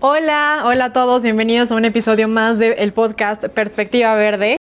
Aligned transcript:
Hola, 0.00 0.62
hola 0.64 0.84
a 0.84 0.92
todos, 0.92 1.24
bienvenidos 1.24 1.72
a 1.72 1.74
un 1.74 1.84
episodio 1.84 2.28
más 2.28 2.56
del 2.56 2.92
podcast 2.92 3.44
Perspectiva 3.46 4.14
Verde. 4.14 4.56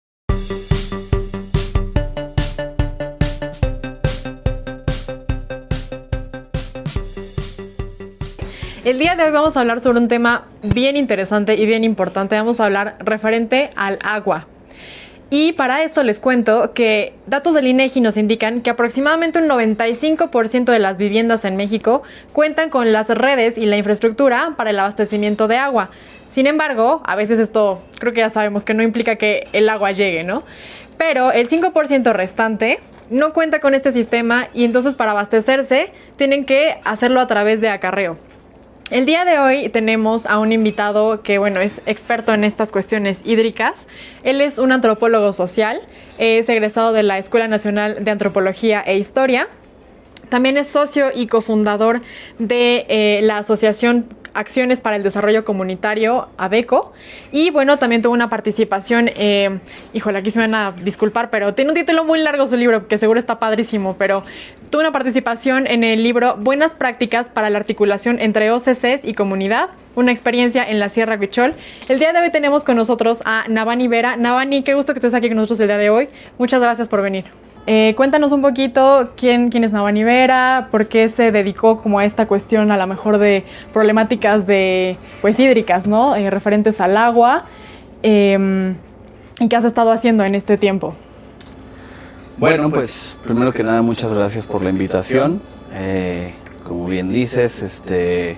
El 8.86 9.00
día 9.00 9.16
de 9.16 9.24
hoy 9.24 9.32
vamos 9.32 9.58
a 9.58 9.62
hablar 9.62 9.82
sobre 9.82 9.98
un 9.98 10.08
tema 10.08 10.46
bien 10.62 10.98
interesante 10.98 11.56
y 11.56 11.66
bien 11.66 11.84
importante. 11.84 12.36
Vamos 12.36 12.60
a 12.60 12.66
hablar 12.66 12.98
referente 13.00 13.72
al 13.76 13.98
agua. 14.04 14.46
Y 15.36 15.54
para 15.54 15.82
esto 15.82 16.04
les 16.04 16.20
cuento 16.20 16.74
que 16.76 17.16
datos 17.26 17.56
del 17.56 17.66
INEGI 17.66 18.02
nos 18.02 18.18
indican 18.18 18.62
que 18.62 18.70
aproximadamente 18.70 19.40
un 19.40 19.50
95% 19.50 20.66
de 20.66 20.78
las 20.78 20.98
viviendas 20.98 21.44
en 21.44 21.56
México 21.56 22.04
cuentan 22.34 22.70
con 22.70 22.94
las 22.94 23.08
redes 23.08 23.58
y 23.58 23.66
la 23.66 23.76
infraestructura 23.76 24.54
para 24.56 24.70
el 24.70 24.78
abastecimiento 24.78 25.48
de 25.48 25.58
agua. 25.58 25.90
Sin 26.30 26.46
embargo, 26.46 27.02
a 27.04 27.16
veces 27.16 27.40
esto 27.40 27.82
creo 27.98 28.14
que 28.14 28.20
ya 28.20 28.30
sabemos 28.30 28.64
que 28.64 28.76
no 28.76 28.84
implica 28.84 29.16
que 29.16 29.48
el 29.54 29.70
agua 29.70 29.92
llegue, 29.92 30.24
¿no? 30.24 30.44
Pero 31.00 31.32
el 31.32 31.50
5% 31.50 32.14
restante 32.14 32.80
no 33.10 33.34
cuenta 33.34 33.60
con 33.60 33.74
este 33.74 33.92
sistema 33.92 34.50
y 34.54 34.66
entonces 34.66 34.94
para 34.94 35.14
abastecerse 35.14 35.92
tienen 36.16 36.46
que 36.46 36.80
hacerlo 36.84 37.20
a 37.20 37.26
través 37.26 37.60
de 37.60 37.70
acarreo. 37.70 38.18
El 38.92 39.06
día 39.06 39.24
de 39.24 39.40
hoy 39.40 39.70
tenemos 39.70 40.26
a 40.26 40.40
un 40.40 40.52
invitado 40.52 41.24
que, 41.24 41.38
bueno, 41.38 41.62
es 41.62 41.82
experto 41.86 42.34
en 42.34 42.44
estas 42.44 42.72
cuestiones 42.72 43.22
hídricas. 43.24 43.88
Él 44.24 44.42
es 44.42 44.60
un 44.60 44.72
antropólogo 44.72 45.32
social, 45.32 45.80
es 46.18 46.50
egresado 46.50 46.92
de 46.92 47.02
la 47.02 47.18
Escuela 47.18 47.48
Nacional 47.48 48.04
de 48.04 48.12
Antropología 48.12 48.82
e 48.82 48.98
Historia. 48.98 49.48
También 50.34 50.58
es 50.58 50.68
socio 50.68 51.12
y 51.14 51.28
cofundador 51.28 52.02
de 52.40 52.88
eh, 52.90 53.20
la 53.22 53.38
Asociación 53.38 54.08
Acciones 54.34 54.82
para 54.82 54.96
el 54.96 55.04
Desarrollo 55.04 55.46
Comunitario, 55.46 56.28
ABECO. 56.40 56.92
Y 57.32 57.52
bueno, 57.52 57.78
también 57.78 58.02
tuvo 58.02 58.14
una 58.14 58.32
participación, 58.32 59.12
eh, 59.16 59.60
híjole, 59.94 60.18
aquí 60.18 60.32
se 60.32 60.40
me 60.40 60.46
van 60.48 60.56
a 60.56 60.72
disculpar, 60.72 61.30
pero 61.30 61.54
tiene 61.54 61.70
un 61.70 61.76
título 61.76 62.04
muy 62.04 62.18
largo 62.18 62.48
su 62.48 62.58
libro, 62.58 62.88
que 62.88 62.98
seguro 62.98 63.20
está 63.20 63.38
padrísimo, 63.38 63.96
pero 64.00 64.24
tuvo 64.72 64.82
una 64.82 64.92
participación 64.92 65.68
en 65.68 65.84
el 65.84 66.02
libro 66.02 66.36
Buenas 66.40 66.74
prácticas 66.74 67.28
para 67.28 67.52
la 67.52 67.60
articulación 67.60 68.20
entre 68.20 68.50
OCCs 68.50 69.02
y 69.04 69.14
comunidad, 69.14 69.70
una 69.94 70.12
experiencia 70.12 70.68
en 70.68 70.80
la 70.80 70.90
Sierra 70.90 71.16
Huichol. 71.16 71.54
El 71.90 72.00
día 72.00 72.12
de 72.12 72.22
hoy 72.22 72.32
tenemos 72.32 72.64
con 72.64 72.76
nosotros 72.76 73.22
a 73.24 73.46
Navani 73.50 73.88
Vera. 73.88 74.18
Navani, 74.18 74.64
qué 74.64 74.74
gusto 74.74 74.94
que 74.94 74.98
estés 74.98 75.14
aquí 75.14 75.28
con 75.28 75.38
nosotros 75.38 75.60
el 75.60 75.68
día 75.68 75.78
de 75.78 75.92
hoy. 75.92 76.10
Muchas 76.40 76.60
gracias 76.60 76.90
por 76.90 77.04
venir. 77.04 77.43
Eh, 77.66 77.94
cuéntanos 77.96 78.34
un 78.34 78.42
poquito 78.42 79.12
quién, 79.16 79.50
quién 79.50 79.64
es 79.64 79.72
Navani 79.72 80.04
Vera, 80.04 80.68
por 80.70 80.88
qué 80.88 81.08
se 81.08 81.32
dedicó 81.32 81.82
como 81.82 82.00
a 82.00 82.06
esta 82.06 82.28
cuestión 82.28 82.72
a 82.72 82.78
lo 82.78 82.88
mejor 82.88 83.20
de 83.20 83.46
problemáticas 83.72 84.46
de 84.46 84.98
pues 85.22 85.40
hídricas, 85.40 85.88
¿no? 85.88 86.16
Eh, 86.16 86.30
referentes 86.30 86.82
al 86.82 86.98
agua. 86.98 87.46
Em, 88.02 88.76
¿Y 89.40 89.48
qué 89.48 89.56
has 89.56 89.64
estado 89.64 89.92
haciendo 89.92 90.26
en 90.26 90.36
este 90.36 90.58
tiempo? 90.58 90.94
Bueno, 92.38 92.70
pues 92.70 93.16
primero 93.24 93.54
que 93.54 93.64
nada 93.64 93.82
muchas 93.82 94.12
gracias 94.12 94.46
por 94.46 94.62
la 94.62 94.70
invitación. 94.70 95.42
Eh, 95.74 96.34
como 96.66 96.86
bien 96.88 97.14
dices, 97.14 97.62
este 97.62 98.36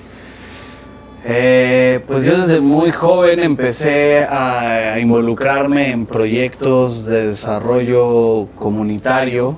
eh, 1.28 2.02
pues 2.06 2.24
yo 2.24 2.38
desde 2.38 2.62
muy 2.62 2.92
joven 2.92 3.40
empecé 3.40 4.24
a 4.30 5.00
involucrarme 5.00 5.90
en 5.90 6.06
proyectos 6.06 7.04
de 7.04 7.28
desarrollo 7.28 8.48
comunitario. 8.56 9.58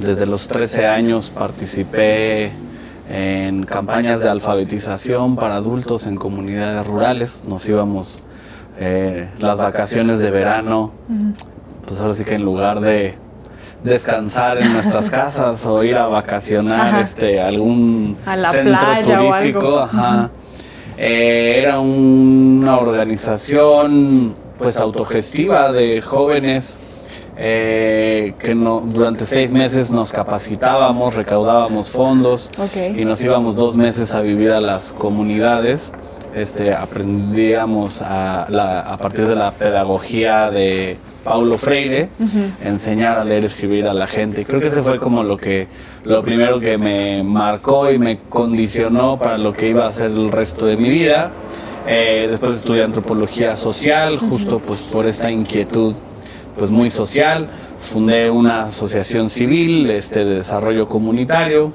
Desde 0.00 0.24
los 0.24 0.46
13 0.46 0.86
años 0.86 1.28
participé 1.28 2.52
en 3.10 3.64
campañas 3.64 4.20
de 4.20 4.30
alfabetización 4.30 5.36
para 5.36 5.56
adultos 5.56 6.06
en 6.06 6.16
comunidades 6.16 6.86
rurales. 6.86 7.42
Nos 7.46 7.68
íbamos 7.68 8.22
eh, 8.78 9.28
las 9.38 9.58
vacaciones 9.58 10.20
de 10.20 10.30
verano, 10.30 10.92
pues 11.86 12.00
ahora 12.00 12.14
sí 12.14 12.24
que 12.24 12.36
en 12.36 12.44
lugar 12.44 12.80
de 12.80 13.14
descansar 13.84 14.58
en 14.58 14.72
nuestras 14.72 15.04
casas 15.10 15.62
o 15.66 15.84
ir 15.84 15.96
a 15.96 16.06
vacacionar 16.06 17.02
este 17.02 17.40
algún 17.42 18.16
a 18.24 18.36
la 18.36 18.52
centro 18.52 18.72
playa 18.72 19.20
o 19.22 19.26
turístico, 19.26 19.58
algo. 19.58 19.78
ajá. 19.80 20.30
Eh, 21.00 21.56
era 21.60 21.78
una 21.78 22.76
organización 22.76 24.34
pues 24.58 24.76
autogestiva 24.76 25.70
de 25.70 26.02
jóvenes 26.02 26.76
eh, 27.36 28.34
que 28.40 28.52
no, 28.52 28.80
durante 28.80 29.24
seis 29.24 29.48
meses 29.48 29.90
nos 29.90 30.10
capacitábamos, 30.10 31.14
recaudábamos 31.14 31.88
fondos 31.92 32.50
y 32.96 33.04
nos 33.04 33.20
íbamos 33.20 33.54
dos 33.54 33.76
meses 33.76 34.10
a 34.10 34.20
vivir 34.22 34.50
a 34.50 34.60
las 34.60 34.92
comunidades. 34.94 35.88
Este, 36.38 36.72
aprendíamos 36.72 38.00
a, 38.02 38.46
la- 38.48 38.80
a 38.80 38.96
partir 38.96 39.26
de 39.26 39.34
la 39.34 39.52
pedagogía 39.52 40.50
de 40.50 40.96
Paulo 41.24 41.58
Freire, 41.58 42.08
enseñar 42.64 43.18
a 43.18 43.24
leer 43.24 43.42
y 43.42 43.46
escribir 43.46 43.86
a 43.86 43.92
la 43.94 44.06
gente. 44.06 44.44
Creo 44.44 44.60
que 44.60 44.68
ese 44.68 44.82
fue 44.82 44.98
como 44.98 45.22
lo 45.22 45.36
que 45.36 45.66
lo 46.04 46.22
primero 46.22 46.58
que 46.60 46.78
me 46.78 47.22
marcó 47.22 47.90
y 47.90 47.98
me 47.98 48.20
condicionó 48.28 49.18
para 49.18 49.36
lo 49.36 49.52
que 49.52 49.68
iba 49.68 49.84
a 49.84 49.88
hacer 49.88 50.06
el 50.06 50.30
resto 50.30 50.66
de 50.66 50.76
mi 50.76 50.88
vida. 50.88 51.30
Eh, 51.86 52.26
después 52.30 52.56
estudié 52.56 52.82
antropología 52.84 53.54
social, 53.56 54.18
justo 54.18 54.58
pues 54.58 54.80
por 54.80 55.06
esta 55.06 55.30
inquietud 55.30 55.94
pues 56.58 56.70
muy 56.70 56.90
social. 56.90 57.48
Fundé 57.92 58.30
una 58.30 58.64
asociación 58.64 59.28
civil 59.30 59.90
este, 59.90 60.24
de 60.24 60.34
desarrollo 60.36 60.88
comunitario 60.88 61.72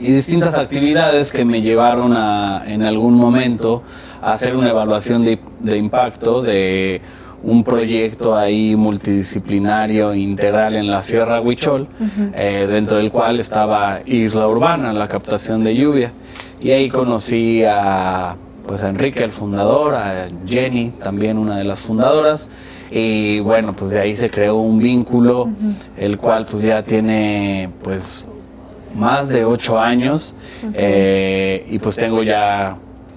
y 0.00 0.12
distintas 0.12 0.54
actividades 0.54 1.30
que 1.30 1.44
me 1.44 1.60
llevaron 1.60 2.16
a, 2.16 2.64
en 2.66 2.82
algún 2.82 3.14
momento 3.14 3.82
a 4.22 4.32
hacer 4.32 4.56
una 4.56 4.70
evaluación 4.70 5.24
de, 5.24 5.38
de 5.60 5.76
impacto 5.76 6.42
de 6.42 7.02
un 7.42 7.64
proyecto 7.64 8.36
ahí 8.36 8.76
multidisciplinario 8.76 10.14
integral 10.14 10.76
en 10.76 10.88
la 10.88 11.00
Sierra 11.00 11.40
Huichol, 11.40 11.88
eh, 12.34 12.66
dentro 12.68 12.96
del 12.96 13.10
cual 13.10 13.40
estaba 13.40 14.00
Isla 14.04 14.46
Urbana, 14.46 14.92
la 14.92 15.08
captación 15.08 15.64
de 15.64 15.74
lluvia. 15.74 16.12
Y 16.60 16.70
ahí 16.72 16.90
conocí 16.90 17.62
a, 17.66 18.36
pues, 18.66 18.82
a 18.82 18.90
Enrique, 18.90 19.24
el 19.24 19.30
fundador, 19.30 19.94
a 19.94 20.28
Jenny, 20.46 20.92
también 21.02 21.38
una 21.38 21.56
de 21.56 21.64
las 21.64 21.78
fundadoras. 21.80 22.46
Y 22.90 23.40
bueno, 23.40 23.74
pues 23.74 23.90
de 23.90 24.00
ahí 24.00 24.14
se 24.14 24.30
creó 24.30 24.56
un 24.56 24.78
vínculo, 24.78 25.48
el 25.96 26.18
cual 26.18 26.46
pues 26.50 26.62
ya 26.64 26.82
tiene 26.82 27.70
pues 27.84 28.26
más 28.94 29.28
de 29.28 29.44
ocho 29.44 29.78
años 29.78 30.34
eh, 30.74 31.66
y 31.68 31.78
pues 31.78 31.96
tengo 31.96 32.22
ya 32.22 32.76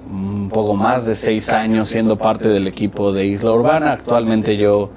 un 0.10 0.50
poco 0.50 0.76
más 0.76 1.06
de 1.06 1.16
seis 1.16 1.50
años 1.50 1.88
siendo 1.88 2.18
parte 2.18 2.48
del 2.48 2.68
equipo 2.68 3.12
de 3.12 3.26
Isla 3.26 3.52
Urbana. 3.52 3.94
Actualmente 3.94 4.58
yo 4.58 4.92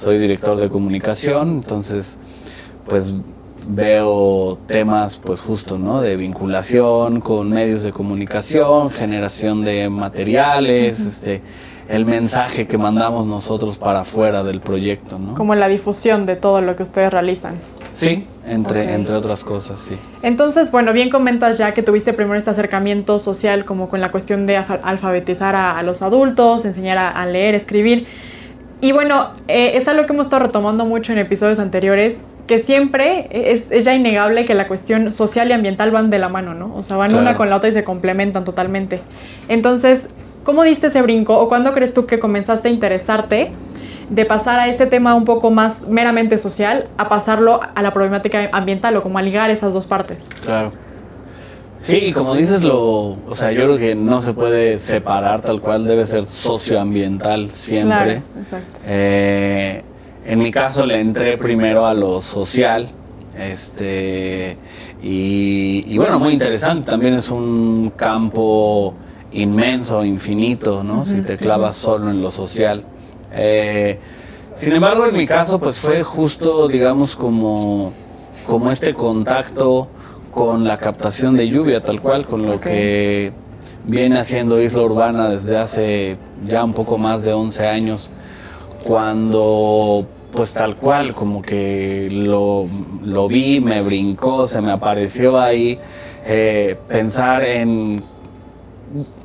soy 0.00 0.18
director 0.18 0.56
de 0.58 0.68
comunicación, 0.68 1.50
entonces 1.50 2.16
pues 2.88 3.12
veo 3.66 4.58
temas 4.66 5.20
pues 5.22 5.40
justo, 5.40 5.78
¿no? 5.78 6.00
De 6.00 6.16
vinculación 6.16 7.20
con 7.20 7.50
medios 7.50 7.82
de 7.82 7.92
comunicación, 7.92 8.90
generación 8.90 9.64
de 9.64 9.88
materiales, 9.88 10.98
este, 10.98 11.42
el 11.88 12.04
mensaje 12.04 12.66
que 12.66 12.78
mandamos 12.78 13.26
nosotros 13.26 13.76
para 13.76 14.00
afuera 14.00 14.42
del 14.42 14.60
proyecto, 14.60 15.18
¿no? 15.18 15.34
Como 15.34 15.54
la 15.54 15.68
difusión 15.68 16.26
de 16.26 16.36
todo 16.36 16.60
lo 16.60 16.74
que 16.76 16.82
ustedes 16.82 17.10
realizan. 17.10 17.60
Sí, 17.94 18.26
entre, 18.46 18.94
entre 18.94 19.14
otras 19.14 19.44
cosas, 19.44 19.78
sí. 19.88 19.96
Entonces, 20.22 20.70
bueno, 20.70 20.92
bien 20.92 21.10
comentas 21.10 21.58
ya 21.58 21.72
que 21.74 21.82
tuviste 21.82 22.12
primero 22.12 22.36
este 22.36 22.50
acercamiento 22.50 23.18
social 23.18 23.64
como 23.64 23.88
con 23.88 24.00
la 24.00 24.10
cuestión 24.10 24.46
de 24.46 24.56
alfa- 24.56 24.80
alfabetizar 24.82 25.54
a, 25.54 25.78
a 25.78 25.82
los 25.82 26.02
adultos, 26.02 26.64
enseñar 26.64 26.98
a, 26.98 27.10
a 27.10 27.26
leer, 27.26 27.54
escribir. 27.54 28.06
Y 28.80 28.92
bueno, 28.92 29.30
eh, 29.46 29.72
es 29.74 29.86
algo 29.88 30.06
que 30.06 30.12
hemos 30.12 30.26
estado 30.26 30.44
retomando 30.44 30.84
mucho 30.86 31.12
en 31.12 31.18
episodios 31.18 31.58
anteriores, 31.58 32.18
que 32.46 32.58
siempre 32.58 33.28
es, 33.30 33.64
es 33.70 33.84
ya 33.84 33.94
innegable 33.94 34.44
que 34.44 34.54
la 34.54 34.66
cuestión 34.66 35.12
social 35.12 35.48
y 35.50 35.52
ambiental 35.52 35.92
van 35.92 36.10
de 36.10 36.18
la 36.18 36.28
mano, 36.28 36.54
¿no? 36.54 36.74
O 36.74 36.82
sea, 36.82 36.96
van 36.96 37.10
Claro. 37.10 37.22
una 37.22 37.36
con 37.36 37.48
la 37.50 37.56
otra 37.56 37.68
y 37.68 37.72
se 37.72 37.84
complementan 37.84 38.44
totalmente. 38.44 39.00
Entonces, 39.48 40.02
¿cómo 40.42 40.64
diste 40.64 40.88
ese 40.88 41.00
brinco 41.02 41.38
o 41.38 41.48
cuándo 41.48 41.72
crees 41.72 41.94
tú 41.94 42.06
que 42.06 42.18
comenzaste 42.18 42.68
a 42.68 42.72
interesarte 42.72 43.52
de 44.10 44.24
pasar 44.24 44.58
a 44.60 44.68
este 44.68 44.86
tema 44.86 45.14
un 45.14 45.24
poco 45.24 45.50
más 45.50 45.86
meramente 45.88 46.38
social 46.38 46.88
a 46.96 47.08
pasarlo 47.08 47.60
a 47.74 47.82
la 47.82 47.92
problemática 47.92 48.48
ambiental 48.52 48.96
o 48.96 49.02
como 49.02 49.18
a 49.18 49.22
ligar 49.22 49.50
esas 49.50 49.74
dos 49.74 49.86
partes? 49.86 50.28
Claro. 50.42 50.72
Sí, 51.78 52.12
como 52.12 52.36
dices, 52.36 52.62
lo, 52.62 53.16
o 53.26 53.34
sea, 53.34 53.50
yo 53.50 53.64
creo 53.64 53.76
que 53.76 53.96
no 53.96 54.20
se 54.20 54.32
puede 54.32 54.78
separar 54.78 55.40
tal 55.40 55.60
cual, 55.60 55.84
debe 55.84 56.06
ser 56.06 56.26
socioambiental 56.26 57.50
siempre. 57.50 57.88
Claro, 57.88 58.22
exacto. 58.38 58.80
Eh, 58.84 59.82
en 60.24 60.38
mi 60.38 60.52
caso 60.52 60.86
le 60.86 61.00
entré 61.00 61.36
primero 61.38 61.84
a 61.84 61.92
lo 61.92 62.20
social, 62.20 62.88
este, 63.36 64.56
y, 65.02 65.84
y 65.88 65.98
bueno, 65.98 66.20
muy 66.20 66.32
interesante, 66.34 66.88
también 66.88 67.14
es 67.14 67.28
un 67.28 67.92
campo 67.96 68.94
inmenso, 69.32 70.04
infinito, 70.04 70.84
¿no? 70.84 71.04
Si 71.04 71.22
te 71.22 71.36
clavas 71.36 71.74
solo 71.74 72.10
en 72.10 72.22
lo 72.22 72.30
social. 72.30 72.84
Eh, 73.32 73.98
sin 74.54 74.72
embargo, 74.72 75.06
en 75.06 75.16
mi 75.16 75.26
caso, 75.26 75.58
pues 75.58 75.78
fue 75.78 76.02
justo, 76.02 76.68
digamos, 76.68 77.16
como, 77.16 77.92
como 78.46 78.70
este 78.70 78.94
contacto 78.94 79.88
con 80.30 80.64
la 80.64 80.78
captación 80.78 81.36
de 81.36 81.48
lluvia, 81.48 81.80
tal 81.80 82.00
cual, 82.00 82.26
con 82.26 82.46
lo 82.46 82.60
que 82.60 83.32
viene 83.84 84.18
haciendo 84.18 84.60
Isla 84.60 84.82
Urbana 84.82 85.30
desde 85.30 85.56
hace 85.56 86.16
ya 86.46 86.64
un 86.64 86.74
poco 86.74 86.98
más 86.98 87.22
de 87.22 87.32
11 87.32 87.66
años, 87.66 88.10
cuando 88.84 90.06
pues 90.32 90.50
tal 90.52 90.76
cual, 90.76 91.14
como 91.14 91.42
que 91.42 92.08
lo, 92.10 92.66
lo 93.04 93.28
vi, 93.28 93.60
me 93.60 93.82
brincó, 93.82 94.46
se 94.46 94.62
me 94.62 94.72
apareció 94.72 95.38
ahí, 95.38 95.78
eh, 96.24 96.76
pensar 96.88 97.44
en 97.44 98.02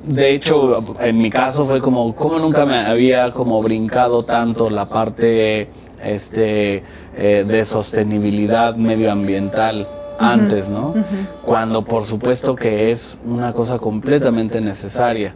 de 0.03 0.33
hecho, 0.33 0.95
en 0.99 1.17
mi 1.17 1.29
caso 1.29 1.65
fue 1.65 1.81
como, 1.81 2.15
como 2.15 2.39
nunca 2.39 2.65
me 2.65 2.77
había 2.77 3.31
como 3.33 3.61
brincado 3.61 4.23
tanto 4.23 4.69
la 4.69 4.87
parte 4.87 5.69
este, 6.03 6.83
eh, 7.17 7.45
de 7.47 7.63
sostenibilidad 7.65 8.75
medioambiental 8.75 9.87
antes, 10.19 10.67
¿no? 10.69 10.93
Cuando 11.43 11.83
por 11.83 12.05
supuesto 12.05 12.55
que 12.55 12.89
es 12.91 13.19
una 13.25 13.53
cosa 13.53 13.77
completamente 13.77 14.61
necesaria. 14.61 15.33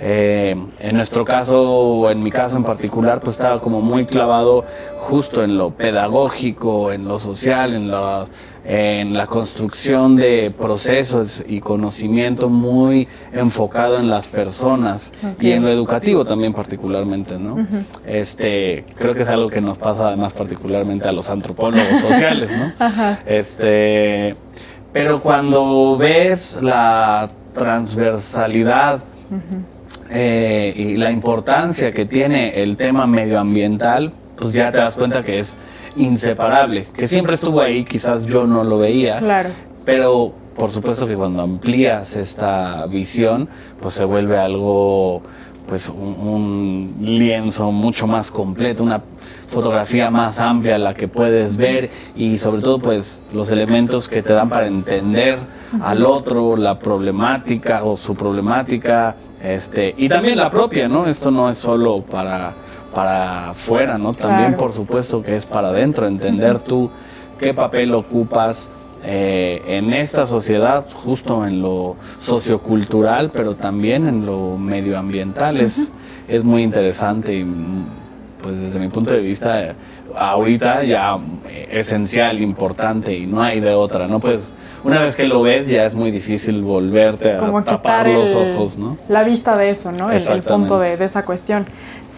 Eh, 0.00 0.54
en 0.78 0.96
nuestro 0.96 1.24
caso, 1.24 1.60
o 1.60 2.10
en 2.10 2.22
mi 2.22 2.30
caso 2.30 2.56
en 2.56 2.62
particular, 2.62 3.20
pues 3.20 3.34
estaba 3.34 3.60
como 3.60 3.80
muy 3.80 4.06
clavado 4.06 4.64
justo 5.00 5.42
en 5.42 5.58
lo 5.58 5.70
pedagógico, 5.70 6.92
en 6.92 7.08
lo 7.08 7.18
social, 7.18 7.74
en 7.74 7.90
la, 7.90 8.26
en 8.70 9.14
la 9.14 9.26
construcción 9.26 10.14
de 10.14 10.52
procesos 10.56 11.42
y 11.48 11.60
conocimiento 11.60 12.50
muy 12.50 13.08
enfocado 13.32 13.98
en 13.98 14.10
las 14.10 14.26
personas 14.26 15.10
y 15.40 15.52
en 15.52 15.62
lo 15.62 15.70
educativo 15.70 16.26
también 16.26 16.52
particularmente, 16.52 17.38
¿no? 17.38 17.66
Este, 18.04 18.84
creo 18.94 19.14
que 19.14 19.22
es 19.22 19.28
algo 19.28 19.48
que 19.48 19.62
nos 19.62 19.78
pasa 19.78 20.08
además 20.08 20.34
particularmente 20.34 21.08
a 21.08 21.12
los 21.12 21.30
antropólogos 21.30 21.88
sociales, 22.02 22.50
¿no? 22.50 22.72
Este, 23.24 24.36
pero 24.92 25.22
cuando 25.22 25.96
ves 25.96 26.58
la 26.60 27.30
transversalidad 27.54 29.00
eh, 30.10 30.74
y 30.76 30.98
la 30.98 31.10
importancia 31.10 31.90
que 31.92 32.04
tiene 32.04 32.62
el 32.62 32.76
tema 32.76 33.06
medioambiental, 33.06 34.12
pues 34.36 34.52
ya 34.52 34.70
te 34.70 34.76
das 34.76 34.94
cuenta 34.94 35.22
que 35.22 35.38
es 35.38 35.56
inseparable, 35.98 36.88
que 36.94 37.08
siempre 37.08 37.34
estuvo 37.34 37.60
ahí, 37.60 37.84
quizás 37.84 38.24
yo 38.24 38.46
no 38.46 38.64
lo 38.64 38.78
veía, 38.78 39.16
claro. 39.16 39.50
pero 39.84 40.32
por 40.58 40.70
supuesto 40.70 41.06
que 41.06 41.14
cuando 41.14 41.42
amplías 41.42 42.14
esta 42.16 42.84
visión, 42.86 43.48
pues 43.80 43.94
se 43.94 44.04
vuelve 44.04 44.38
algo, 44.38 45.22
pues 45.68 45.88
un, 45.88 46.96
lienzo 47.00 47.70
mucho 47.70 48.06
más 48.06 48.30
completo, 48.30 48.82
una 48.82 49.02
fotografía 49.50 50.10
más 50.10 50.38
amplia 50.40 50.76
la 50.76 50.94
que 50.94 51.06
puedes 51.06 51.56
ver 51.56 51.90
y 52.16 52.38
sobre 52.38 52.60
todo 52.60 52.80
pues 52.80 53.22
los 53.32 53.48
elementos 53.50 54.08
que 54.08 54.20
te 54.20 54.32
dan 54.32 54.48
para 54.48 54.66
entender 54.66 55.38
al 55.80 56.04
otro, 56.04 56.56
la 56.56 56.78
problemática 56.78 57.84
o 57.84 57.96
su 57.96 58.16
problemática, 58.16 59.14
este, 59.42 59.94
y 59.96 60.08
también 60.08 60.38
la 60.38 60.50
propia, 60.50 60.88
¿no? 60.88 61.06
Esto 61.06 61.30
no 61.30 61.48
es 61.48 61.58
solo 61.58 62.02
para, 62.02 62.54
para 62.94 63.50
afuera, 63.50 63.98
¿no? 63.98 64.12
También 64.12 64.54
por 64.54 64.72
supuesto 64.72 65.22
que 65.22 65.34
es 65.34 65.44
para 65.44 65.68
adentro, 65.68 66.06
entender 66.06 66.60
tú 66.60 66.90
qué 67.38 67.54
papel 67.54 67.94
ocupas 67.94 68.68
eh, 69.04 69.62
en 69.66 69.92
esta 69.92 70.24
sociedad, 70.24 70.84
justo 70.92 71.46
en 71.46 71.62
lo 71.62 71.96
sociocultural, 72.18 73.30
pero 73.30 73.54
también 73.54 74.08
en 74.08 74.26
lo 74.26 74.58
medioambiental. 74.58 75.60
es, 75.60 75.78
es 76.26 76.44
muy 76.44 76.62
interesante 76.62 77.34
y 77.34 77.46
pues 78.42 78.58
desde 78.58 78.78
mi 78.78 78.88
punto 78.88 79.10
de 79.12 79.20
vista 79.20 79.74
ahorita 80.14 80.84
ya 80.84 81.18
esencial, 81.70 82.40
importante 82.40 83.16
y 83.16 83.26
no 83.26 83.42
hay 83.42 83.60
de 83.60 83.74
otra, 83.74 84.06
¿no? 84.06 84.20
Pues 84.20 84.48
una 84.84 85.00
vez 85.00 85.14
que 85.14 85.24
lo 85.24 85.42
ves 85.42 85.66
ya 85.66 85.84
es 85.84 85.94
muy 85.94 86.10
difícil 86.10 86.62
volverte 86.62 87.32
a 87.32 87.62
tapar 87.62 88.08
los 88.08 88.28
ojos, 88.34 88.78
¿no? 88.78 88.96
La 89.08 89.24
vista 89.24 89.56
de 89.56 89.70
eso, 89.70 89.92
¿no? 89.92 90.10
El, 90.10 90.42
punto 90.42 90.78
de, 90.78 90.94
esa 90.94 91.24
cuestión. 91.24 91.66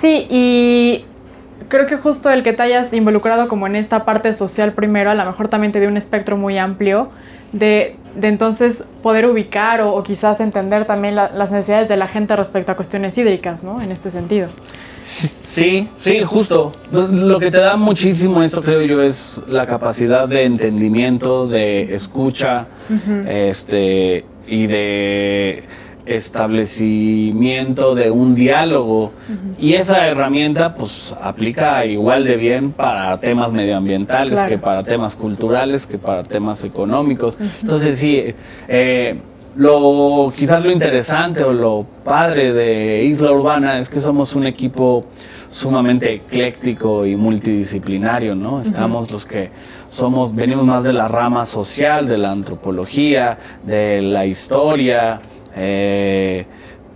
Sí, 0.00 0.26
y 0.30 1.04
creo 1.68 1.86
que 1.86 1.96
justo 1.96 2.30
el 2.30 2.42
que 2.42 2.52
te 2.52 2.62
hayas 2.62 2.92
involucrado 2.92 3.48
como 3.48 3.66
en 3.66 3.76
esta 3.76 4.04
parte 4.04 4.32
social 4.32 4.72
primero, 4.72 5.10
a 5.10 5.14
lo 5.14 5.24
mejor 5.24 5.48
también 5.48 5.72
te 5.72 5.80
dio 5.80 5.88
un 5.88 5.96
espectro 5.96 6.36
muy 6.36 6.56
amplio 6.56 7.10
de, 7.52 7.96
de 8.14 8.28
entonces 8.28 8.84
poder 9.02 9.26
ubicar 9.26 9.80
o, 9.82 10.02
quizás 10.02 10.40
entender 10.40 10.86
también 10.86 11.16
las 11.16 11.50
necesidades 11.50 11.88
de 11.88 11.96
la 11.96 12.08
gente 12.08 12.34
respecto 12.36 12.72
a 12.72 12.76
cuestiones 12.76 13.16
hídricas, 13.18 13.62
¿no? 13.62 13.80
En 13.82 13.92
este 13.92 14.10
sentido. 14.10 14.48
Sí, 15.02 15.88
sí, 15.98 16.22
justo. 16.22 16.72
Lo 16.92 17.38
que 17.38 17.50
te 17.50 17.58
da 17.58 17.76
muchísimo 17.76 18.42
esto, 18.42 18.62
creo 18.62 18.82
yo, 18.82 19.02
es 19.02 19.40
la 19.48 19.66
capacidad 19.66 20.28
de 20.28 20.44
entendimiento, 20.44 21.48
de 21.48 21.92
escucha, 21.92 22.66
este, 23.26 24.24
y 24.46 24.66
de 24.66 25.64
establecimiento 26.10 27.94
de 27.94 28.10
un 28.10 28.34
diálogo. 28.34 29.12
Y 29.58 29.74
esa 29.74 30.06
herramienta 30.06 30.74
pues 30.74 31.14
aplica 31.20 31.84
igual 31.86 32.24
de 32.24 32.36
bien 32.36 32.72
para 32.72 33.18
temas 33.20 33.52
medioambientales 33.52 34.38
que 34.48 34.58
para 34.58 34.82
temas 34.82 35.14
culturales 35.14 35.86
que 35.86 35.98
para 35.98 36.24
temas 36.24 36.64
económicos. 36.64 37.36
Entonces 37.60 37.98
sí 37.98 38.34
eh, 38.68 39.20
lo 39.56 40.32
quizás 40.36 40.62
lo 40.62 40.70
interesante 40.70 41.42
o 41.42 41.52
lo 41.52 41.86
padre 42.04 42.52
de 42.52 43.04
Isla 43.04 43.32
Urbana 43.32 43.78
es 43.78 43.88
que 43.88 44.00
somos 44.00 44.34
un 44.34 44.46
equipo 44.46 45.06
sumamente 45.48 46.14
ecléctico 46.14 47.04
y 47.04 47.16
multidisciplinario, 47.16 48.36
¿no? 48.36 48.60
Estamos 48.60 49.10
los 49.10 49.24
que 49.24 49.50
somos, 49.88 50.32
venimos 50.34 50.64
más 50.64 50.84
de 50.84 50.92
la 50.92 51.08
rama 51.08 51.44
social, 51.44 52.06
de 52.06 52.18
la 52.18 52.30
antropología, 52.30 53.36
de 53.64 54.00
la 54.00 54.26
historia, 54.26 55.20
eh, 55.56 56.44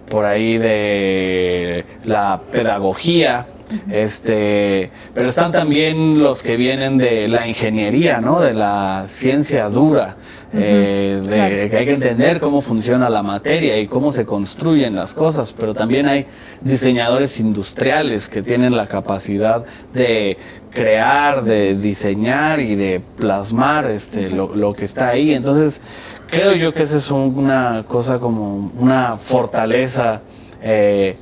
por 0.09 0.25
ahí 0.25 0.59
de 0.59 1.85
la 2.05 2.41
pedagogía, 2.51 3.47
este, 3.91 4.91
pero 5.15 5.29
están 5.29 5.51
también 5.51 6.19
los 6.19 6.43
que 6.43 6.57
vienen 6.57 6.99
de 6.99 7.29
la 7.29 7.49
ingeniería, 7.49 8.21
¿no? 8.21 8.41
De 8.41 8.53
la 8.53 9.05
ciencia 9.09 9.69
dura, 9.69 10.17
eh, 10.53 11.21
de 11.23 11.71
que 11.71 11.77
hay 11.77 11.85
que 11.85 11.93
entender 11.93 12.41
cómo 12.41 12.61
funciona 12.61 13.09
la 13.09 13.23
materia 13.23 13.79
y 13.79 13.87
cómo 13.87 14.13
se 14.13 14.25
construyen 14.25 14.95
las 14.95 15.13
cosas, 15.13 15.53
pero 15.59 15.75
también 15.75 16.07
hay 16.07 16.27
diseñadores 16.61 17.41
industriales 17.41 18.29
que 18.29 18.43
tienen 18.43 18.77
la 18.77 18.87
capacidad 18.87 19.65
de 19.93 20.37
crear, 20.75 21.45
de 21.45 21.77
diseñar 21.77 22.61
y 22.61 22.75
de 22.75 23.01
plasmar 23.17 23.91
este, 23.91 24.31
lo, 24.31 24.55
lo, 24.55 24.75
que 24.75 24.85
está 24.85 25.09
ahí. 25.09 25.33
Entonces, 25.33 25.81
creo 26.29 26.53
yo 26.55 26.73
que 26.73 26.83
esa 26.83 26.97
es 26.97 27.11
una 27.11 27.85
cosa 27.89 28.19
como 28.19 28.73
una 28.79 29.17
fortaleza. 29.17 30.21
Eh, 30.61 31.17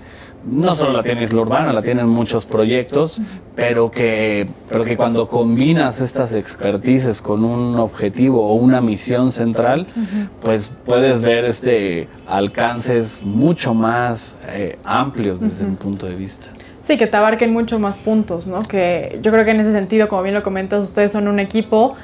no 0.45 0.75
solo 0.75 0.93
la 0.93 1.03
tiene 1.03 1.23
Isla 1.23 1.43
Urbana, 1.43 1.73
la 1.73 1.83
tienen 1.83 2.09
muchos 2.09 2.45
proyectos, 2.45 3.21
pero 3.55 3.91
que, 3.91 4.49
pero 4.69 4.85
que 4.85 4.97
cuando 4.97 5.29
combinas 5.29 6.01
estas 6.01 6.33
expertices 6.33 7.23
con 7.23 7.45
un 7.45 7.77
objetivo 7.79 8.49
o 8.49 8.55
una 8.55 8.81
misión 8.81 9.31
central, 9.31 9.87
pues 10.41 10.69
puedes 10.85 11.23
ver 11.23 11.45
este 11.45 12.09
alcances 12.27 13.23
mucho 13.23 13.73
más 13.73 14.37
eh, 14.49 14.79
amplios 14.83 15.41
desde 15.41 15.65
mi 15.65 15.77
punto 15.77 16.07
de 16.07 16.17
vista. 16.17 16.52
Sí, 16.83 16.99
que 16.99 17.07
te 17.07 17.17
abarquen 17.17 17.53
mucho 17.53 17.79
más 17.79 17.97
puntos, 17.99 18.47
¿no? 18.47 18.61
Que 18.61 19.19
yo 19.23 19.31
creo 19.31 19.45
que 19.45 19.53
en 19.53 19.61
ese 19.61 19.73
sentido, 19.73 20.09
como 20.09 20.23
bien 20.23 20.35
lo 20.35 20.43
comentas, 20.43 20.83
ustedes 20.83 21.13
son 21.13 21.29
un 21.29 21.39
equipo 21.39 21.95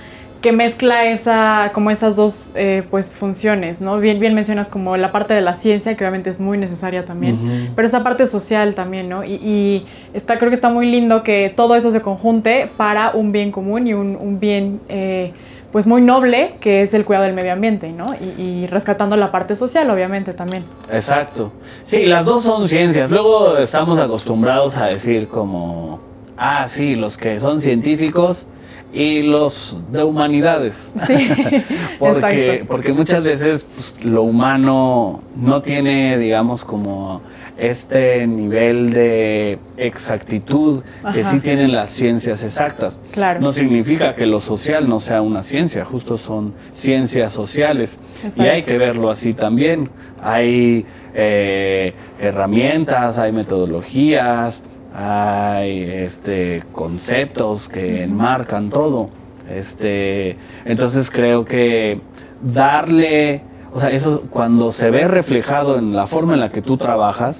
que 0.40 0.52
mezcla 0.52 1.04
esa, 1.06 1.72
como 1.74 1.90
esas 1.90 2.14
dos 2.14 2.50
eh, 2.54 2.84
pues 2.90 3.14
funciones, 3.14 3.80
¿no? 3.80 3.98
Bien, 3.98 4.20
bien 4.20 4.34
mencionas 4.34 4.68
como 4.68 4.96
la 4.96 5.10
parte 5.10 5.34
de 5.34 5.40
la 5.40 5.56
ciencia, 5.56 5.96
que 5.96 6.04
obviamente 6.04 6.30
es 6.30 6.38
muy 6.38 6.58
necesaria 6.58 7.04
también, 7.04 7.72
pero 7.74 7.88
esa 7.88 8.04
parte 8.04 8.26
social 8.28 8.74
también, 8.76 9.08
¿no? 9.08 9.24
Y, 9.24 9.84
está, 10.14 10.38
creo 10.38 10.50
que 10.50 10.54
está 10.54 10.70
muy 10.70 10.88
lindo 10.88 11.24
que 11.24 11.52
todo 11.54 11.74
eso 11.74 11.90
se 11.90 12.00
conjunte 12.00 12.70
para 12.76 13.10
un 13.10 13.32
bien 13.32 13.50
común 13.50 13.86
y 13.88 13.94
un, 13.94 14.38
bien 14.38 14.80
eh, 14.88 15.32
pues 15.72 15.86
muy 15.86 16.00
noble, 16.00 16.54
que 16.60 16.82
es 16.82 16.94
el 16.94 17.04
cuidado 17.04 17.26
del 17.26 17.34
medio 17.34 17.52
ambiente, 17.52 17.92
¿no? 17.92 18.14
Y, 18.14 18.42
y, 18.42 18.66
rescatando 18.66 19.16
la 19.16 19.30
parte 19.30 19.54
social, 19.54 19.90
obviamente, 19.90 20.32
también. 20.32 20.64
Exacto. 20.90 21.52
Sí, 21.82 22.06
las 22.06 22.24
dos 22.24 22.42
son 22.42 22.68
ciencias. 22.68 23.10
Luego 23.10 23.58
estamos 23.58 23.98
acostumbrados 23.98 24.76
a 24.76 24.86
decir 24.86 25.28
como, 25.28 26.00
ah, 26.36 26.64
sí, 26.66 26.94
los 26.94 27.16
que 27.16 27.38
son 27.40 27.60
científicos 27.60 28.46
y 28.92 29.22
los 29.22 29.76
de 29.90 30.02
humanidades. 30.02 30.74
Sí, 31.06 31.28
porque, 31.98 32.64
porque 32.66 32.92
muchas 32.92 33.22
veces 33.22 33.66
pues, 33.74 33.94
lo 34.04 34.22
humano 34.22 35.20
no 35.36 35.60
tiene, 35.60 36.16
digamos, 36.18 36.64
como 36.64 37.20
este 37.58 38.24
nivel 38.26 38.90
de 38.90 39.58
exactitud 39.76 40.84
que 41.12 41.24
sí 41.24 41.40
tienen 41.40 41.72
las 41.72 41.90
ciencias 41.90 42.42
exactas. 42.42 42.96
Claro. 43.10 43.40
No 43.40 43.50
significa 43.50 44.14
que 44.14 44.26
lo 44.26 44.38
social 44.38 44.88
no 44.88 45.00
sea 45.00 45.22
una 45.22 45.42
ciencia, 45.42 45.84
justo 45.84 46.16
son 46.16 46.54
ciencias 46.70 47.32
sociales. 47.32 47.96
Y 48.36 48.42
hay 48.42 48.62
que 48.62 48.78
verlo 48.78 49.10
así 49.10 49.34
también. 49.34 49.90
Hay 50.22 50.86
eh, 51.14 51.94
herramientas, 52.20 53.18
hay 53.18 53.32
metodologías, 53.32 54.62
hay 54.94 55.82
este, 55.82 56.62
conceptos 56.72 57.68
que 57.68 58.04
enmarcan 58.04 58.70
todo. 58.70 59.10
Este, 59.50 60.36
entonces 60.64 61.10
creo 61.10 61.44
que 61.44 62.00
darle 62.40 63.42
o 63.72 63.80
sea, 63.80 63.90
eso 63.90 64.22
cuando 64.30 64.72
se 64.72 64.90
ve 64.90 65.06
reflejado 65.06 65.78
en 65.78 65.94
la 65.94 66.06
forma 66.06 66.34
en 66.34 66.40
la 66.40 66.48
que 66.50 66.62
tú 66.62 66.76
trabajas 66.76 67.36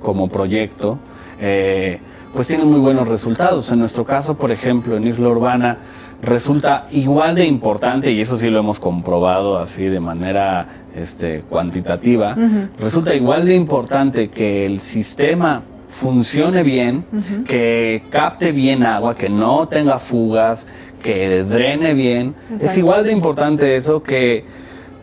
como 0.00 0.28
proyecto, 0.28 0.98
eh, 1.40 2.00
pues 2.32 2.46
tiene 2.46 2.64
muy 2.64 2.80
buenos 2.80 3.08
resultados. 3.08 3.70
En 3.70 3.78
nuestro 3.78 4.04
caso, 4.04 4.36
por 4.36 4.50
ejemplo, 4.50 4.96
en 4.96 5.06
Isla 5.06 5.28
Urbana, 5.28 5.78
resulta 6.22 6.84
igual 6.92 7.34
de 7.34 7.46
importante, 7.46 8.10
y 8.10 8.20
eso 8.20 8.36
sí 8.38 8.48
lo 8.48 8.58
hemos 8.58 8.80
comprobado 8.80 9.58
así 9.58 9.84
de 9.84 10.00
manera 10.00 10.66
este, 10.94 11.42
cuantitativa, 11.42 12.36
resulta 12.78 13.14
igual 13.14 13.46
de 13.46 13.54
importante 13.54 14.28
que 14.28 14.66
el 14.66 14.80
sistema 14.80 15.62
funcione 15.88 16.62
bien, 16.62 17.04
que 17.46 18.02
capte 18.10 18.52
bien 18.52 18.84
agua, 18.84 19.16
que 19.16 19.28
no 19.28 19.66
tenga 19.68 19.98
fugas, 19.98 20.66
que 21.02 21.44
drene 21.44 21.94
bien. 21.94 22.34
Es 22.60 22.76
igual 22.76 23.04
de 23.04 23.12
importante 23.12 23.76
eso 23.76 24.02
que 24.02 24.44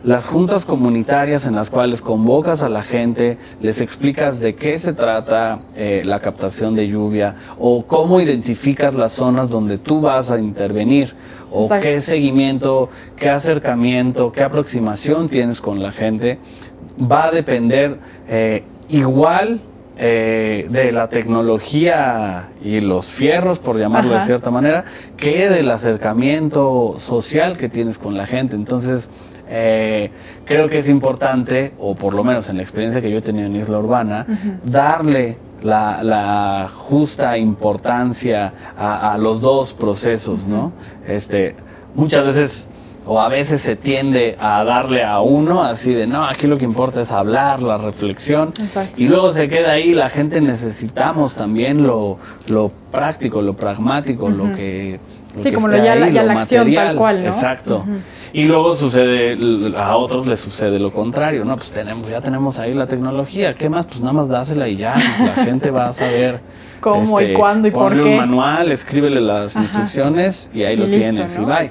las 0.06 0.24
juntas 0.24 0.64
comunitarias 0.64 1.46
en 1.46 1.56
las 1.56 1.68
cuales 1.68 2.00
convocas 2.00 2.62
a 2.62 2.68
la 2.68 2.84
gente, 2.84 3.38
les 3.60 3.80
explicas 3.80 4.38
de 4.38 4.54
qué 4.54 4.78
se 4.78 4.92
trata 4.92 5.58
eh, 5.74 6.02
la 6.04 6.20
captación 6.20 6.76
de 6.76 6.86
lluvia 6.86 7.34
o 7.58 7.84
cómo 7.88 8.20
identificas 8.20 8.94
las 8.94 9.10
zonas 9.10 9.50
donde 9.50 9.78
tú 9.78 10.00
vas 10.00 10.30
a 10.30 10.38
intervenir 10.38 11.12
o 11.50 11.68
qué 11.80 11.98
seguimiento, 11.98 12.88
qué 13.16 13.30
acercamiento, 13.30 14.30
qué 14.30 14.44
aproximación 14.44 15.28
tienes 15.28 15.60
con 15.60 15.82
la 15.82 15.90
gente, 15.90 16.38
va 17.00 17.24
a 17.24 17.32
depender 17.32 17.98
eh, 18.28 18.62
igual 18.88 19.60
eh, 19.98 20.68
de 20.70 20.92
la 20.92 21.08
tecnología 21.08 22.50
y 22.62 22.78
los 22.78 23.06
fierros, 23.06 23.58
por 23.58 23.76
llamarlo 23.76 24.14
de 24.14 24.26
cierta 24.26 24.52
manera, 24.52 24.84
que 25.16 25.48
del 25.50 25.68
acercamiento 25.68 26.94
social 27.00 27.56
que 27.56 27.68
tienes 27.68 27.98
con 27.98 28.16
la 28.16 28.26
gente. 28.26 28.54
Entonces, 28.54 29.08
eh, 29.48 30.10
creo 30.44 30.68
que 30.68 30.78
es 30.78 30.88
importante, 30.88 31.72
o 31.78 31.94
por 31.94 32.14
lo 32.14 32.24
menos 32.24 32.48
en 32.48 32.56
la 32.56 32.62
experiencia 32.62 33.00
que 33.00 33.10
yo 33.10 33.18
he 33.18 33.22
tenido 33.22 33.46
en 33.46 33.56
Isla 33.56 33.78
Urbana, 33.78 34.26
darle 34.64 35.36
la, 35.62 36.68
justa 36.72 37.36
importancia 37.38 38.52
a, 38.78 39.16
los 39.18 39.40
dos 39.40 39.72
procesos, 39.72 40.46
¿no? 40.46 40.72
Este, 41.06 41.54
muchas 41.94 42.26
veces 42.26 42.68
o 43.08 43.20
a 43.20 43.28
veces 43.28 43.60
se 43.60 43.76
tiende 43.76 44.36
a 44.40 44.64
darle 44.64 45.04
a 45.04 45.20
uno 45.20 45.62
así 45.62 45.94
de 45.94 46.08
no, 46.08 46.24
aquí 46.24 46.48
lo 46.48 46.58
que 46.58 46.64
importa 46.64 47.00
es 47.00 47.10
hablar, 47.10 47.62
la 47.62 47.78
reflexión 47.78 48.52
y 48.96 49.04
luego 49.04 49.30
se 49.30 49.48
queda 49.48 49.72
ahí, 49.72 49.94
la 49.94 50.08
gente 50.08 50.40
necesitamos 50.40 51.34
también 51.34 51.84
lo, 51.84 52.18
lo 52.48 52.72
práctico, 52.90 53.42
lo 53.42 53.54
pragmático, 53.54 54.28
lo 54.28 54.54
que 54.54 54.98
Sí, 55.36 55.52
como 55.52 55.68
lo 55.68 55.76
ya, 55.76 55.94
la, 55.94 56.08
la 56.10 56.32
acción 56.32 56.72
tal 56.72 56.96
cual, 56.96 57.24
¿no? 57.24 57.30
Exacto. 57.30 57.84
Y 58.32 58.44
luego 58.44 58.74
sucede, 58.74 59.38
a 59.76 59.96
otros 59.96 60.26
les 60.26 60.38
sucede 60.38 60.78
lo 60.78 60.92
contrario, 60.92 61.44
¿no? 61.44 61.56
Pues 61.56 61.70
tenemos, 61.70 62.10
ya 62.10 62.20
tenemos 62.20 62.58
ahí 62.58 62.74
la 62.74 62.86
tecnología, 62.86 63.54
¿qué 63.54 63.68
más? 63.68 63.86
Pues 63.86 64.00
nada 64.00 64.12
más 64.12 64.28
dásela 64.28 64.68
y 64.68 64.76
ya, 64.76 64.94
la 64.94 65.44
gente 65.44 65.70
va 65.70 65.86
a 65.88 65.92
saber 65.92 66.40
cómo 66.80 67.20
y 67.20 67.24
este, 67.24 67.34
cuándo 67.34 67.68
y 67.68 67.70
por 67.70 67.94
qué. 67.94 68.10
un 68.10 68.16
manual, 68.18 68.72
escríbele 68.72 69.20
las 69.20 69.54
instrucciones 69.56 70.50
y 70.52 70.64
ahí 70.64 70.76
lo 70.76 70.86
tienes 70.86 71.34
y 71.34 71.44
bye. 71.44 71.70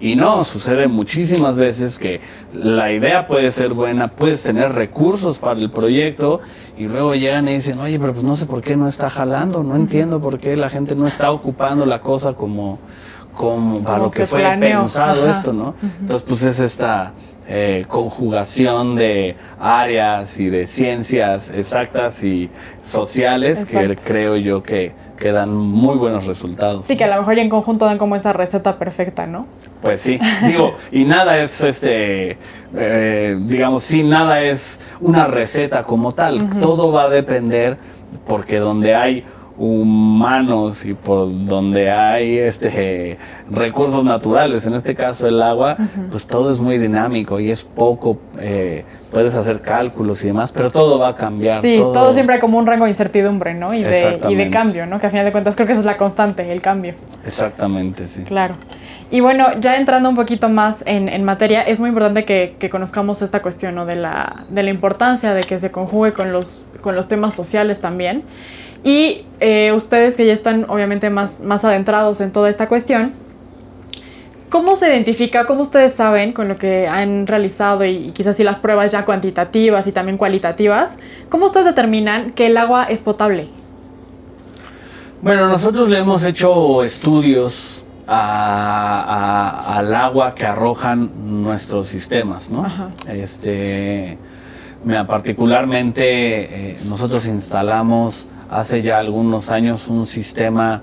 Y 0.00 0.16
no, 0.16 0.44
sucede 0.44 0.86
muchísimas 0.86 1.56
veces 1.56 1.98
que 1.98 2.20
la 2.62 2.92
idea 2.92 3.26
puede 3.26 3.50
ser 3.50 3.74
buena, 3.74 4.08
puedes 4.08 4.42
tener 4.42 4.72
recursos 4.72 5.38
para 5.38 5.58
el 5.60 5.70
proyecto 5.70 6.40
y 6.76 6.86
luego 6.86 7.14
llegan 7.14 7.48
y 7.48 7.54
dicen, 7.54 7.78
oye, 7.78 7.98
pero 7.98 8.12
pues 8.12 8.24
no 8.24 8.36
sé 8.36 8.46
por 8.46 8.62
qué 8.62 8.76
no 8.76 8.88
está 8.88 9.10
jalando, 9.10 9.62
no 9.62 9.76
entiendo 9.76 10.20
por 10.20 10.38
qué 10.38 10.56
la 10.56 10.68
gente 10.68 10.94
no 10.94 11.06
está 11.06 11.30
ocupando 11.30 11.86
la 11.86 12.00
cosa 12.00 12.34
como, 12.34 12.78
como 13.34 13.82
para 13.82 13.98
lo 13.98 14.10
que 14.10 14.26
fue 14.26 14.42
pensado 14.58 15.28
esto, 15.28 15.52
¿no? 15.52 15.74
Entonces, 16.00 16.26
pues 16.26 16.42
es 16.42 16.58
esta 16.58 17.12
eh, 17.48 17.84
conjugación 17.88 18.96
de 18.96 19.36
áreas 19.60 20.38
y 20.38 20.48
de 20.48 20.66
ciencias 20.66 21.48
exactas 21.54 22.22
y 22.22 22.50
sociales 22.82 23.68
que 23.68 23.96
creo 23.96 24.36
yo 24.36 24.62
que, 24.62 24.92
que 25.16 25.32
dan 25.32 25.54
muy 25.54 25.96
buenos 25.96 26.24
resultados. 26.26 26.84
Sí, 26.86 26.96
que 26.96 27.04
a 27.04 27.08
lo 27.08 27.16
mejor 27.20 27.38
y 27.38 27.40
en 27.40 27.48
conjunto 27.48 27.84
dan 27.84 27.98
como 27.98 28.16
esa 28.16 28.32
receta 28.32 28.78
perfecta, 28.78 29.26
¿no? 29.26 29.46
Pues 29.82 30.00
sí, 30.00 30.18
digo, 30.46 30.76
y 30.92 31.04
nada 31.04 31.38
es 31.42 31.60
este, 31.60 32.38
eh, 32.74 33.36
digamos, 33.40 33.82
sí, 33.82 34.02
nada 34.02 34.42
es 34.42 34.78
una 35.00 35.26
receta 35.26 35.84
como 35.84 36.12
tal, 36.12 36.58
todo 36.60 36.92
va 36.92 37.04
a 37.04 37.08
depender 37.08 37.76
porque 38.26 38.58
donde 38.58 38.94
hay 38.94 39.24
humanos 39.58 40.84
y 40.84 40.94
por 40.94 41.28
donde 41.46 41.90
hay 41.90 42.38
este 42.38 43.18
recursos 43.50 44.04
naturales, 44.04 44.66
en 44.66 44.74
este 44.74 44.94
caso 44.94 45.26
el 45.26 45.42
agua, 45.42 45.76
pues 46.10 46.26
todo 46.26 46.50
es 46.50 46.58
muy 46.58 46.78
dinámico 46.78 47.40
y 47.40 47.50
es 47.50 47.62
poco, 47.62 48.18
eh, 48.38 48.84
puedes 49.10 49.34
hacer 49.34 49.60
cálculos 49.62 50.22
y 50.24 50.26
demás, 50.26 50.52
pero 50.52 50.70
todo 50.70 50.98
va 50.98 51.08
a 51.08 51.16
cambiar. 51.16 51.62
Sí, 51.62 51.78
todo, 51.92 52.12
siempre 52.12 52.34
hay 52.34 52.40
como 52.40 52.58
un 52.58 52.66
rango 52.66 52.84
de 52.84 52.90
incertidumbre, 52.90 53.54
¿no? 53.54 53.72
Y 53.72 53.82
de, 53.82 54.20
y 54.28 54.34
de 54.34 54.50
cambio, 54.50 54.86
¿no? 54.86 54.98
Que 54.98 55.06
a 55.06 55.10
final 55.10 55.24
de 55.24 55.32
cuentas 55.32 55.54
creo 55.54 55.66
que 55.66 55.72
esa 55.72 55.80
es 55.80 55.86
la 55.86 55.96
constante, 55.96 56.50
el 56.50 56.60
cambio. 56.60 56.94
Exactamente, 57.24 58.08
sí. 58.08 58.22
Claro. 58.24 58.56
Y 59.10 59.20
bueno, 59.20 59.58
ya 59.60 59.76
entrando 59.76 60.08
un 60.08 60.16
poquito 60.16 60.48
más 60.48 60.82
en, 60.86 61.08
en 61.08 61.22
materia, 61.22 61.62
es 61.62 61.78
muy 61.78 61.88
importante 61.88 62.24
que, 62.24 62.56
que, 62.58 62.68
conozcamos 62.68 63.22
esta 63.22 63.40
cuestión, 63.40 63.76
¿no? 63.76 63.86
De 63.86 63.94
la, 63.94 64.44
de 64.50 64.62
la 64.64 64.70
importancia 64.70 65.32
de 65.32 65.44
que 65.44 65.60
se 65.60 65.70
conjugue 65.70 66.12
con 66.12 66.32
los, 66.32 66.66
con 66.80 66.96
los 66.96 67.06
temas 67.06 67.34
sociales 67.34 67.80
también. 67.80 68.24
Y 68.86 69.24
eh, 69.40 69.72
ustedes 69.72 70.14
que 70.14 70.24
ya 70.24 70.32
están 70.32 70.66
obviamente 70.68 71.10
más, 71.10 71.40
más 71.40 71.64
adentrados 71.64 72.20
en 72.20 72.30
toda 72.30 72.48
esta 72.48 72.68
cuestión, 72.68 73.14
¿cómo 74.48 74.76
se 74.76 74.88
identifica, 74.88 75.44
cómo 75.44 75.62
ustedes 75.62 75.94
saben 75.94 76.32
con 76.32 76.46
lo 76.46 76.56
que 76.56 76.86
han 76.86 77.26
realizado 77.26 77.84
y, 77.84 78.12
quizás 78.14 78.36
si 78.36 78.44
las 78.44 78.60
pruebas 78.60 78.92
ya 78.92 79.04
cuantitativas 79.04 79.88
y 79.88 79.92
también 79.92 80.16
cualitativas, 80.16 80.94
cómo 81.28 81.46
ustedes 81.46 81.66
determinan 81.66 82.30
que 82.30 82.46
el 82.46 82.56
agua 82.56 82.84
es 82.84 83.02
potable? 83.02 83.48
Bueno, 85.20 85.48
nosotros 85.48 85.88
le 85.88 85.98
hemos 85.98 86.22
hecho 86.22 86.84
estudios 86.84 87.60
al 88.06 89.92
agua 89.96 90.32
que 90.36 90.46
arrojan 90.46 91.42
nuestros 91.42 91.88
sistemas, 91.88 92.48
¿no? 92.48 92.64
Este, 93.08 94.16
particularmente 95.08 96.04
eh, 96.70 96.78
nosotros 96.84 97.26
instalamos 97.26 98.24
hace 98.50 98.82
ya 98.82 98.98
algunos 98.98 99.48
años 99.48 99.86
un 99.88 100.06
sistema 100.06 100.82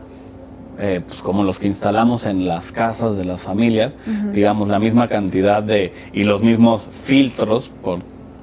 eh, 0.79 1.01
pues 1.07 1.21
como 1.21 1.43
los 1.43 1.59
que 1.59 1.67
instalamos 1.67 2.25
en 2.25 2.47
las 2.47 2.71
casas 2.71 3.15
de 3.15 3.25
las 3.25 3.41
familias, 3.41 3.95
digamos 4.31 4.67
la 4.67 4.79
misma 4.79 5.07
cantidad 5.07 5.61
de 5.61 5.93
y 6.13 6.23
los 6.23 6.41
mismos 6.41 6.87
filtros, 7.03 7.69
por 7.83 7.99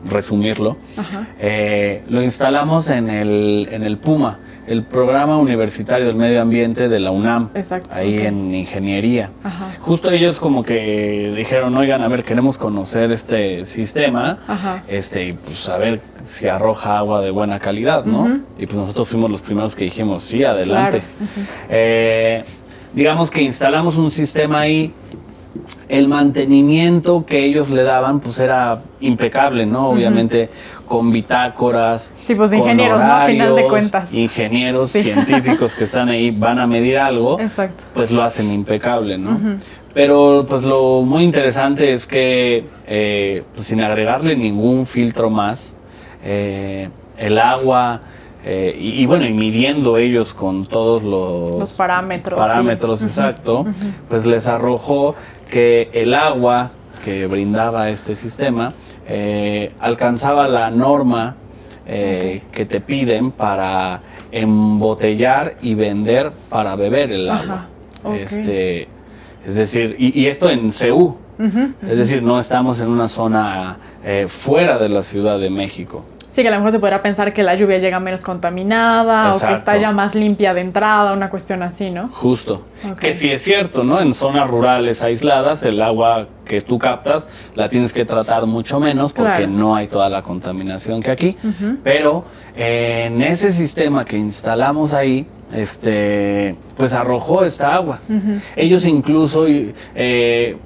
resumirlo, 0.08 0.76
eh, 1.40 2.04
lo 2.08 2.22
instalamos 2.22 2.88
en 2.88 3.10
el, 3.10 3.68
en 3.72 3.82
el 3.82 3.98
Puma 3.98 4.38
el 4.66 4.84
programa 4.84 5.38
universitario 5.38 6.06
del 6.06 6.16
medio 6.16 6.40
ambiente 6.42 6.88
de 6.88 7.00
la 7.00 7.10
UNAM, 7.10 7.50
ahí 7.92 8.18
en 8.18 8.54
ingeniería. 8.54 9.30
Justo 9.80 10.10
ellos 10.10 10.38
como 10.38 10.62
que 10.62 11.32
dijeron, 11.36 11.76
oigan, 11.76 12.02
a 12.02 12.08
ver, 12.08 12.24
queremos 12.24 12.56
conocer 12.58 13.10
este 13.12 13.64
sistema, 13.64 14.38
este, 14.88 15.28
y 15.28 15.32
pues 15.32 15.68
a 15.68 15.76
ver 15.76 16.00
si 16.24 16.46
arroja 16.46 16.98
agua 16.98 17.20
de 17.20 17.30
buena 17.30 17.58
calidad, 17.58 18.04
¿no? 18.04 18.40
Y 18.58 18.66
pues 18.66 18.76
nosotros 18.76 19.08
fuimos 19.08 19.30
los 19.30 19.40
primeros 19.40 19.74
que 19.74 19.84
dijimos, 19.84 20.22
sí, 20.22 20.44
adelante. 20.44 21.02
Eh, 21.68 22.44
digamos 22.94 23.30
que 23.30 23.42
instalamos 23.42 23.96
un 23.96 24.10
sistema 24.10 24.60
ahí 24.60 24.92
el 25.88 26.08
mantenimiento 26.08 27.24
que 27.26 27.44
ellos 27.44 27.68
le 27.68 27.82
daban 27.82 28.20
pues 28.20 28.38
era 28.38 28.82
impecable, 29.00 29.66
¿no? 29.66 29.90
Obviamente 29.90 30.48
con 30.86 31.10
bitácoras. 31.10 32.08
Sí, 32.20 32.34
pues 32.34 32.52
ingenieros, 32.52 32.98
¿no? 32.98 33.12
A 33.12 33.26
final 33.26 33.56
de 33.56 33.64
cuentas. 33.64 34.12
Ingenieros, 34.12 34.90
científicos 34.90 35.74
que 35.74 35.84
están 35.84 36.08
ahí, 36.08 36.30
van 36.30 36.58
a 36.58 36.66
medir 36.66 36.98
algo, 36.98 37.38
pues 37.94 38.10
lo 38.10 38.22
hacen 38.22 38.52
impecable, 38.52 39.18
¿no? 39.18 39.58
Pero 39.92 40.46
pues 40.48 40.62
lo 40.62 41.02
muy 41.02 41.24
interesante 41.24 41.92
es 41.92 42.06
que 42.06 42.64
eh, 42.86 43.42
pues, 43.54 43.66
sin 43.66 43.80
agregarle 43.80 44.36
ningún 44.36 44.86
filtro 44.86 45.30
más, 45.30 45.60
eh, 46.22 46.88
el 47.16 47.38
agua, 47.38 48.02
eh, 48.42 48.74
y, 48.78 49.04
bueno, 49.04 49.26
y 49.26 49.32
midiendo 49.34 49.98
ellos 49.98 50.32
con 50.32 50.66
todos 50.66 51.02
los, 51.02 51.72
parámetros. 51.72 52.38
Parámetros, 52.38 53.02
exacto, 53.02 53.66
pues 54.08 54.24
les 54.24 54.46
arrojó 54.46 55.14
que 55.50 55.90
el 55.92 56.14
agua 56.14 56.70
que 57.04 57.26
brindaba 57.26 57.90
este 57.90 58.14
sistema 58.14 58.72
eh, 59.06 59.72
alcanzaba 59.80 60.46
la 60.48 60.70
norma 60.70 61.36
eh, 61.86 62.42
que 62.52 62.66
te 62.66 62.80
piden 62.80 63.32
para 63.32 64.00
embotellar 64.30 65.56
y 65.60 65.74
vender 65.74 66.30
para 66.48 66.76
beber 66.76 67.10
el 67.10 67.28
agua. 67.28 67.66
Este, 68.14 68.82
es 69.44 69.54
decir, 69.54 69.96
y, 69.98 70.26
esto 70.26 70.48
en 70.48 70.70
CEU, 70.70 71.16
es 71.38 71.96
decir, 71.96 72.22
no 72.22 72.38
estamos 72.38 72.78
en 72.80 72.88
una 72.88 73.08
zona 73.08 73.76
eh, 74.04 74.26
fuera 74.28 74.78
de 74.78 74.88
la 74.88 75.02
Ciudad 75.02 75.38
de 75.38 75.50
México. 75.50 76.04
Sí, 76.30 76.42
que 76.42 76.48
a 76.48 76.52
lo 76.52 76.58
mejor 76.58 76.70
se 76.70 76.78
podrá 76.78 77.02
pensar 77.02 77.32
que 77.32 77.42
la 77.42 77.56
lluvia 77.56 77.78
llega 77.78 77.98
menos 77.98 78.20
contaminada 78.20 79.34
o 79.34 79.40
que 79.40 79.52
está 79.52 79.76
ya 79.78 79.90
más 79.90 80.14
limpia 80.14 80.54
de 80.54 80.60
entrada, 80.60 81.12
una 81.12 81.28
cuestión 81.28 81.60
así, 81.64 81.90
¿no? 81.90 82.08
Justo. 82.08 82.66
Que 83.00 83.12
sí 83.12 83.30
es 83.30 83.42
cierto, 83.42 83.82
¿no? 83.82 84.00
En 84.00 84.14
zonas 84.14 84.48
rurales 84.48 85.02
aisladas 85.02 85.64
el 85.64 85.82
agua 85.82 86.28
que 86.44 86.60
tú 86.60 86.78
captas 86.78 87.26
la 87.56 87.68
tienes 87.68 87.92
que 87.92 88.04
tratar 88.04 88.46
mucho 88.46 88.78
menos 88.78 89.12
porque 89.12 89.48
no 89.48 89.74
hay 89.74 89.88
toda 89.88 90.08
la 90.08 90.22
contaminación 90.22 91.02
que 91.02 91.10
aquí. 91.10 91.36
Pero 91.82 92.24
en 92.54 93.22
ese 93.22 93.52
sistema 93.52 94.04
que 94.04 94.16
instalamos 94.16 94.92
ahí, 94.92 95.26
este, 95.52 96.54
pues 96.76 96.92
arrojó 96.92 97.44
esta 97.44 97.74
agua. 97.74 98.00
Ellos 98.54 98.84
incluso 98.84 99.46
eh, 99.48 100.56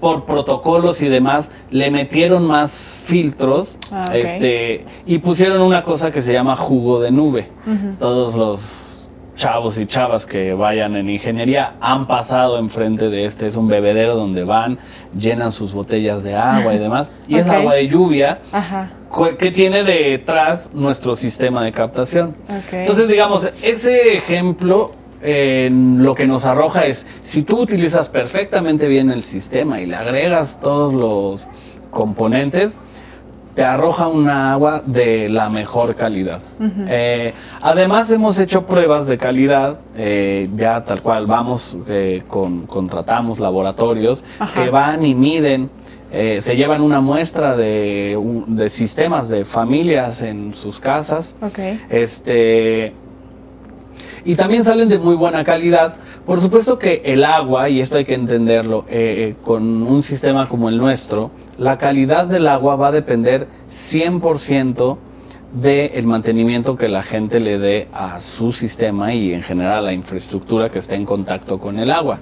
por 0.00 0.24
protocolos 0.24 1.02
y 1.02 1.08
demás, 1.08 1.50
le 1.70 1.90
metieron 1.90 2.46
más 2.46 2.96
filtros 3.02 3.76
ah, 3.92 4.10
este, 4.14 4.86
y 5.06 5.18
pusieron 5.18 5.60
una 5.60 5.82
cosa 5.82 6.10
que 6.10 6.22
se 6.22 6.32
llama 6.32 6.56
jugo 6.56 7.00
de 7.00 7.10
nube. 7.10 7.48
Todos 7.98 8.34
los 8.34 8.60
chavos 9.34 9.78
y 9.78 9.86
chavas 9.86 10.26
que 10.26 10.52
vayan 10.52 10.96
en 10.96 11.08
ingeniería 11.08 11.74
han 11.80 12.06
pasado 12.06 12.58
enfrente 12.58 13.08
de 13.08 13.24
este, 13.24 13.46
es 13.46 13.56
un 13.56 13.68
bebedero 13.68 14.14
donde 14.14 14.44
van, 14.44 14.78
llenan 15.16 15.52
sus 15.52 15.72
botellas 15.72 16.22
de 16.22 16.36
agua 16.36 16.74
y 16.74 16.78
demás, 16.86 17.08
y 17.26 17.36
es 17.36 17.48
agua 17.48 17.74
de 17.74 17.88
lluvia 17.88 18.40
que 19.38 19.50
tiene 19.50 19.82
detrás 19.82 20.68
nuestro 20.72 21.16
sistema 21.16 21.64
de 21.64 21.72
captación. 21.72 22.34
Entonces, 22.70 23.08
digamos, 23.08 23.44
ese 23.62 24.14
ejemplo 24.14 24.92
lo 25.22 26.14
que 26.14 26.26
nos 26.26 26.44
arroja 26.44 26.86
es, 26.86 27.04
si 27.22 27.42
tú 27.42 27.60
utilizas 27.60 28.08
perfectamente 28.08 28.88
bien 28.88 29.10
el 29.10 29.22
sistema 29.22 29.80
y 29.80 29.86
le 29.86 29.96
agregas 29.96 30.58
todos 30.60 30.92
los 30.94 31.46
componentes, 31.90 32.72
te 33.54 33.64
arroja 33.64 34.06
un 34.06 34.28
agua 34.30 34.82
de 34.86 35.28
la 35.28 35.48
mejor 35.48 35.94
calidad. 35.94 36.40
Eh, 36.88 37.34
además 37.60 38.10
hemos 38.10 38.38
hecho 38.38 38.66
pruebas 38.66 39.06
de 39.06 39.18
calidad, 39.18 39.80
eh, 39.96 40.48
ya 40.56 40.84
tal 40.84 41.02
cual 41.02 41.26
vamos, 41.26 41.76
eh, 41.88 42.22
con, 42.28 42.66
contratamos 42.66 43.40
laboratorios 43.40 44.24
que 44.54 44.70
van 44.70 45.04
y 45.04 45.14
miden, 45.14 45.70
se 46.10 46.56
llevan 46.56 46.80
una 46.80 47.00
muestra 47.00 47.56
de, 47.56 48.18
de, 48.48 48.70
sistemas 48.70 49.28
de 49.28 49.44
familias 49.44 50.22
en 50.22 50.54
sus 50.54 50.80
casas. 50.80 51.34
Este, 51.88 52.94
y 54.24 54.34
también 54.34 54.64
salen 54.64 54.88
de 54.88 54.98
muy 54.98 55.14
buena 55.14 55.44
calidad. 55.44 55.96
Por 56.26 56.40
supuesto 56.40 56.78
que 56.78 57.02
el 57.04 57.24
agua, 57.24 57.68
y 57.68 57.80
esto 57.80 57.96
hay 57.96 58.04
que 58.04 58.14
entenderlo, 58.14 58.84
eh, 58.88 59.30
eh, 59.30 59.34
con 59.42 59.82
un 59.82 60.02
sistema 60.02 60.48
como 60.48 60.68
el 60.68 60.78
nuestro, 60.78 61.30
la 61.58 61.78
calidad 61.78 62.26
del 62.26 62.48
agua 62.48 62.76
va 62.76 62.88
a 62.88 62.92
depender 62.92 63.46
100% 63.70 64.98
del 65.52 66.06
mantenimiento 66.06 66.76
que 66.76 66.88
la 66.88 67.02
gente 67.02 67.40
le 67.40 67.58
dé 67.58 67.88
a 67.92 68.20
su 68.20 68.52
sistema 68.52 69.12
y 69.12 69.32
en 69.32 69.42
general 69.42 69.78
a 69.78 69.82
la 69.82 69.92
infraestructura 69.92 70.70
que 70.70 70.78
esté 70.78 70.94
en 70.94 71.04
contacto 71.04 71.58
con 71.58 71.78
el 71.78 71.90
agua. 71.90 72.20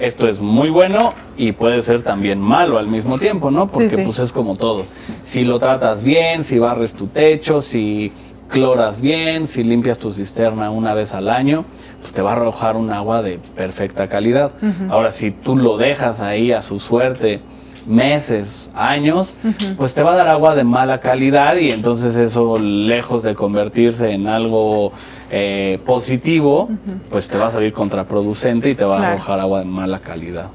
Esto 0.00 0.28
es 0.28 0.40
muy 0.40 0.70
bueno 0.70 1.10
y 1.36 1.52
puede 1.52 1.80
ser 1.80 2.02
también 2.02 2.40
malo 2.40 2.78
al 2.78 2.88
mismo 2.88 3.18
tiempo, 3.18 3.50
¿no? 3.50 3.68
Porque 3.68 3.98
pues 3.98 4.18
es 4.18 4.32
como 4.32 4.56
todo. 4.56 4.84
Si 5.22 5.44
lo 5.44 5.58
tratas 5.58 6.02
bien, 6.02 6.42
si 6.42 6.58
barres 6.58 6.92
tu 6.92 7.06
techo, 7.06 7.60
si 7.60 8.12
cloras 8.48 9.00
bien, 9.00 9.46
si 9.46 9.62
limpias 9.62 9.98
tu 9.98 10.12
cisterna 10.12 10.70
una 10.70 10.94
vez 10.94 11.12
al 11.12 11.28
año, 11.28 11.64
pues 12.00 12.12
te 12.12 12.22
va 12.22 12.30
a 12.30 12.32
arrojar 12.34 12.76
un 12.76 12.90
agua 12.90 13.22
de 13.22 13.38
perfecta 13.56 14.08
calidad. 14.08 14.52
Ahora, 14.88 15.12
si 15.12 15.30
tú 15.30 15.56
lo 15.56 15.76
dejas 15.76 16.20
ahí 16.20 16.52
a 16.52 16.60
su 16.60 16.78
suerte 16.78 17.40
meses, 17.86 18.70
años, 18.74 19.34
pues 19.76 19.94
te 19.94 20.02
va 20.02 20.12
a 20.12 20.16
dar 20.16 20.28
agua 20.28 20.54
de 20.54 20.64
mala 20.64 21.00
calidad 21.00 21.56
y 21.56 21.70
entonces 21.70 22.16
eso, 22.16 22.58
lejos 22.58 23.22
de 23.22 23.34
convertirse 23.34 24.10
en 24.10 24.26
algo 24.26 24.92
eh, 25.30 25.80
positivo, 25.84 26.68
pues 27.10 27.28
te 27.28 27.36
va 27.36 27.48
a 27.48 27.50
salir 27.50 27.72
contraproducente 27.72 28.68
y 28.68 28.72
te 28.72 28.84
va 28.84 29.00
a 29.00 29.08
arrojar 29.08 29.40
agua 29.40 29.60
de 29.60 29.64
mala 29.64 29.98
calidad. 29.98 30.50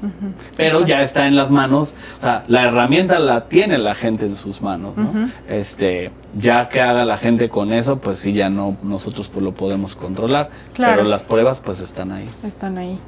Pero 0.56 0.84
ya 0.86 1.02
está 1.02 1.26
en 1.26 1.36
las 1.36 1.50
manos, 1.50 1.94
o 2.18 2.20
sea, 2.20 2.44
la 2.48 2.64
herramienta 2.64 3.18
la 3.18 3.48
tiene 3.48 3.78
la 3.78 3.94
gente 3.94 4.26
en 4.26 4.36
sus 4.36 4.62
manos, 4.62 4.96
¿no? 4.96 5.30
Este, 5.48 6.10
ya 6.34 6.68
que 6.68 6.80
haga 6.80 7.04
la 7.04 7.18
gente 7.18 7.48
con 7.48 7.72
eso, 7.72 7.98
pues 7.98 8.18
sí, 8.18 8.32
ya 8.32 8.48
no, 8.48 8.76
nosotros 8.82 9.28
pues 9.28 9.44
lo 9.44 9.52
podemos 9.52 9.94
controlar. 9.94 10.50
Pero 10.76 11.04
las 11.04 11.22
pruebas 11.22 11.60
pues 11.60 11.80
están 11.80 12.12
ahí. 12.12 12.28
Están 12.42 12.78
ahí. 12.78 12.98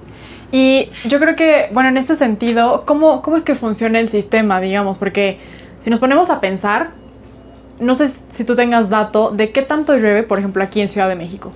Y 0.52 0.90
yo 1.08 1.18
creo 1.18 1.34
que, 1.34 1.68
bueno, 1.72 1.88
en 1.88 1.96
este 1.96 2.14
sentido, 2.14 2.84
¿cómo, 2.86 3.22
cómo 3.22 3.36
es 3.36 3.42
que 3.42 3.54
funciona 3.54 3.98
el 3.98 4.08
sistema, 4.08 4.60
digamos? 4.60 4.98
Porque 4.98 5.38
si 5.80 5.90
nos 5.90 5.98
ponemos 5.98 6.30
a 6.30 6.40
pensar, 6.40 6.90
no 7.80 7.94
sé 7.94 8.12
si 8.30 8.44
tú 8.44 8.54
tengas 8.54 8.88
dato 8.88 9.30
de 9.30 9.50
qué 9.50 9.62
tanto 9.62 9.96
llueve, 9.96 10.22
por 10.22 10.38
ejemplo, 10.38 10.62
aquí 10.62 10.80
en 10.80 10.88
Ciudad 10.88 11.08
de 11.08 11.16
México. 11.16 11.52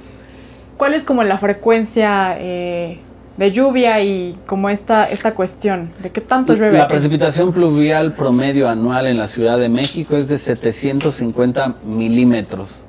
¿Cuál 0.76 0.94
es 0.94 1.04
como 1.04 1.24
la 1.24 1.38
frecuencia 1.38 2.36
eh, 2.38 2.98
de 3.36 3.52
lluvia 3.52 4.00
y 4.02 4.36
como 4.46 4.68
esta, 4.68 5.04
esta 5.04 5.34
cuestión 5.34 5.90
de 6.02 6.10
qué 6.10 6.20
tanto 6.20 6.54
llueve? 6.54 6.78
La 6.78 6.88
precipitación 6.88 7.52
pluvial 7.52 8.14
promedio 8.14 8.68
anual 8.68 9.06
en 9.06 9.16
la 9.16 9.26
Ciudad 9.26 9.58
de 9.58 9.68
México 9.68 10.16
es 10.16 10.28
de 10.28 10.38
750 10.38 11.74
milímetros. 11.84 12.84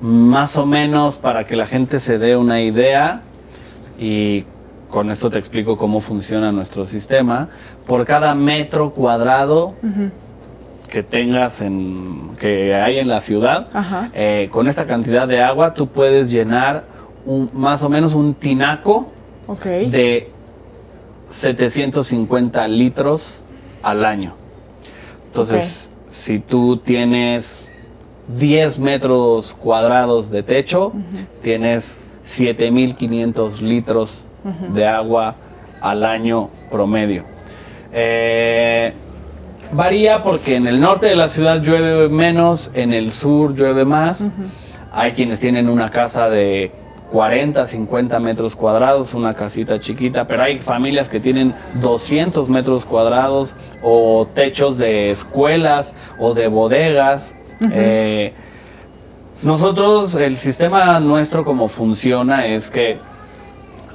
Más 0.00 0.56
o 0.56 0.66
menos 0.66 1.16
para 1.16 1.46
que 1.46 1.56
la 1.56 1.66
gente 1.66 2.00
se 2.00 2.18
dé 2.18 2.36
una 2.36 2.60
idea 2.60 3.22
y 3.98 4.44
con 4.90 5.10
esto 5.10 5.28
te 5.28 5.38
explico 5.38 5.76
cómo 5.76 6.00
funciona 6.00 6.52
nuestro 6.52 6.84
sistema. 6.84 7.48
Por 7.86 8.04
cada 8.04 8.34
metro 8.34 8.90
cuadrado 8.90 9.74
que 10.94 11.02
tengas 11.02 11.60
en 11.60 12.36
que 12.38 12.72
hay 12.72 13.00
en 13.00 13.08
la 13.08 13.20
ciudad, 13.20 13.66
eh, 14.14 14.48
con 14.52 14.68
esta 14.68 14.86
cantidad 14.86 15.26
de 15.26 15.42
agua 15.42 15.74
tú 15.74 15.88
puedes 15.88 16.30
llenar 16.30 16.84
un, 17.26 17.50
más 17.52 17.82
o 17.82 17.88
menos 17.88 18.14
un 18.14 18.34
tinaco 18.34 19.08
de 19.64 20.30
750 21.30 22.68
litros 22.68 23.42
al 23.82 24.04
año. 24.04 24.36
Entonces, 25.26 25.90
si 26.10 26.38
tú 26.38 26.76
tienes 26.76 27.68
10 28.28 28.78
metros 28.78 29.52
cuadrados 29.54 30.30
de 30.30 30.44
techo, 30.44 30.92
tienes 31.42 31.92
7500 32.22 33.60
litros 33.60 34.24
de 34.72 34.86
agua 34.86 35.34
al 35.80 36.04
año 36.04 36.50
promedio. 36.70 37.24
Eh, 37.92 38.92
Varía 39.74 40.22
porque 40.22 40.54
en 40.54 40.68
el 40.68 40.78
norte 40.78 41.06
de 41.06 41.16
la 41.16 41.26
ciudad 41.26 41.60
llueve 41.60 42.08
menos, 42.08 42.70
en 42.74 42.92
el 42.92 43.10
sur 43.10 43.56
llueve 43.56 43.84
más. 43.84 44.24
Hay 44.92 45.12
quienes 45.12 45.40
tienen 45.40 45.68
una 45.68 45.90
casa 45.90 46.30
de 46.30 46.70
40, 47.10 47.64
50 47.66 48.20
metros 48.20 48.54
cuadrados, 48.54 49.14
una 49.14 49.34
casita 49.34 49.80
chiquita, 49.80 50.28
pero 50.28 50.44
hay 50.44 50.60
familias 50.60 51.08
que 51.08 51.18
tienen 51.18 51.56
200 51.80 52.48
metros 52.48 52.84
cuadrados 52.84 53.56
o 53.82 54.28
techos 54.32 54.78
de 54.78 55.10
escuelas 55.10 55.92
o 56.20 56.34
de 56.34 56.46
bodegas. 56.46 57.34
Eh, 57.72 58.32
nosotros, 59.42 60.14
el 60.14 60.36
sistema 60.36 61.00
nuestro 61.00 61.44
como 61.44 61.66
funciona 61.66 62.46
es 62.46 62.70
que 62.70 62.98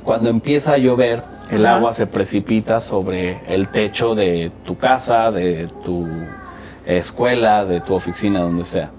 cuando 0.04 0.30
empieza 0.30 0.74
a 0.74 0.78
llover, 0.78 1.24
el 1.52 1.66
agua 1.66 1.94
se 1.94 2.08
precipita 2.08 2.80
sobre 2.80 3.40
el 3.48 3.70
techo 3.70 4.16
de 4.16 4.52
tu 4.66 4.78
casa, 4.78 5.32
de 5.32 5.68
tu 5.84 6.08
escuela, 6.86 7.66
de 7.66 7.82
tu 7.82 7.94
oficina, 7.94 8.42
donde 8.42 8.64
sea. 8.64 8.92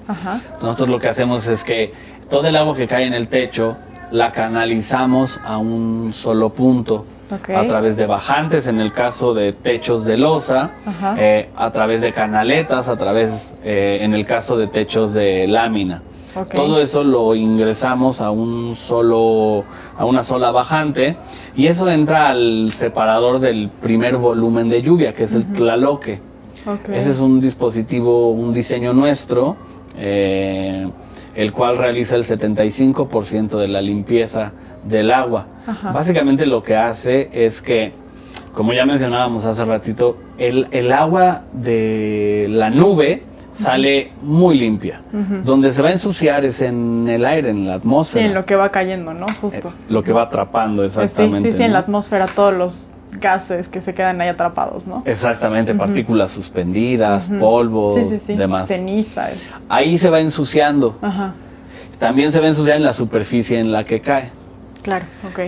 Nosotros 0.60 0.88
lo 0.88 0.98
que 0.98 1.08
hacemos 1.08 1.46
es 1.46 1.64
que 1.64 1.92
todo 2.28 2.46
el 2.46 2.56
agua 2.56 2.76
que 2.76 2.86
cae 2.86 3.06
en 3.06 3.14
el 3.14 3.28
techo 3.28 3.76
la 4.10 4.32
canalizamos 4.32 5.38
a 5.44 5.58
un 5.58 6.12
solo 6.14 6.50
punto. 6.50 7.06
a 7.30 7.64
través 7.64 7.96
de 7.96 8.06
bajantes, 8.06 8.66
en 8.66 8.80
el 8.80 8.92
caso 8.92 9.34
de 9.34 9.52
techos 9.52 10.04
de 10.04 10.16
losa, 10.16 10.70
eh, 11.16 11.48
a 11.54 11.70
través 11.70 12.00
de 12.00 12.12
canaletas, 12.12 12.88
a 12.88 12.96
través, 12.96 13.30
eh, 13.62 13.98
en 14.00 14.14
el 14.14 14.26
caso 14.26 14.56
de 14.56 14.66
techos 14.66 15.12
de 15.12 15.46
lámina. 15.46 16.02
Todo 16.54 16.80
eso 16.80 17.02
lo 17.02 17.34
ingresamos 17.34 18.20
a 18.20 18.30
un 18.30 18.76
solo, 18.76 19.64
a 19.96 20.04
una 20.04 20.22
sola 20.22 20.50
bajante 20.50 21.16
y 21.56 21.66
eso 21.66 21.88
entra 21.90 22.28
al 22.28 22.72
separador 22.72 23.40
del 23.40 23.68
primer 23.68 24.16
volumen 24.16 24.68
de 24.68 24.82
lluvia, 24.82 25.14
que 25.14 25.24
es 25.24 25.32
el 25.32 25.44
tlaloque. 25.52 26.20
Ese 26.92 27.10
es 27.10 27.20
un 27.20 27.40
dispositivo, 27.40 28.30
un 28.32 28.52
diseño 28.52 28.92
nuestro, 28.92 29.56
eh, 29.96 30.88
el 31.34 31.52
cual 31.52 31.78
realiza 31.78 32.16
el 32.16 32.24
75% 32.24 33.58
de 33.58 33.68
la 33.68 33.80
limpieza 33.80 34.52
del 34.84 35.10
agua. 35.10 35.46
Básicamente 35.92 36.46
lo 36.46 36.62
que 36.62 36.76
hace 36.76 37.28
es 37.32 37.60
que, 37.60 37.92
como 38.54 38.72
ya 38.72 38.84
mencionábamos 38.86 39.44
hace 39.44 39.64
ratito, 39.64 40.16
el, 40.38 40.68
el 40.70 40.92
agua 40.92 41.42
de 41.52 42.46
la 42.50 42.70
nube, 42.70 43.22
sale 43.62 44.12
muy 44.22 44.58
limpia. 44.58 45.00
Donde 45.44 45.72
se 45.72 45.82
va 45.82 45.88
a 45.88 45.92
ensuciar 45.92 46.44
es 46.44 46.60
en 46.60 47.08
el 47.08 47.24
aire, 47.24 47.50
en 47.50 47.66
la 47.68 47.74
atmósfera. 47.74 48.22
Sí, 48.24 48.28
en 48.28 48.34
lo 48.34 48.44
que 48.44 48.56
va 48.56 48.70
cayendo, 48.70 49.14
¿no? 49.14 49.26
Justo. 49.40 49.68
Eh, 49.68 49.72
lo 49.88 50.02
que 50.02 50.12
va 50.12 50.22
atrapando, 50.22 50.84
exactamente. 50.84 51.48
Sí, 51.48 51.52
sí, 51.52 51.58
sí, 51.58 51.64
en 51.64 51.72
la 51.72 51.80
atmósfera 51.80 52.26
todos 52.34 52.54
los 52.54 52.86
gases 53.20 53.68
que 53.68 53.80
se 53.80 53.92
quedan 53.92 54.20
ahí 54.20 54.28
atrapados, 54.28 54.86
¿no? 54.86 55.02
Exactamente, 55.04 55.74
partículas 55.74 56.30
suspendidas, 56.30 57.28
polvo, 57.40 57.90
Sí, 57.92 58.02
sí, 58.08 58.18
sí. 58.24 58.36
demás. 58.36 58.68
Ceniza. 58.68 59.30
Ahí 59.68 59.98
se 59.98 60.10
va 60.10 60.20
ensuciando. 60.20 60.96
Ajá. 61.02 61.34
También 61.98 62.32
se 62.32 62.38
va 62.40 62.46
a 62.46 62.48
ensuciar 62.50 62.76
en 62.76 62.84
la 62.84 62.92
superficie 62.92 63.58
en 63.58 63.72
la 63.72 63.84
que 63.84 64.00
cae. 64.00 64.30
Claro, 64.82 65.04
ok. 65.28 65.40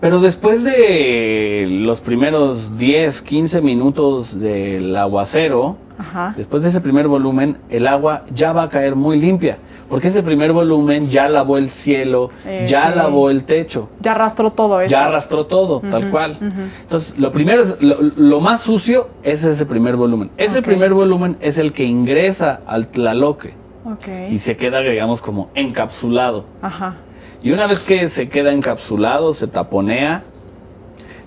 Pero 0.00 0.20
después 0.20 0.64
de 0.64 1.66
los 1.70 2.00
primeros 2.00 2.76
10, 2.76 3.22
15 3.22 3.62
minutos 3.62 4.38
del 4.38 4.94
aguacero, 4.96 5.76
Ajá. 6.02 6.34
después 6.36 6.62
de 6.62 6.68
ese 6.70 6.80
primer 6.80 7.06
volumen, 7.08 7.58
el 7.70 7.86
agua 7.86 8.24
ya 8.34 8.52
va 8.52 8.64
a 8.64 8.68
caer 8.68 8.94
muy 8.96 9.18
limpia. 9.18 9.58
Porque 9.88 10.08
ese 10.08 10.22
primer 10.22 10.52
volumen 10.52 11.10
ya 11.10 11.28
lavó 11.28 11.58
el 11.58 11.68
cielo, 11.68 12.30
ya 12.66 12.88
Ok. 12.90 12.96
lavó 12.96 13.28
el 13.30 13.44
techo, 13.44 13.88
Ya 14.00 14.12
arrastró 14.12 14.50
todo 14.50 14.80
eso. 14.80 14.90
ya 14.90 15.04
arrastró 15.06 15.44
todo, 15.46 15.80
tal 15.80 16.10
cual. 16.10 16.38
Entonces, 16.80 17.14
lo 17.18 17.30
primero 17.30 17.62
es, 17.62 17.76
lo, 17.82 17.96
lo 18.16 18.40
más 18.40 18.62
sucio 18.62 19.10
es 19.22 19.44
ese 19.44 19.66
primer 19.66 19.96
volumen. 19.96 20.30
Ese 20.38 20.62
primer 20.62 20.94
volumen 20.94 21.36
es 21.40 21.58
el 21.58 21.72
que 21.74 21.84
ingresa 21.84 22.60
al 22.66 22.86
tlaloque 22.88 23.52
y 23.84 24.36
Ok. 24.36 24.38
se 24.40 24.56
queda, 24.56 24.80
digamos, 24.80 25.20
como 25.20 25.50
encapsulado. 25.54 26.44
Ajá. 26.62 26.94
Y 27.42 27.50
una 27.52 27.66
vez 27.66 27.80
que 27.80 28.08
se 28.08 28.28
queda 28.30 28.52
encapsulado, 28.52 29.34
se 29.34 29.46
taponea, 29.46 30.22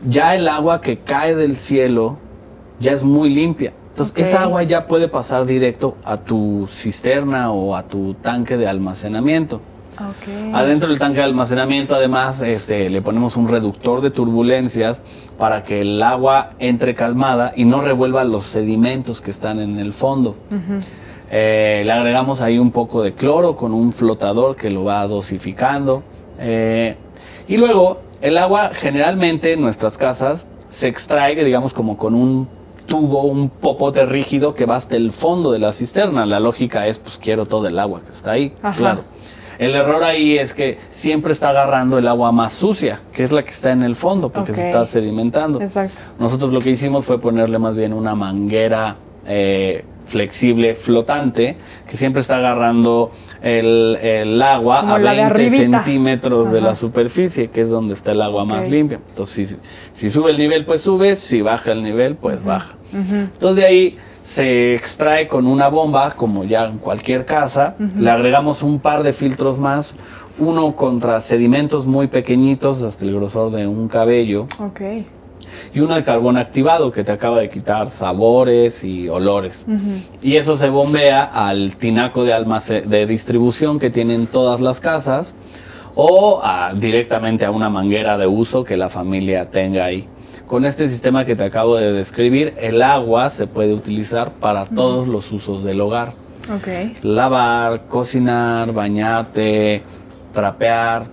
ya 0.08 0.34
el 0.34 0.48
agua 0.48 0.82
que 0.82 0.98
cae 0.98 1.36
del 1.36 1.56
cielo 1.58 2.18
ya 2.80 2.94
es 2.94 3.04
muy 3.04 3.30
limpia. 3.30 3.74
Entonces, 3.96 4.28
esa 4.28 4.42
agua 4.42 4.62
ya 4.64 4.88
puede 4.88 5.08
pasar 5.08 5.46
directo 5.46 5.96
a 6.04 6.18
tu 6.18 6.68
cisterna 6.70 7.52
o 7.52 7.78
a 7.78 7.84
tu 7.84 8.16
tanque 8.16 8.58
de 8.58 8.68
almacenamiento. 8.68 9.62
Adentro 10.54 10.90
del 10.90 11.00
tanque 11.00 11.20
de 11.20 11.24
almacenamiento, 11.24 11.96
además, 11.96 12.42
este, 12.42 12.90
le 12.90 13.02
ponemos 13.02 13.38
un 13.38 13.48
reductor 13.48 14.02
de 14.02 14.12
turbulencias 14.12 15.00
para 15.38 15.64
que 15.64 15.80
el 15.80 16.04
agua 16.04 16.52
entre 16.60 16.94
calmada 16.94 17.54
y 17.56 17.64
no 17.64 17.80
revuelva 17.80 18.26
los 18.26 18.44
sedimentos 18.48 19.22
que 19.22 19.32
están 19.32 19.62
en 19.62 19.80
el 19.80 19.94
fondo. 19.94 20.36
Eh, 21.32 21.84
le 21.86 21.92
agregamos 21.94 22.42
ahí 22.42 22.60
un 22.60 22.72
poco 22.72 23.02
de 23.02 23.14
cloro 23.14 23.56
con 23.56 23.74
un 23.74 23.94
flotador 23.94 24.58
que 24.58 24.70
lo 24.70 24.84
va 24.84 25.08
dosificando. 25.08 26.04
Eh, 26.38 26.98
y 27.48 27.56
luego, 27.56 28.02
el 28.20 28.38
agua 28.38 28.72
generalmente 28.74 29.54
en 29.54 29.62
nuestras 29.62 29.98
casas 29.98 30.46
se 30.68 30.90
extrae, 30.90 31.42
digamos, 31.46 31.72
como 31.72 31.98
con 31.98 32.14
un 32.14 32.50
tubo, 32.86 33.24
un 33.24 33.50
popote 33.50 34.06
rígido 34.06 34.54
que 34.54 34.66
va 34.66 34.78
hasta 34.78 34.96
el 34.96 35.12
fondo 35.12 35.52
de 35.52 35.60
la 35.60 35.72
cisterna. 35.72 36.26
La 36.26 36.40
lógica 36.40 36.88
es, 36.88 37.00
pues 37.00 37.18
quiero 37.18 37.46
todo 37.46 37.68
el 37.68 37.78
agua 37.80 38.02
que 38.06 38.12
está 38.12 38.32
ahí, 38.32 38.54
Ajá. 38.62 38.78
claro. 38.78 39.02
El 39.58 39.74
error 39.74 40.04
ahí 40.04 40.38
es 40.38 40.54
que 40.54 40.80
siempre 40.90 41.32
está 41.32 41.50
agarrando 41.50 41.98
el 41.98 42.08
agua 42.08 42.32
más 42.32 42.52
sucia, 42.54 43.00
que 43.14 43.24
es 43.24 43.32
la 43.32 43.44
que 43.44 43.52
está 43.52 43.72
en 43.72 43.84
el 43.84 43.96
fondo, 43.96 44.30
porque 44.30 44.54
se 44.54 44.68
está 44.68 44.86
sedimentando. 44.86 45.62
Exacto. 45.62 46.02
Nosotros 46.20 46.52
lo 46.52 46.60
que 46.60 46.72
hicimos 46.72 47.06
fue 47.06 47.20
ponerle 47.22 47.58
más 47.58 47.76
bien 47.76 47.94
una 47.94 48.16
manguera 48.16 48.98
eh, 49.26 49.86
flexible 50.08 50.76
flotante 50.76 51.58
que 51.90 51.98
siempre 51.98 52.22
está 52.22 52.38
agarrando 52.38 53.12
el, 53.46 53.96
el 54.02 54.42
agua 54.42 54.82
Como 54.82 54.96
a 54.96 55.00
la 55.00 55.12
de 55.12 55.18
20 55.18 55.34
arribita. 55.34 55.84
centímetros 55.84 56.52
de 56.52 56.62
la 56.62 56.74
superficie, 56.74 57.50
que 57.50 57.62
es 57.62 57.70
donde 57.70 57.94
está 57.94 58.12
el 58.12 58.22
agua 58.22 58.44
más 58.44 58.68
limpia. 58.68 59.00
Entonces, 59.10 59.50
si, 59.96 60.00
si 60.00 60.10
sube 60.10 60.32
el 60.32 60.38
nivel, 60.40 60.66
pues 60.66 60.82
sube, 60.82 61.16
si 61.16 61.42
baja 61.42 61.72
el 61.72 61.84
nivel, 61.84 62.16
pues 62.16 62.44
baja. 62.44 62.76
Entonces 62.92 63.56
de 63.58 63.66
ahí 63.66 63.98
se 64.24 64.74
extrae 64.74 65.28
con 65.28 65.46
una 65.46 65.68
bomba, 65.68 66.12
como 66.16 66.44
ya 66.44 66.66
en 66.66 66.80
cualquier 66.80 67.26
casa, 67.26 67.76
le 67.78 68.10
agregamos 68.10 68.64
un 68.64 68.80
par 68.80 69.04
de 69.04 69.14
filtros 69.14 69.60
más, 69.60 69.96
uno 70.40 70.76
contra 70.76 71.22
sedimentos 71.22 71.86
muy 71.86 72.08
pequeñitos, 72.08 72.82
hasta 72.82 73.06
el 73.06 73.14
grosor 73.14 73.52
de 73.52 73.68
un 73.68 73.88
cabello, 73.88 74.48
Ok. 74.60 74.82
Y 75.74 75.80
uno 75.80 75.96
de 75.96 76.04
carbón 76.04 76.38
activado 76.38 76.92
que 76.92 77.04
te 77.04 77.12
acaba 77.12 77.40
de 77.40 77.50
quitar 77.50 77.90
sabores 77.92 78.84
y 78.84 79.08
olores. 79.10 79.64
Y 80.22 80.36
eso 80.36 80.56
se 80.56 80.70
bombea 80.70 81.24
al 81.24 81.76
tinaco 81.78 82.24
de, 82.24 82.84
de 82.86 83.06
distribución 83.06 83.80
que 83.80 83.90
tienen 83.90 84.28
todas 84.28 84.60
las 84.62 84.80
casas 84.80 85.34
o 85.96 86.42
a- 86.44 86.74
directamente 86.74 87.46
a 87.46 87.52
una 87.52 87.70
manguera 87.70 88.18
de 88.18 88.28
uso 88.28 88.64
que 88.64 88.78
la 88.78 88.90
familia 88.90 89.50
tenga 89.50 89.86
ahí. 89.86 90.08
Con 90.48 90.66
este 90.66 90.88
sistema 90.90 91.26
que 91.26 91.36
te 91.36 91.44
acabo 91.44 91.76
de 91.78 91.92
describir, 91.94 92.54
el 92.60 92.82
agua 92.82 93.30
se 93.30 93.48
puede 93.48 93.74
utilizar 93.74 94.32
para 94.34 94.66
todos 94.66 95.08
los 95.08 95.32
usos 95.32 95.64
del 95.64 95.82
hogar. 95.82 96.14
Lavar, 97.02 97.88
cocinar, 97.88 98.72
bañarte, 98.72 99.82
trapear, 100.34 101.08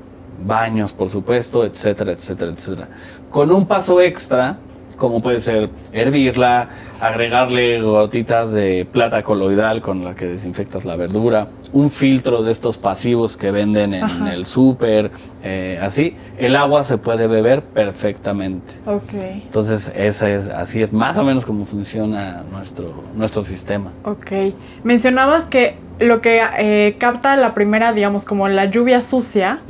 baños, 0.44 0.92
por 0.92 1.08
supuesto, 1.08 1.64
etcétera, 1.64 2.12
etcétera, 2.12 2.52
etcétera. 2.52 2.88
Con 3.30 3.50
un 3.50 3.66
paso 3.66 4.00
extra, 4.00 4.58
como 4.96 5.20
puede 5.20 5.40
ser 5.40 5.70
hervirla, 5.92 6.68
agregarle 7.00 7.80
gotitas 7.82 8.52
de 8.52 8.86
plata 8.90 9.22
coloidal 9.22 9.82
con 9.82 10.04
la 10.04 10.14
que 10.14 10.26
desinfectas 10.26 10.84
la 10.84 10.96
verdura, 10.96 11.48
un 11.72 11.90
filtro 11.90 12.42
de 12.42 12.52
estos 12.52 12.76
pasivos 12.76 13.36
que 13.36 13.50
venden 13.50 13.94
en 13.94 14.04
Ajá. 14.04 14.34
el 14.34 14.44
súper, 14.46 15.10
eh, 15.42 15.80
así, 15.82 16.16
el 16.38 16.54
agua 16.54 16.84
se 16.84 16.98
puede 16.98 17.26
beber 17.26 17.62
perfectamente. 17.62 18.74
Ok. 18.86 19.12
Entonces, 19.14 19.90
esa 19.94 20.28
es, 20.30 20.48
así 20.48 20.82
es 20.82 20.92
más 20.92 21.16
o 21.18 21.24
menos 21.24 21.44
como 21.44 21.64
funciona 21.64 22.42
nuestro, 22.50 22.92
nuestro 23.16 23.42
sistema. 23.42 23.90
Ok. 24.04 24.54
Mencionabas 24.84 25.44
que 25.44 25.76
lo 26.02 26.20
que 26.20 26.40
eh, 26.58 26.96
capta 26.98 27.36
la 27.36 27.54
primera, 27.54 27.92
digamos, 27.92 28.24
como 28.24 28.48
la 28.48 28.66
lluvia 28.66 29.02
sucia, 29.02 29.60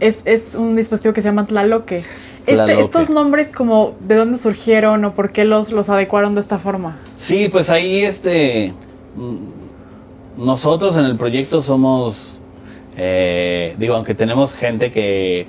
es, 0.00 0.18
es 0.24 0.54
un 0.54 0.76
dispositivo 0.76 1.14
que 1.14 1.22
se 1.22 1.28
llama 1.28 1.46
Tlaloque. 1.46 2.04
Este- 2.46 2.80
estos 2.80 3.08
nombres, 3.08 3.48
como, 3.48 3.94
¿de 4.00 4.16
dónde 4.16 4.38
surgieron 4.38 5.04
o 5.04 5.12
por 5.12 5.30
qué 5.30 5.44
los, 5.44 5.70
los 5.70 5.88
adecuaron 5.88 6.34
de 6.34 6.40
esta 6.40 6.58
forma? 6.58 6.96
Sí, 7.16 7.48
pues 7.48 7.70
ahí 7.70 8.02
este 8.02 8.74
mm, 9.14 10.44
nosotros 10.44 10.96
en 10.96 11.04
el 11.04 11.16
proyecto 11.16 11.62
somos 11.62 12.40
eh, 12.96 13.74
digo, 13.78 13.94
aunque 13.94 14.14
tenemos 14.14 14.54
gente 14.54 14.92
que 14.92 15.46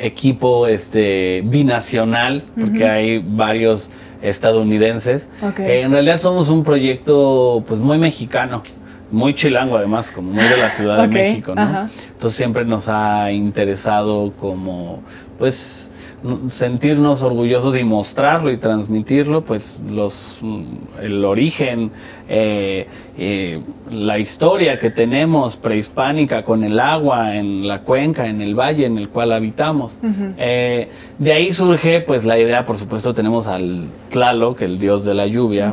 equipo 0.00 0.66
este 0.66 1.42
binacional, 1.44 2.44
porque 2.58 2.86
hay 2.88 3.18
varios 3.24 3.90
estadounidenses, 4.22 5.26
eh, 5.58 5.80
en 5.82 5.92
realidad 5.92 6.20
somos 6.20 6.48
un 6.48 6.64
proyecto 6.64 7.64
pues 7.66 7.80
muy 7.80 7.98
mexicano, 7.98 8.62
muy 9.10 9.34
chilango 9.34 9.76
además, 9.76 10.10
como 10.10 10.32
muy 10.32 10.44
de 10.44 10.56
la 10.56 10.70
Ciudad 10.70 11.02
de 11.02 11.08
México, 11.08 11.54
¿no? 11.54 11.62
ajá. 11.62 11.90
Entonces 12.12 12.36
siempre 12.36 12.64
nos 12.64 12.88
ha 12.88 13.30
interesado 13.32 14.32
como 14.38 15.02
pues 15.38 15.88
sentirnos 16.50 17.22
orgullosos 17.22 17.78
y 17.78 17.84
mostrarlo 17.84 18.50
y 18.50 18.56
transmitirlo, 18.56 19.44
pues 19.44 19.80
los 19.88 20.38
mm, 20.42 20.62
el 21.00 21.24
origen, 21.24 21.92
eh, 22.28 22.88
eh, 23.16 23.62
la 23.90 24.18
historia 24.18 24.80
que 24.80 24.90
tenemos 24.90 25.56
prehispánica 25.56 26.42
con 26.42 26.64
el 26.64 26.80
agua 26.80 27.36
en 27.36 27.68
la 27.68 27.82
cuenca, 27.82 28.26
en 28.26 28.42
el 28.42 28.56
valle 28.56 28.86
en 28.86 28.98
el 28.98 29.10
cual 29.10 29.32
habitamos. 29.32 29.98
Eh, 30.38 30.88
de 31.18 31.32
ahí 31.32 31.52
surge 31.52 32.00
pues 32.00 32.24
la 32.24 32.38
idea, 32.38 32.66
por 32.66 32.78
supuesto 32.78 33.14
tenemos 33.14 33.46
al 33.46 33.86
Tlaloc, 34.10 34.60
el 34.62 34.80
dios 34.80 35.04
de 35.04 35.14
la 35.14 35.26
lluvia, 35.26 35.72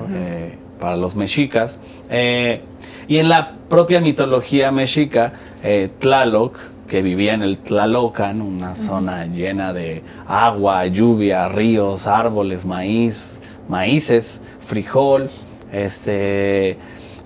para 0.79 0.97
los 0.97 1.15
mexicas. 1.15 1.77
Eh, 2.09 2.61
y 3.07 3.17
en 3.17 3.29
la 3.29 3.53
propia 3.69 4.01
mitología 4.01 4.71
mexica, 4.71 5.33
eh, 5.63 5.89
Tlaloc, 5.99 6.57
que 6.87 7.01
vivía 7.01 7.33
en 7.33 7.41
el 7.41 7.57
Tlalocan, 7.57 8.41
una 8.41 8.75
zona 8.75 9.25
llena 9.25 9.73
de 9.73 10.03
agua, 10.27 10.85
lluvia, 10.87 11.49
ríos, 11.49 12.05
árboles, 12.05 12.65
maíz, 12.65 13.39
maíces, 13.67 14.39
frijol, 14.65 15.29
este 15.71 16.77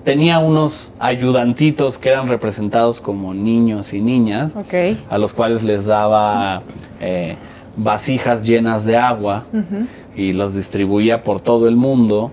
tenía 0.04 0.40
unos 0.40 0.92
ayudantitos 1.00 1.98
que 1.98 2.10
eran 2.10 2.28
representados 2.28 3.02
como 3.02 3.34
niños 3.34 3.94
y 3.94 4.02
niñas, 4.02 4.52
a 5.10 5.18
los 5.18 5.34
cuales 5.34 5.62
les 5.62 5.86
daba 5.86 6.64
eh, 7.00 7.36
vasijas 7.76 8.42
llenas 8.48 8.86
de 8.86 8.98
agua 8.98 9.46
y 10.16 10.34
los 10.34 10.56
distribuía 10.56 11.22
por 11.22 11.42
todo 11.42 11.68
el 11.68 11.76
mundo. 11.76 12.32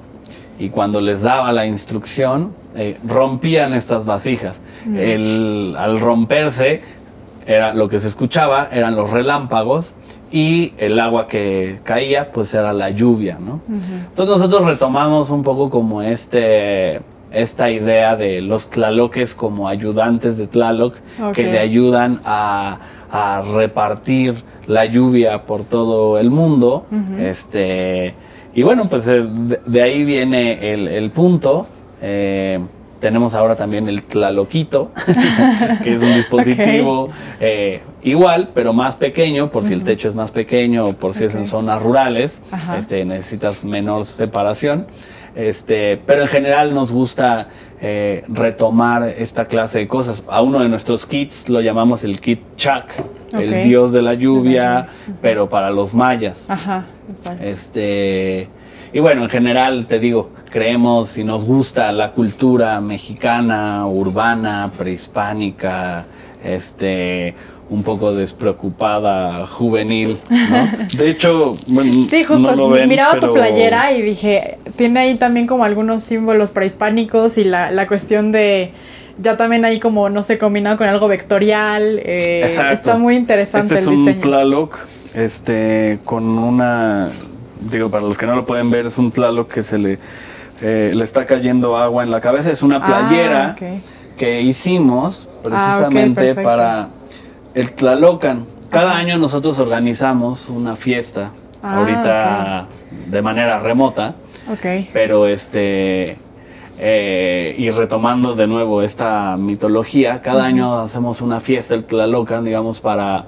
Y 0.59 0.71
cuando 0.71 1.01
les 1.01 1.21
daba 1.21 1.53
la 1.53 1.67
instrucción 1.67 2.55
eh, 2.77 2.97
rompían 3.07 3.75
estas 3.75 4.05
vasijas. 4.05 4.55
Mm. 4.85 4.97
El- 4.97 5.75
al 5.79 6.01
romperse 6.01 6.83
era 7.47 7.75
lo 7.75 7.89
que 7.89 7.99
se 8.01 8.09
escuchaba 8.09 8.69
eran 8.73 8.97
los 8.97 9.09
relámpagos 9.11 9.93
y 10.33 10.73
el 10.79 10.99
agua 10.99 11.29
que 11.29 11.79
caía 11.85 12.31
pues 12.33 12.53
era 12.55 12.73
la 12.73 12.91
lluvia, 12.91 13.39
¿no? 13.41 13.61
Entonces 14.09 14.37
nosotros 14.39 14.65
retomamos 14.67 15.31
un 15.31 15.43
poco 15.45 15.71
como 15.71 16.03
este 16.03 17.01
esta 17.33 17.71
idea 17.71 18.17
de 18.17 18.41
los 18.41 18.69
tlaloques 18.71 19.35
como 19.35 19.69
ayudantes 19.69 20.37
de 20.37 20.47
Tlaloc 20.47 20.95
que 21.33 21.43
le 21.53 21.59
ayudan 21.59 22.21
a, 22.25 22.79
a 23.11 23.43
repartir 23.55 24.43
la 24.67 24.87
lluvia 24.87 25.43
por 25.43 25.65
todo 25.65 26.19
el 26.19 26.31
mundo. 26.31 26.87
Este 27.21 28.15
y 28.55 28.62
bueno, 28.62 28.89
pues 28.89 29.07
eh, 29.07 29.23
de, 29.29 29.61
de 29.67 29.83
ahí 29.83 30.05
viene 30.05 30.73
el, 30.73 30.89
el 30.89 31.11
punto. 31.11 31.67
Eh, 32.03 32.61
tenemos 33.01 33.35
ahora 33.35 33.57
también 33.57 33.89
el 33.89 34.03
Tlaloquito, 34.03 34.91
que 35.85 35.95
es 35.95 36.01
un 36.03 36.15
dispositivo 36.15 37.11
eh, 37.41 37.83
igual, 38.03 38.51
pero 38.55 38.73
más 38.73 38.97
pequeño, 38.97 39.51
por 39.51 39.65
si 39.65 39.75
el 39.75 39.85
techo 39.85 40.09
es 40.09 40.15
más 40.15 40.31
pequeño 40.31 40.85
o 40.87 40.93
por 40.95 41.15
si 41.15 41.25
es 41.25 41.35
en 41.35 41.47
zonas 41.47 41.83
rurales, 41.83 42.41
Ajá. 42.51 42.79
este, 42.79 43.05
necesitas 43.05 43.65
menor 43.65 44.07
separación. 44.07 44.87
Este, 45.35 45.99
pero 46.07 46.23
en 46.23 46.29
general 46.29 46.75
nos 46.75 46.91
gusta 46.91 47.49
eh, 47.83 48.25
retomar 48.29 49.07
esta 49.19 49.45
clase 49.45 49.81
de 49.81 49.87
cosas. 49.89 50.23
A 50.29 50.41
uno 50.41 50.61
de 50.61 50.69
nuestros 50.71 51.05
kits 51.05 51.51
lo 51.51 51.61
llamamos 51.61 52.03
el 52.05 52.21
kit 52.21 52.41
Chak, 52.57 53.05
Ok. 53.35 53.41
el 53.41 53.65
dios 53.65 53.93
de 53.93 54.01
la 54.01 54.15
lluvia, 54.15 54.89
pero 55.21 55.51
para 55.51 55.69
los 55.71 55.93
mayas. 55.93 56.43
Ajá, 56.49 56.87
exacto. 57.11 57.45
Este, 57.45 58.49
y 58.95 59.01
bueno, 59.01 59.25
en 59.25 59.29
general 59.29 59.87
te 59.87 59.99
digo, 59.99 60.31
creemos 60.57 61.19
y 61.19 61.23
nos 61.23 61.45
gusta 61.45 61.92
la 61.92 62.12
cultura 62.12 62.81
mexicana, 62.81 63.87
urbana, 63.87 64.71
prehispánica, 64.79 66.07
este, 66.42 67.35
un 67.69 67.83
poco 67.83 68.14
despreocupada, 68.14 69.47
juvenil, 69.49 70.19
¿no? 70.31 70.87
De 70.99 71.11
hecho, 71.11 71.59
bueno, 71.66 72.05
Sí, 72.09 72.25
justo, 72.25 72.40
no 72.40 72.57
lo 72.57 72.69
ven, 72.71 72.88
miraba 72.88 73.12
pero- 73.21 73.27
tu 73.29 73.35
playera 73.35 73.92
y 73.92 74.01
dije, 74.01 74.57
tiene 74.77 75.01
ahí 75.01 75.16
también 75.16 75.47
como 75.47 75.62
algunos 75.62 76.03
símbolos 76.03 76.53
prehispánicos 76.53 77.37
y 77.37 77.45
la, 77.45 77.71
la 77.71 77.87
cuestión 77.87 78.33
de, 78.33 78.71
ya 79.21 79.37
también 79.37 79.62
ahí 79.66 79.79
como, 79.79 80.09
no 80.09 80.23
sé, 80.23 80.38
combinado 80.38 80.79
con 80.79 80.88
algo 80.88 81.07
vectorial, 81.07 82.01
eh, 82.03 82.47
Exacto. 82.47 82.75
está 82.77 82.97
muy 82.97 83.14
interesante 83.16 83.75
Este 83.75 83.81
es 83.81 83.87
el 83.87 83.92
un. 83.92 84.21
Tlaloc, 84.21 84.79
este, 85.14 85.99
con 86.07 86.25
una, 86.38 87.11
digo, 87.71 87.90
para 87.90 88.05
los 88.07 88.16
que 88.16 88.25
no 88.25 88.35
lo 88.37 88.47
pueden 88.47 88.71
ver, 88.71 88.87
es 88.87 88.97
un 88.97 89.11
Tlaloc 89.12 89.53
que 89.53 89.62
se 89.62 89.77
le, 89.77 89.99
eh, 90.61 90.92
le 90.95 91.05
está 91.05 91.27
cayendo 91.27 91.77
agua 91.77 92.03
en 92.03 92.11
la 92.11 92.21
cabeza. 92.21 92.51
Es 92.51 92.62
una 92.62 92.85
playera 92.85 93.57
Ah, 93.61 93.75
ok. 93.75 94.16
que 94.16 94.40
hicimos 94.42 95.29
Ah, 95.29 95.38
precisamente 95.42 96.14
perfecto. 96.21 96.42
para 96.42 96.88
el 97.55 97.73
Tlalocan. 97.73 98.47
Cada 98.71 98.90
Ajá. 98.90 98.99
año 98.99 99.19
nosotros 99.19 99.59
organizamos 99.59 100.49
una 100.49 100.77
fiesta, 100.77 101.31
Ah, 101.62 101.79
ahorita 101.79 102.66
de 103.11 103.23
manera 103.23 103.59
remota, 103.61 104.14
pero 104.92 105.27
este 105.27 106.19
eh, 106.79 107.55
y 107.59 107.71
retomando 107.71 108.35
de 108.35 108.47
nuevo 108.47 108.83
esta 108.83 109.37
mitología, 109.38 110.21
cada 110.21 110.45
año 110.45 110.75
hacemos 110.79 111.21
una 111.23 111.40
fiesta 111.40 111.75
el 111.75 111.85
Tlalocan, 111.85 112.45
digamos, 112.45 112.81
para 112.81 113.25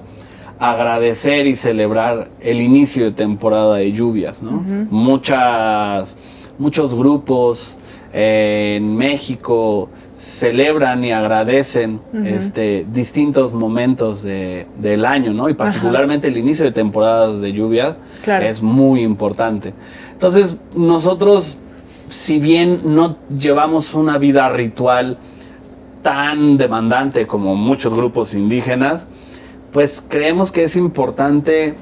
agradecer 0.59 1.47
y 1.47 1.55
celebrar 1.55 2.29
el 2.41 2.61
inicio 2.61 3.05
de 3.05 3.11
temporada 3.11 3.75
de 3.77 3.91
lluvias, 3.91 4.43
¿no? 4.43 4.63
Muchas, 4.91 6.15
muchos 6.59 6.93
grupos 6.93 7.75
eh, 8.13 8.75
en 8.77 8.95
México 8.95 9.89
celebran 10.15 11.03
y 11.03 11.11
agradecen 11.11 12.01
este, 12.25 12.85
distintos 12.91 13.53
momentos 13.53 14.21
de- 14.21 14.67
del 14.77 15.05
año, 15.05 15.33
¿no? 15.33 15.47
Y 15.49 15.53
particularmente 15.53 16.27
el 16.27 16.37
inicio 16.37 16.65
de 16.65 16.71
temporadas 16.71 17.39
de 17.39 17.53
lluvia 17.53 17.97
claro. 18.23 18.45
es 18.45 18.61
muy 18.61 19.01
importante. 19.01 19.73
Entonces, 20.11 20.57
nosotros, 20.75 21.57
si 22.09 22.39
bien 22.39 22.81
no 22.95 23.17
llevamos 23.29 23.93
una 23.93 24.17
vida 24.17 24.49
ritual 24.49 25.17
tan 26.01 26.57
demandante 26.57 27.27
como 27.27 27.55
muchos 27.55 27.93
grupos 27.93 28.33
indígenas, 28.33 29.03
pues 29.71 30.03
creemos 30.09 30.51
que 30.51 30.63
es 30.63 30.75
importante, 30.75 31.75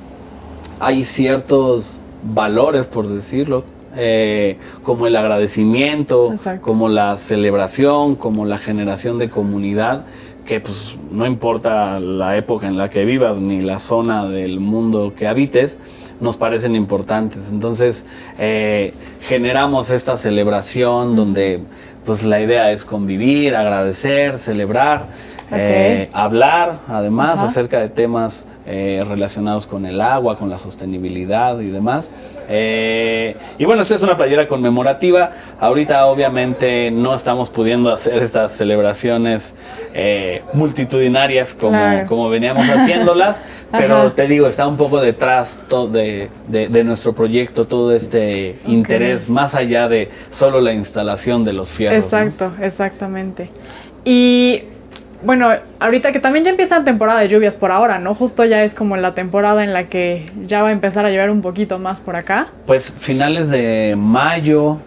hay 0.80 1.06
ciertos 1.06 2.00
valores, 2.24 2.86
por 2.86 3.08
decirlo, 3.08 3.64
eh, 3.98 4.58
como 4.84 5.08
el 5.08 5.16
agradecimiento, 5.16 6.32
Exacto. 6.32 6.62
como 6.62 6.90
la 6.90 7.16
celebración, 7.16 8.16
como 8.16 8.46
la 8.46 8.58
generación 8.58 9.18
de 9.18 9.30
comunidad, 9.30 10.06
que 10.46 10.60
pues 10.60 10.96
no 11.12 11.26
importa 11.26 12.00
la 12.00 12.38
época 12.38 12.68
en 12.68 12.78
la 12.78 12.90
que 12.90 13.06
vivas 13.06 13.38
ni 13.38 13.62
la 13.62 13.80
zona 13.80 14.26
del 14.28 14.60
mundo 14.60 15.14
que 15.16 15.28
habites, 15.28 15.78
nos 16.20 16.38
parecen 16.38 16.76
importantes. 16.76 17.50
Entonces 17.52 18.06
eh, 18.40 18.94
generamos 19.22 19.90
esta 19.90 20.18
celebración 20.18 21.16
donde 21.16 21.64
pues 22.06 22.24
la 22.24 22.40
idea 22.40 22.72
es 22.72 22.86
convivir, 22.86 23.56
agradecer, 23.56 24.40
celebrar, 24.40 25.08
eh, 25.52 26.10
hablar 26.14 26.80
además 26.88 27.40
Ajá. 27.40 27.50
acerca 27.50 27.80
de 27.80 27.90
temas 27.90 28.46
eh, 28.68 29.04
relacionados 29.08 29.66
con 29.66 29.86
el 29.86 30.02
agua, 30.02 30.38
con 30.38 30.50
la 30.50 30.58
sostenibilidad 30.58 31.58
y 31.60 31.70
demás. 31.70 32.10
Eh, 32.50 33.36
y 33.58 33.66
bueno, 33.66 33.82
esta 33.82 33.96
es 33.96 34.02
una 34.02 34.18
playera 34.18 34.48
conmemorativa. 34.48 35.32
Ahorita 35.60 36.06
obviamente 36.06 36.92
no 36.92 37.16
estamos 37.16 37.50
pudiendo 37.50 37.92
hacer 37.94 38.22
estas 38.24 38.52
celebraciones 38.54 39.42
eh, 39.94 40.42
multitudinarias 40.54 41.54
como, 41.54 41.72
Claro. 41.72 42.08
como 42.08 42.30
veníamos 42.30 42.68
haciéndolas, 42.70 43.38
pero 43.72 43.96
Ajá. 43.98 44.10
te 44.16 44.28
digo, 44.28 44.48
está 44.48 44.68
un 44.68 44.78
poco 44.78 45.00
detrás 45.02 45.58
de, 45.92 46.30
de- 46.48 46.68
de 46.70 46.84
nuestro 46.84 47.14
proyecto 47.14 47.66
todo 47.66 47.94
este 47.96 48.60
interés 48.66 49.30
más 49.30 49.56
allá 49.56 49.88
de 49.88 50.10
solo 50.30 50.62
la 50.62 50.74
instalación 50.74 51.44
de 51.44 51.54
los 51.54 51.74
fierros. 51.74 52.12
¿no? 52.12 52.20
Exacto, 52.20 52.52
exactamente. 52.62 53.50
Y 54.06 54.64
bueno, 55.24 55.50
ahorita 55.80 56.12
que 56.12 56.20
también 56.20 56.46
ya 56.46 56.52
empieza 56.52 56.80
la 56.80 56.86
temporada 56.86 57.20
de 57.22 57.28
lluvias 57.28 57.56
por 57.56 57.72
ahora, 57.72 58.00
¿no? 58.00 58.14
Justo 58.16 58.46
ya 58.46 58.64
es 58.64 58.74
como 58.74 58.98
la 58.98 59.14
temporada 59.16 59.64
en 59.64 59.74
la 59.74 59.86
que 59.86 60.26
ya 60.46 60.62
va 60.62 60.70
a 60.70 60.72
empezar 60.72 61.06
a 61.06 61.10
llover 61.10 61.32
un 61.32 61.42
poquito 61.42 61.80
más 61.80 62.00
por 62.02 62.16
acá. 62.16 62.48
Pues 62.66 62.94
finales 63.00 63.50
de 63.50 63.96
mayo, 63.98 64.78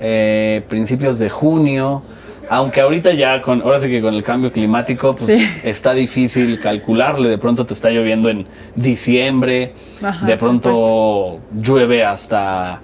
eh, 0.00 0.62
principios 0.68 1.18
de 1.18 1.30
junio, 1.30 2.02
aunque 2.48 2.80
ahorita 2.80 3.12
ya 3.12 3.42
con, 3.42 3.62
ahora 3.62 3.80
sí 3.80 3.88
que 3.88 4.00
con 4.00 4.14
el 4.14 4.22
cambio 4.22 4.52
climático, 4.52 5.14
pues 5.16 5.38
Sí. 5.38 5.48
está 5.64 5.94
difícil 5.94 6.60
calcularle, 6.60 7.28
de 7.28 7.38
pronto 7.38 7.64
te 7.66 7.74
está 7.74 7.90
lloviendo 7.90 8.28
en 8.28 8.46
diciembre, 8.76 9.72
Ajá, 10.02 10.26
de 10.26 10.36
pronto 10.36 11.40
llueve 11.60 12.04
hasta 12.04 12.80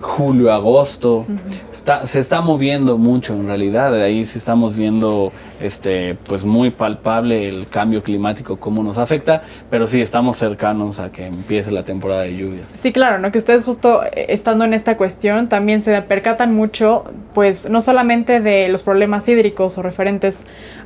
julio, 0.00 0.52
agosto. 0.52 1.26
Está, 1.72 2.06
se 2.06 2.20
está 2.20 2.40
moviendo 2.40 2.98
mucho 2.98 3.34
en 3.34 3.46
realidad, 3.46 3.92
de 3.92 4.02
ahí 4.02 4.26
sí 4.26 4.38
estamos 4.38 4.76
viendo 4.76 5.32
este 5.60 6.16
pues 6.26 6.44
muy 6.44 6.70
palpable 6.70 7.48
el 7.48 7.68
cambio 7.68 8.02
climático, 8.02 8.56
cómo 8.56 8.82
nos 8.82 8.98
afecta, 8.98 9.42
pero 9.70 9.86
sí 9.86 10.00
estamos 10.00 10.38
cercanos 10.38 10.98
a 10.98 11.10
que 11.12 11.26
empiece 11.26 11.70
la 11.70 11.84
temporada 11.84 12.22
de 12.22 12.36
lluvias. 12.36 12.66
Sí, 12.74 12.92
claro, 12.92 13.18
¿no? 13.18 13.30
Que 13.30 13.38
ustedes 13.38 13.64
justo 13.64 14.02
eh, 14.04 14.26
estando 14.28 14.64
en 14.64 14.74
esta 14.74 14.96
cuestión 14.96 15.48
también 15.48 15.82
se 15.82 16.00
percatan 16.02 16.54
mucho, 16.54 17.04
pues 17.34 17.68
no 17.68 17.82
solamente 17.82 18.40
de 18.40 18.68
los 18.68 18.82
problemas 18.82 19.28
hídricos 19.28 19.76
o 19.78 19.82
referentes 19.82 20.38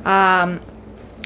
a 0.03 0.57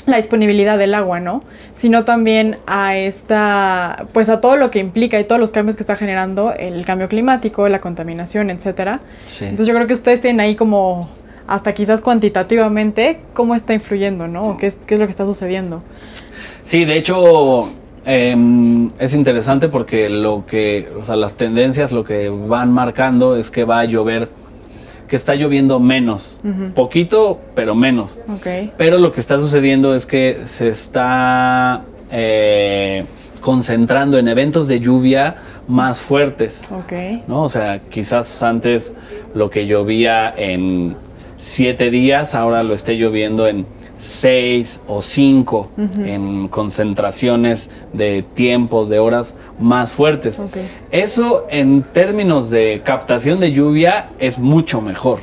la 0.09 0.17
disponibilidad 0.17 0.77
del 0.77 0.93
agua, 0.93 1.19
¿no? 1.19 1.43
Sino 1.73 2.05
también 2.05 2.57
a 2.67 2.97
esta, 2.97 4.05
pues 4.13 4.29
a 4.29 4.41
todo 4.41 4.55
lo 4.55 4.71
que 4.71 4.79
implica 4.79 5.19
y 5.19 5.23
todos 5.23 5.39
los 5.39 5.51
cambios 5.51 5.75
que 5.75 5.83
está 5.83 5.95
generando 5.95 6.53
el 6.53 6.85
cambio 6.85 7.07
climático, 7.07 7.67
la 7.69 7.79
contaminación, 7.79 8.49
etcétera. 8.49 8.99
Sí. 9.27 9.45
Entonces 9.45 9.67
yo 9.67 9.73
creo 9.73 9.87
que 9.87 9.93
ustedes 9.93 10.21
tienen 10.21 10.39
ahí 10.39 10.55
como 10.55 11.09
hasta 11.49 11.73
quizás 11.73 12.01
cuantitativamente 12.01 13.19
cómo 13.33 13.55
está 13.55 13.73
influyendo, 13.73 14.27
¿no? 14.27 14.49
O 14.49 14.57
qué 14.57 14.67
es, 14.67 14.77
qué 14.85 14.93
es 14.93 14.99
lo 14.99 15.07
que 15.07 15.11
está 15.11 15.25
sucediendo. 15.25 15.81
Sí, 16.65 16.85
de 16.85 16.97
hecho 16.97 17.67
em, 18.05 18.91
es 18.99 19.13
interesante 19.15 19.67
porque 19.67 20.09
lo 20.09 20.45
que, 20.45 20.87
o 21.01 21.03
sea, 21.03 21.15
las 21.15 21.33
tendencias 21.33 21.91
lo 21.91 22.03
que 22.03 22.29
van 22.29 22.71
marcando 22.71 23.35
es 23.35 23.49
que 23.49 23.63
va 23.63 23.79
a 23.79 23.85
llover, 23.85 24.29
que 25.09 25.15
está 25.15 25.35
lloviendo 25.35 25.79
menos, 25.79 26.39
poquito, 26.75 27.41
pero 27.55 27.73
menos. 27.75 28.17
Ok. 28.29 28.47
Pero 28.77 28.99
lo 28.99 29.11
que 29.11 29.19
está 29.19 29.39
sucediendo 29.39 29.95
es 29.95 30.05
que 30.05 30.43
se 30.45 30.69
está 30.69 31.83
eh, 32.11 33.05
concentrando 33.41 34.19
en 34.19 34.27
eventos 34.27 34.67
de 34.67 34.79
lluvia 34.79 35.37
más 35.67 35.99
fuertes. 35.99 36.59
Ok. 36.71 37.27
¿no? 37.27 37.43
O 37.43 37.49
sea, 37.49 37.79
quizás 37.89 38.41
antes 38.43 38.93
lo 39.33 39.49
que 39.49 39.65
llovía 39.65 40.31
en 40.37 40.95
siete 41.37 41.89
días, 41.89 42.35
ahora 42.35 42.61
lo 42.61 42.75
esté 42.75 42.95
lloviendo 42.95 43.47
en 43.47 43.65
seis 43.97 44.79
o 44.87 45.01
cinco, 45.01 45.71
en 45.77 46.47
concentraciones 46.49 47.69
de 47.93 48.23
tiempos, 48.35 48.89
de 48.89 48.99
horas 48.99 49.33
más 49.59 49.91
fuertes. 49.91 50.39
Eso 50.91 51.45
en 51.49 51.83
términos 51.83 52.49
de 52.49 52.81
captación 52.83 53.39
de 53.39 53.51
lluvia 53.51 54.09
es 54.19 54.37
mucho 54.39 54.81
mejor. 54.81 55.19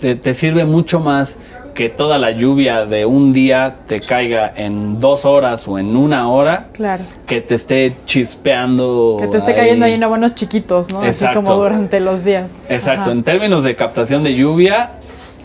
Te, 0.00 0.14
te 0.16 0.34
sirve 0.34 0.64
mucho 0.64 1.00
más 1.00 1.36
que 1.74 1.88
toda 1.88 2.18
la 2.18 2.30
lluvia 2.30 2.84
de 2.86 3.04
un 3.04 3.32
día 3.32 3.76
te 3.88 4.00
caiga 4.00 4.52
en 4.54 5.00
dos 5.00 5.24
horas 5.24 5.66
o 5.66 5.76
en 5.78 5.96
una 5.96 6.28
hora 6.28 6.68
Claro. 6.72 7.04
que 7.26 7.40
te 7.40 7.56
esté 7.56 7.96
chispeando. 8.04 9.16
Que 9.20 9.26
te 9.26 9.38
esté 9.38 9.50
ahí. 9.52 9.56
cayendo 9.56 9.86
ahí 9.86 9.92
en 9.94 10.04
abonos 10.04 10.34
chiquitos, 10.36 10.92
¿no? 10.92 11.00
Así 11.02 11.24
como 11.34 11.54
durante 11.56 11.98
los 12.00 12.24
días. 12.24 12.52
Exacto, 12.68 13.02
Ajá. 13.02 13.12
en 13.12 13.24
términos 13.24 13.64
de 13.64 13.74
captación 13.74 14.22
de 14.22 14.34
lluvia, 14.36 14.90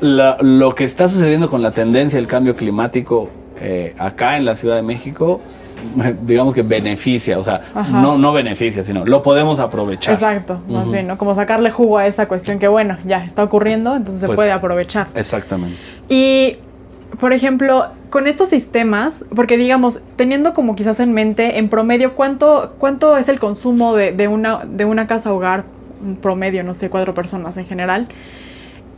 la- 0.01 0.37
lo 0.41 0.75
que 0.75 0.83
está 0.83 1.09
sucediendo 1.09 1.49
con 1.49 1.61
la 1.63 1.71
tendencia 1.71 2.17
del 2.17 2.27
cambio 2.27 2.55
climático 2.55 3.29
eh, 3.61 3.93
acá 3.97 4.37
en 4.37 4.45
la 4.45 4.55
Ciudad 4.55 4.75
de 4.75 4.83
México, 4.83 5.41
digamos 6.23 6.53
que 6.53 6.61
beneficia, 6.61 7.37
o 7.39 7.43
sea, 7.43 7.61
Ajá. 7.73 8.01
no, 8.01 8.17
no 8.17 8.31
beneficia, 8.33 8.83
sino 8.83 9.05
lo 9.05 9.21
podemos 9.23 9.59
aprovechar. 9.59 10.13
Exacto, 10.13 10.59
más 10.67 10.91
bien, 10.91 11.07
¿no? 11.07 11.17
Como 11.17 11.35
sacarle 11.35 11.71
jugo 11.71 11.97
a 11.97 12.07
esa 12.07 12.27
cuestión 12.27 12.59
que, 12.59 12.67
bueno, 12.67 12.97
ya 13.05 13.23
está 13.25 13.43
ocurriendo, 13.43 13.95
entonces 13.95 14.21
se 14.21 14.27
Pues- 14.27 14.35
puede 14.35 14.51
aprovechar. 14.51 15.07
Exactamente. 15.15 15.77
Y 16.09 16.57
por 17.19 17.33
ejemplo, 17.33 17.87
con 18.11 18.27
estos 18.27 18.49
sistemas, 18.49 19.25
porque 19.35 19.57
digamos, 19.57 19.99
teniendo 20.15 20.53
como 20.53 20.75
quizás 20.75 20.99
en 20.99 21.11
mente, 21.13 21.57
en 21.57 21.67
promedio, 21.67 22.13
¿cuánto, 22.13 22.75
cuánto 22.77 23.17
es 23.17 23.27
el 23.29 23.39
consumo 23.39 23.95
de, 23.95 24.11
de 24.11 24.27
una, 24.27 24.63
de 24.65 24.85
una 24.85 25.07
casa 25.07 25.33
hogar 25.33 25.63
promedio, 26.21 26.63
no 26.63 26.73
sé, 26.75 26.89
cuatro 26.89 27.13
personas 27.15 27.57
en 27.57 27.65
general? 27.65 28.07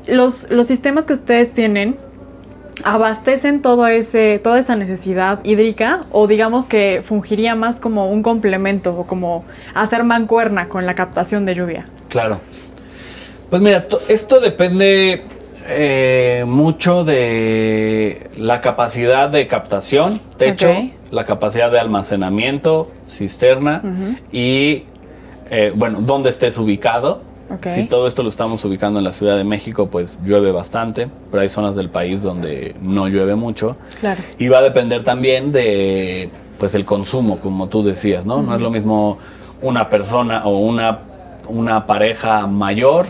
Los, 0.08 0.50
los 0.52 0.68
sistemas 0.68 1.06
que 1.06 1.14
ustedes 1.14 1.54
tienen, 1.54 1.96
abastecen 2.84 3.62
todo 3.62 3.88
ese, 3.88 4.40
toda 4.40 4.60
esa 4.60 4.76
necesidad 4.76 5.40
hídrica 5.44 6.06
o 6.12 6.28
digamos 6.28 6.66
que 6.66 7.02
fungiría 7.04 7.56
más 7.56 7.78
como 7.78 8.10
un 8.10 8.24
complemento 8.24 8.96
o 8.98 9.08
como 9.08 9.46
hacer 9.74 10.04
mancuerna 10.04 10.68
con 10.70 10.86
la 10.86 10.96
captación 10.96 11.46
de 11.46 11.56
lluvia? 11.56 11.86
Claro. 12.10 12.40
Pues 13.50 13.62
mira, 13.62 13.86
esto 14.08 14.40
depende 14.40 15.24
eh, 15.68 16.44
mucho 16.48 17.04
de 17.04 18.30
la 18.36 18.62
capacidad 18.62 19.30
de 19.30 19.48
captación, 19.48 20.22
techo, 20.38 20.70
la 21.12 21.26
capacidad 21.26 21.70
de 21.70 21.80
almacenamiento, 21.80 22.90
cisterna 23.10 23.82
y, 24.32 24.86
eh, 25.50 25.72
bueno, 25.76 26.02
dónde 26.02 26.30
estés 26.30 26.58
ubicado. 26.58 27.24
Si 27.64 27.86
todo 27.86 28.08
esto 28.08 28.24
lo 28.24 28.30
estamos 28.30 28.64
ubicando 28.66 29.00
en 29.00 29.06
la 29.06 29.12
Ciudad 29.12 29.38
de 29.38 29.44
México, 29.44 29.88
pues 29.88 30.18
llueve 30.24 30.52
bastante, 30.52 31.10
pero 31.30 31.42
hay 31.42 31.50
zonas 31.50 31.76
del 31.76 31.90
país 31.90 32.22
donde 32.22 32.76
no 32.82 33.08
llueve 33.08 33.36
mucho. 33.36 33.78
Claro. 34.00 34.22
Y 34.38 34.48
va 34.48 34.60
a 34.60 34.62
depender 34.62 35.04
también 35.04 35.52
de, 35.52 36.30
pues, 36.58 36.74
el 36.76 36.86
consumo, 36.86 37.40
como 37.40 37.68
tú 37.68 37.84
decías, 37.84 38.26
¿no? 38.26 38.42
No 38.42 38.56
es 38.56 38.62
lo 38.62 38.70
mismo 38.70 39.18
una 39.62 39.90
persona 39.90 40.46
o 40.46 40.58
una, 40.60 41.00
una 41.48 41.86
pareja 41.86 42.48
mayor 42.48 43.08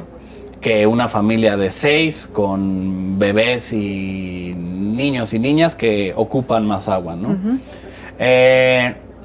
que 0.59 0.85
una 0.85 1.09
familia 1.09 1.57
de 1.57 1.71
seis 1.71 2.29
con 2.31 3.17
bebés 3.17 3.73
y 3.73 4.53
niños 4.55 5.33
y 5.33 5.39
niñas 5.39 5.75
que 5.75 6.13
ocupan 6.15 6.67
más 6.67 6.87
agua, 6.87 7.15
¿no? 7.15 7.59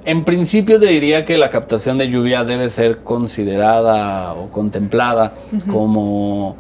En 0.07 0.23
principio 0.23 0.79
te 0.79 0.87
diría 0.87 1.25
que 1.25 1.37
la 1.37 1.51
captación 1.51 1.99
de 1.99 2.09
lluvia 2.09 2.45
debe 2.45 2.71
ser 2.71 2.99
considerada 2.99 4.35
o 4.35 4.51
contemplada 4.51 5.33
como 5.69 6.57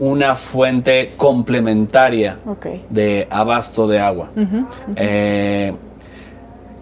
una 0.00 0.34
fuente 0.34 1.12
complementaria 1.16 2.38
de 2.90 3.28
abasto 3.30 3.86
de 3.86 4.00
agua. 4.00 4.30
Eh, 4.96 5.72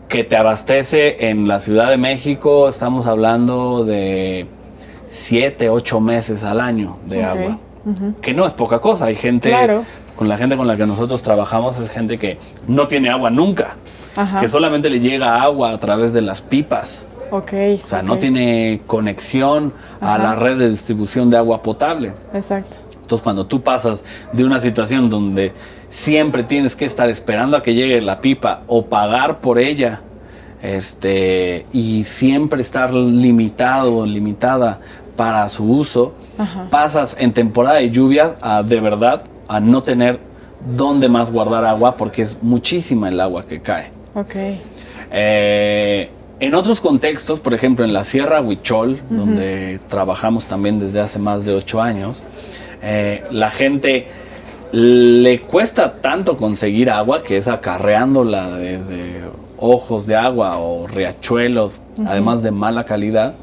que 0.09 0.25
te 0.25 0.37
abastece 0.39 1.29
en 1.29 1.47
la 1.47 1.61
Ciudad 1.61 1.91
de 1.91 1.99
México, 1.99 2.71
estamos 2.71 3.07
hablando 3.07 3.85
de 3.85 4.47
7, 5.09 5.69
8 5.69 6.01
meses 6.01 6.43
al 6.43 6.61
año 6.61 6.97
de 7.05 7.25
agua. 7.25 7.59
Que 8.23 8.33
no 8.33 8.47
es 8.47 8.55
poca 8.55 8.79
cosa. 8.79 9.07
Hay 9.07 9.17
gente, 9.17 9.53
con 10.17 10.29
la 10.29 10.39
gente 10.39 10.57
con 10.57 10.67
la 10.67 10.77
que 10.77 10.87
nosotros 10.87 11.23
trabajamos, 11.23 11.79
es 11.79 11.91
gente 11.91 12.19
que 12.19 12.39
no 12.67 12.89
tiene 12.89 13.11
agua 13.11 13.31
nunca 13.31 13.77
que 14.41 14.49
solamente 14.49 14.89
le 14.89 15.01
llega 15.01 15.43
agua 15.43 15.73
a 15.73 15.79
través 15.79 16.13
de 16.13 16.23
las 16.23 16.41
pipas. 16.41 17.07
Ok. 17.31 17.53
O 17.85 17.89
sea, 17.89 18.03
no 18.03 18.19
tiene 18.19 18.81
conexión 18.87 19.73
a 20.01 20.17
la 20.17 20.37
red 20.37 20.59
de 20.59 20.71
distribución 20.71 21.29
de 21.29 21.37
agua 21.37 21.63
potable. 21.63 22.13
Exacto. 22.33 22.77
Entonces, 22.95 23.23
cuando 23.23 23.47
tú 23.47 23.61
pasas 23.61 24.03
de 24.33 24.45
una 24.45 24.61
situación 24.61 25.11
donde 25.11 25.53
siempre 25.89 26.45
tienes 26.45 26.75
que 26.75 26.87
estar 26.87 27.09
esperando 27.11 27.57
a 27.57 27.63
que 27.63 27.75
llegue 27.75 28.01
la 28.01 28.21
pipa 28.21 28.63
o 28.67 28.87
pagar 28.87 29.41
por 29.41 29.59
ella, 29.59 30.01
este, 30.63 31.67
y 31.73 32.05
siempre 32.05 32.63
estar 32.63 32.93
limitado 32.93 33.99
o 33.99 34.07
limitada 34.07 34.81
para 35.17 35.49
su 35.51 35.65
uso, 35.65 36.15
pasas 36.71 37.15
en 37.19 37.33
temporada 37.33 37.77
de 37.77 37.91
lluvia 37.91 38.37
a 38.41 38.63
de 38.63 38.81
verdad 38.81 39.23
a 39.49 39.61
no 39.61 39.83
tener 39.83 40.19
dónde 40.77 41.09
más 41.09 41.31
guardar 41.31 41.65
agua 41.65 41.97
porque 41.97 42.23
es 42.23 42.43
muchísima 42.43 43.09
el 43.09 43.21
agua 43.21 43.47
que 43.47 43.61
cae. 43.61 43.91
Ok. 44.15 44.35
Eh, 45.13 46.11
en 46.39 46.55
otros 46.55 46.81
contextos, 46.81 47.41
por 47.41 47.55
ejemplo 47.55 47.85
en 47.85 47.93
la 47.93 48.05
Sierra 48.05 48.41
Huichol, 48.41 49.01
donde 49.09 49.81
trabajamos 49.89 50.47
también 50.47 50.79
desde 50.79 51.01
hace 51.01 51.19
más 51.19 51.45
de 51.45 51.55
ocho 51.55 51.81
años, 51.81 52.23
eh, 52.83 53.25
la 53.31 53.51
gente 53.51 54.09
le 54.73 55.41
cuesta 55.41 55.95
tanto 56.03 56.37
conseguir 56.37 56.91
agua 56.91 57.23
que 57.23 57.39
es 57.39 57.49
acarreándola 57.49 58.57
desde 58.59 59.23
ojos 59.59 60.07
de 60.07 60.17
agua 60.17 60.59
o 60.59 60.87
riachuelos, 60.87 61.81
además 62.05 62.43
de 62.43 62.51
mala 62.51 62.85
calidad, 62.85 63.35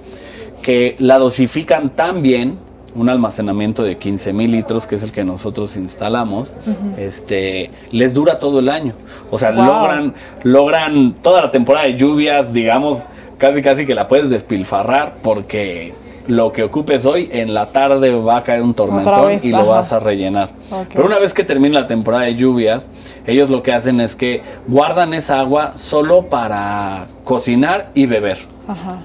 que 0.61 0.95
la 0.99 1.17
dosifican 1.17 1.89
tan 1.91 2.21
bien 2.21 2.57
un 2.95 3.09
almacenamiento 3.09 3.83
de 3.83 3.97
15 3.97 4.33
mil 4.33 4.51
litros, 4.51 4.85
que 4.85 4.95
es 4.95 5.03
el 5.03 5.11
que 5.11 5.23
nosotros 5.23 5.75
instalamos, 5.75 6.53
este, 6.97 7.71
les 7.91 8.13
dura 8.13 8.39
todo 8.39 8.59
el 8.59 8.69
año. 8.69 8.93
O 9.31 9.39
sea, 9.39 9.51
logran, 9.51 10.13
logran 10.43 11.15
toda 11.21 11.41
la 11.41 11.51
temporada 11.51 11.85
de 11.85 11.95
lluvias, 11.97 12.53
digamos, 12.53 12.99
casi 13.37 13.61
casi 13.61 13.85
que 13.85 13.95
la 13.95 14.07
puedes 14.07 14.29
despilfarrar 14.29 15.15
porque 15.23 15.93
lo 16.27 16.53
que 16.53 16.63
ocupes 16.63 17.05
hoy, 17.05 17.29
en 17.31 17.53
la 17.53 17.65
tarde 17.67 18.13
va 18.15 18.37
a 18.37 18.43
caer 18.43 18.61
un 18.61 18.73
tormentón 18.73 19.39
y 19.41 19.49
lo 19.49 19.65
vas 19.65 19.91
a 19.91 19.99
rellenar. 19.99 20.51
Pero 20.89 21.05
una 21.05 21.19
vez 21.19 21.33
que 21.33 21.43
termina 21.43 21.81
la 21.81 21.87
temporada 21.87 22.23
de 22.23 22.35
lluvias, 22.35 22.83
ellos 23.27 23.49
lo 23.49 23.63
que 23.63 23.73
hacen 23.73 23.99
es 23.99 24.15
que 24.15 24.41
guardan 24.67 25.13
esa 25.13 25.39
agua 25.39 25.73
solo 25.75 26.23
para 26.23 27.07
cocinar 27.23 27.89
y 27.93 28.05
beber. 28.05 28.39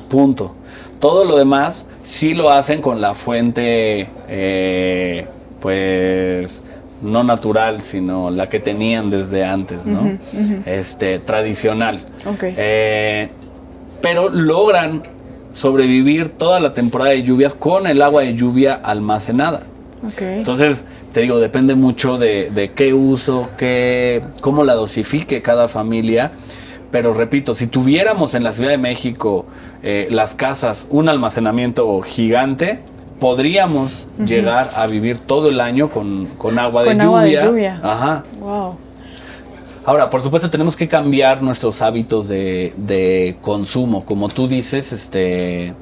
Punto. 0.09 0.55
Todo 1.01 1.25
lo 1.25 1.37
demás 1.37 1.87
sí 2.09 2.35
lo 2.35 2.51
hacen 2.51 2.81
con 2.81 3.01
la 3.01 3.15
fuente, 3.15 4.09
eh, 4.29 5.27
pues 5.61 6.61
no 7.03 7.23
natural, 7.23 7.83
sino 7.83 8.31
la 8.31 8.49
que 8.49 8.59
tenían 8.59 9.11
desde 9.11 9.45
antes, 9.45 9.85
¿no? 9.85 10.19
Este, 10.67 11.21
tradicional. 11.21 12.01
Eh, 12.43 13.29
pero 14.01 14.29
logran 14.31 15.03
sobrevivir 15.53 16.31
toda 16.31 16.61
la 16.61 16.73
temporada 16.73 17.11
de 17.11 17.23
lluvias 17.23 17.55
con 17.55 17.87
el 17.87 18.03
agua 18.03 18.23
de 18.23 18.35
lluvia 18.35 18.75
almacenada. 18.75 19.63
Entonces, 20.19 20.79
te 21.13 21.21
digo, 21.21 21.39
depende 21.39 21.75
mucho 21.75 22.19
de, 22.19 22.51
de, 22.51 22.73
qué 22.73 22.95
uso, 22.95 23.51
qué, 23.59 24.23
cómo 24.41 24.65
la 24.65 24.75
dosifique 24.75 25.43
cada 25.43 25.69
familia. 25.69 26.33
Pero 26.91 27.13
repito, 27.15 27.55
si 27.55 27.67
tuviéramos 27.67 28.35
en 28.35 28.43
la 28.43 28.53
Ciudad 28.53 28.71
de 28.71 28.79
México 28.79 29.47
eh, 29.83 30.09
las 30.11 30.35
casas 30.35 30.87
un 30.89 31.09
almacenamiento 31.09 32.01
gigante, 32.01 32.81
podríamos 33.21 34.07
llegar 34.25 34.71
a 34.75 34.87
vivir 34.87 35.19
todo 35.19 35.49
el 35.49 35.61
año 35.61 35.91
con, 35.91 36.59
agua, 36.59 36.85
de, 36.85 36.97
lluvia. 36.97 37.81
Ajá. 37.83 38.25
Ahora, 39.85 40.11
por 40.11 40.23
supuesto, 40.23 40.51
tenemos 40.51 40.77
que 40.77 40.89
cambiar 40.89 41.43
nuestros 41.43 41.83
hábitos 41.83 42.29
de, 42.29 43.37
consumo. 43.41 44.05
Como 44.05 44.29
tú 44.29 44.47
dices, 44.49 44.93
este, 44.93 45.75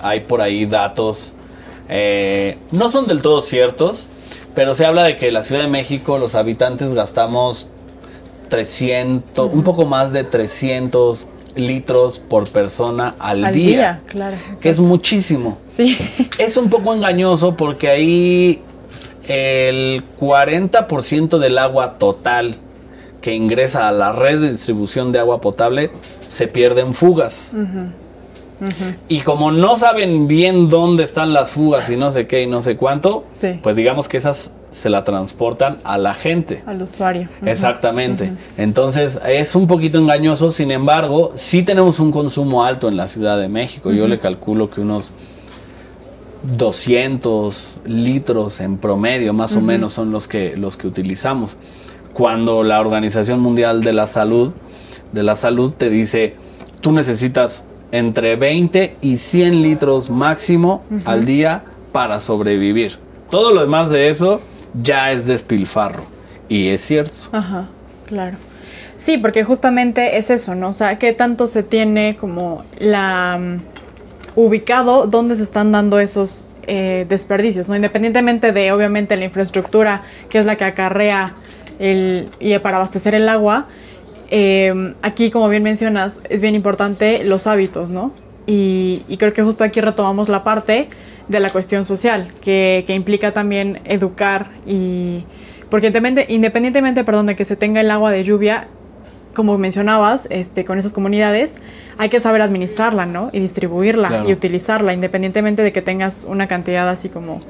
hay 0.00 0.20
por 0.20 0.40
ahí 0.40 0.66
datos, 0.66 1.34
eh, 1.88 2.58
no 2.70 2.90
son 2.90 3.06
del 3.06 3.22
todo 3.22 3.42
ciertos, 3.42 4.06
pero 4.54 4.74
se 4.74 4.84
habla 4.84 5.04
de 5.04 5.16
que 5.16 5.28
en 5.28 5.34
la 5.34 5.42
Ciudad 5.42 5.62
de 5.62 5.68
México 5.68 6.18
los 6.18 6.34
habitantes 6.34 6.92
gastamos 6.92 7.68
300, 8.48 9.52
un 9.52 9.62
poco 9.62 9.86
más 9.86 10.12
de 10.12 10.24
300 10.24 11.26
litros 11.56 12.18
por 12.18 12.48
persona 12.50 13.14
al, 13.18 13.52
día, 13.52 14.02
claro, 14.06 14.36
que 14.60 14.68
es 14.68 14.78
muchísimo. 14.78 15.58
Sí. 15.68 15.96
Es 16.38 16.56
un 16.56 16.68
poco 16.68 16.94
engañoso 16.94 17.56
porque 17.56 17.88
ahí 17.88 18.62
el 19.28 20.02
40% 20.20 21.38
del 21.38 21.58
agua 21.58 21.94
total 21.98 22.58
que 23.20 23.34
ingresa 23.34 23.88
a 23.88 23.92
la 23.92 24.12
red 24.12 24.40
de 24.40 24.52
distribución 24.52 25.12
de 25.12 25.18
agua 25.18 25.40
potable 25.40 25.90
se 26.30 26.46
pierde 26.46 26.82
en 26.82 26.94
fugas. 26.94 27.34
Y 29.08 29.20
como 29.20 29.50
no 29.50 29.76
saben 29.76 30.28
bien 30.28 30.68
dónde 30.70 31.04
están 31.04 31.32
las 31.32 31.50
fugas 31.50 31.90
y 31.90 31.96
no 31.96 32.12
sé 32.12 32.26
qué 32.26 32.42
y 32.42 32.46
no 32.46 32.62
sé 32.62 32.76
cuánto, 32.76 33.24
pues 33.62 33.76
digamos 33.76 34.08
que 34.08 34.18
esas 34.18 34.50
se 34.80 34.90
la 34.90 35.04
transportan 35.04 35.78
a 35.84 35.98
la 35.98 36.14
gente. 36.14 36.62
Al 36.66 36.82
usuario. 36.82 37.28
Exactamente. 37.44 38.32
Entonces 38.56 39.18
es 39.26 39.54
un 39.54 39.66
poquito 39.66 39.98
engañoso, 39.98 40.50
sin 40.50 40.70
embargo, 40.70 41.32
sí 41.36 41.62
tenemos 41.62 41.98
un 41.98 42.12
consumo 42.12 42.64
alto 42.64 42.88
en 42.88 42.96
la 42.96 43.08
Ciudad 43.08 43.38
de 43.38 43.48
México. 43.48 43.90
Yo 43.92 44.06
le 44.06 44.18
calculo 44.18 44.70
que 44.70 44.80
unos 44.80 45.12
200 46.42 47.74
litros 47.86 48.60
en 48.60 48.76
promedio, 48.76 49.32
más 49.32 49.56
o 49.56 49.60
menos, 49.60 49.92
son 49.92 50.12
los 50.12 50.28
que, 50.28 50.56
los 50.56 50.76
que 50.76 50.86
utilizamos. 50.86 51.56
Cuando 52.12 52.62
la 52.62 52.80
Organización 52.80 53.40
Mundial 53.40 53.82
de 53.82 53.92
la 53.92 54.06
Salud, 54.06 54.52
de 55.12 55.22
la 55.22 55.36
Salud 55.36 55.72
te 55.72 55.90
dice, 55.90 56.34
tú 56.80 56.92
necesitas 56.92 57.62
entre 57.92 58.36
20 58.36 58.96
y 59.00 59.16
100 59.18 59.62
litros 59.62 60.10
máximo 60.10 60.82
al 61.04 61.24
día 61.24 61.62
para 61.92 62.20
sobrevivir. 62.20 62.98
Todo 63.30 63.52
lo 63.52 63.62
demás 63.62 63.90
de 63.90 64.10
eso 64.10 64.40
ya 64.82 65.12
es 65.12 65.26
despilfarro. 65.26 66.04
Y 66.48 66.68
es 66.68 66.84
cierto. 66.84 67.14
Ajá, 67.32 67.68
claro. 68.06 68.36
Sí, 68.96 69.18
porque 69.18 69.44
justamente 69.44 70.16
es 70.16 70.30
eso, 70.30 70.54
¿no? 70.54 70.68
O 70.68 70.72
sea, 70.72 70.98
¿qué 70.98 71.12
tanto 71.12 71.46
se 71.46 71.62
tiene 71.62 72.16
como 72.16 72.64
la... 72.78 73.38
Mm, 73.40 73.76
ubicado 74.36 75.06
dónde 75.06 75.36
se 75.36 75.42
están 75.42 75.72
dando 75.72 75.98
esos 75.98 76.44
eh, 76.66 77.06
desperdicios, 77.08 77.68
¿no? 77.68 77.74
Independientemente 77.74 78.52
de, 78.52 78.70
obviamente, 78.70 79.16
la 79.16 79.24
infraestructura, 79.24 80.02
que 80.28 80.38
es 80.38 80.46
la 80.46 80.56
que 80.56 80.64
acarrea 80.64 81.34
el, 81.78 82.28
y 82.38 82.56
para 82.58 82.76
abastecer 82.76 83.14
el 83.14 83.28
agua, 83.28 83.66
eh, 84.30 84.94
aquí, 85.02 85.30
como 85.30 85.48
bien 85.48 85.62
mencionas, 85.62 86.20
es 86.28 86.42
bien 86.42 86.54
importante 86.54 87.24
los 87.24 87.46
hábitos, 87.46 87.90
¿no? 87.90 88.12
Y, 88.46 89.02
creo 89.18 89.32
que 89.32 89.42
justo 89.42 89.64
aquí 89.64 89.80
retomamos 89.80 90.28
la 90.28 90.44
parte 90.44 90.88
de 91.28 91.40
la 91.40 91.50
cuestión 91.50 91.84
social, 91.84 92.32
que, 92.40 92.84
que 92.86 92.94
implica 92.94 93.32
también 93.32 93.80
educar 93.84 94.50
y... 94.66 95.24
Porque 95.68 95.88
independientemente, 96.28 97.02
perdón, 97.02 97.26
de 97.26 97.34
que 97.34 97.44
se 97.44 97.56
tenga 97.56 97.80
el 97.80 97.90
agua 97.90 98.12
de 98.12 98.22
lluvia, 98.22 98.68
como 99.34 99.58
mencionabas, 99.58 100.28
este, 100.30 100.64
con 100.64 100.78
esas 100.78 100.92
comunidades, 100.92 101.56
hay 101.98 102.08
que 102.08 102.20
saber 102.20 102.40
administrarla, 102.40 103.04
¿no? 103.04 103.30
Y 103.32 103.40
distribuirla 103.40 104.24
y 104.26 104.32
utilizarla, 104.32 104.92
independientemente 104.92 105.62
de 105.62 105.72
que 105.72 105.82
tengas 105.82 106.24
una 106.28 106.46
cantidad 106.46 106.88
así 106.88 107.08
como 107.08 107.40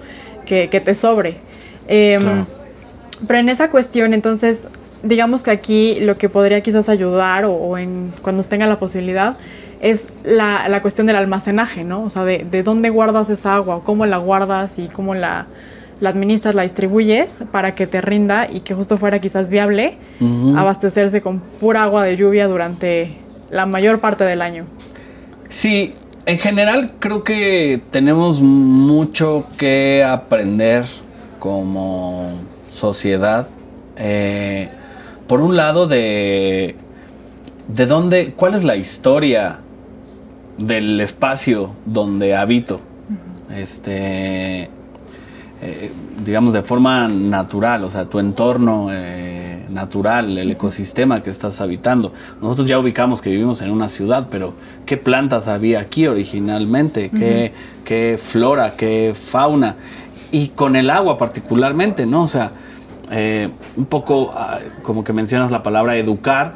que, 0.46 0.68
que 0.68 0.80
te 0.80 0.94
sobre. 0.94 1.36
Em, 1.88 2.46
pero 3.26 3.38
en 3.38 3.48
esa 3.48 3.70
cuestión, 3.70 4.14
entonces, 4.14 4.60
digamos 5.02 5.42
que 5.42 5.50
aquí 5.50 5.98
lo 6.00 6.18
que 6.18 6.28
podría 6.28 6.60
quizás 6.60 6.88
ayudar 6.88 7.44
o, 7.44 7.78
en, 7.78 8.12
cuando 8.22 8.42
tenga 8.42 8.66
la 8.66 8.78
posibilidad 8.78 9.36
es 9.80 10.06
la, 10.24 10.68
la, 10.68 10.82
cuestión 10.82 11.06
del 11.06 11.16
almacenaje, 11.16 11.84
¿no? 11.84 12.04
O 12.04 12.10
sea, 12.10 12.24
de, 12.24 12.46
de, 12.50 12.62
dónde 12.62 12.90
guardas 12.90 13.30
esa 13.30 13.54
agua, 13.54 13.82
cómo 13.84 14.06
la 14.06 14.18
guardas 14.18 14.78
y 14.78 14.88
cómo 14.88 15.14
la, 15.14 15.46
la, 16.00 16.10
administras, 16.10 16.54
la 16.54 16.62
distribuyes 16.62 17.40
para 17.52 17.74
que 17.74 17.86
te 17.86 18.00
rinda 18.00 18.48
y 18.50 18.60
que 18.60 18.74
justo 18.74 18.98
fuera 18.98 19.20
quizás 19.20 19.48
viable 19.48 19.98
abastecerse 20.56 21.20
con 21.20 21.40
pura 21.40 21.84
agua 21.84 22.04
de 22.04 22.16
lluvia 22.16 22.46
durante 22.48 23.16
la 23.50 23.66
mayor 23.66 24.00
parte 24.00 24.24
del 24.24 24.42
año. 24.42 24.64
Sí, 25.50 25.94
en 26.26 26.38
general 26.38 26.94
creo 26.98 27.22
que 27.22 27.80
tenemos 27.90 28.40
mucho 28.40 29.46
que 29.56 30.04
aprender 30.04 30.86
como 31.38 32.32
sociedad. 32.72 33.48
Eh, 33.96 34.68
por 35.26 35.40
un 35.40 35.56
lado, 35.56 35.86
de, 35.86 36.76
de 37.68 37.86
dónde, 37.86 38.34
cuál 38.36 38.54
es 38.54 38.64
la 38.64 38.76
historia 38.76 39.58
del 40.58 41.00
espacio 41.00 41.72
donde 41.84 42.34
habito. 42.34 42.80
Este, 43.54 44.68
eh, 45.62 45.92
digamos, 46.24 46.52
de 46.52 46.62
forma 46.62 47.08
natural, 47.08 47.84
o 47.84 47.90
sea, 47.90 48.04
tu 48.04 48.18
entorno 48.18 48.88
eh, 48.90 49.64
natural, 49.70 50.36
el 50.36 50.50
ecosistema 50.50 51.22
que 51.22 51.30
estás 51.30 51.60
habitando. 51.60 52.12
Nosotros 52.42 52.68
ya 52.68 52.78
ubicamos 52.78 53.22
que 53.22 53.30
vivimos 53.30 53.62
en 53.62 53.70
una 53.70 53.88
ciudad, 53.88 54.28
pero 54.30 54.54
¿qué 54.84 54.96
plantas 54.96 55.48
había 55.48 55.80
aquí 55.80 56.06
originalmente? 56.06 57.10
¿Qué, 57.10 57.52
qué 57.84 58.18
flora? 58.22 58.74
¿Qué 58.76 59.14
fauna? 59.14 59.76
Y 60.30 60.48
con 60.48 60.76
el 60.76 60.90
agua 60.90 61.16
particularmente, 61.16 62.04
¿no? 62.04 62.24
O 62.24 62.28
sea, 62.28 62.52
eh, 63.10 63.48
un 63.76 63.86
poco, 63.86 64.32
ah, 64.34 64.58
como 64.82 65.04
que 65.04 65.12
mencionas 65.12 65.50
la 65.50 65.62
palabra 65.62 65.96
educar, 65.96 66.54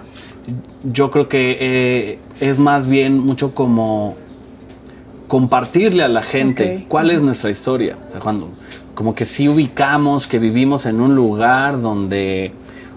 yo 0.84 1.10
creo 1.10 1.28
que 1.28 1.56
eh, 1.60 2.18
es 2.40 2.58
más 2.58 2.86
bien 2.86 3.18
mucho 3.18 3.54
como 3.54 4.16
compartirle 5.28 6.02
a 6.02 6.08
la 6.08 6.22
gente 6.22 6.84
cuál 6.88 7.10
es 7.10 7.22
nuestra 7.22 7.50
historia. 7.50 7.96
O 8.08 8.10
sea, 8.10 8.20
cuando, 8.20 8.50
como 8.94 9.14
que 9.14 9.24
si 9.24 9.48
ubicamos 9.48 10.26
que 10.26 10.38
vivimos 10.38 10.86
en 10.86 11.00
un 11.00 11.14
lugar 11.14 11.80
donde 11.80 12.52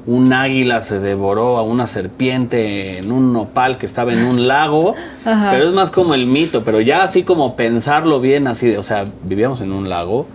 un 0.05 0.33
águila 0.33 0.81
se 0.81 0.99
devoró 0.99 1.57
a 1.57 1.63
una 1.63 1.87
serpiente 1.87 2.97
en 2.97 3.11
un 3.11 3.31
nopal 3.31 3.77
que 3.77 3.85
estaba 3.85 4.13
en 4.13 4.25
un 4.25 4.47
lago, 4.47 4.95
pero 5.23 5.67
es 5.67 5.73
más 5.73 5.91
como 5.91 6.13
el 6.13 6.25
mito, 6.25 6.63
pero 6.63 6.81
ya 6.81 7.03
así 7.03 7.23
como 7.23 7.55
pensarlo 7.55 8.19
bien 8.19 8.47
así, 8.47 8.67
de, 8.67 8.77
o 8.77 8.83
sea, 8.83 9.05
vivíamos 9.23 9.61
en 9.61 9.71
un 9.71 9.89
lago, 9.89 10.27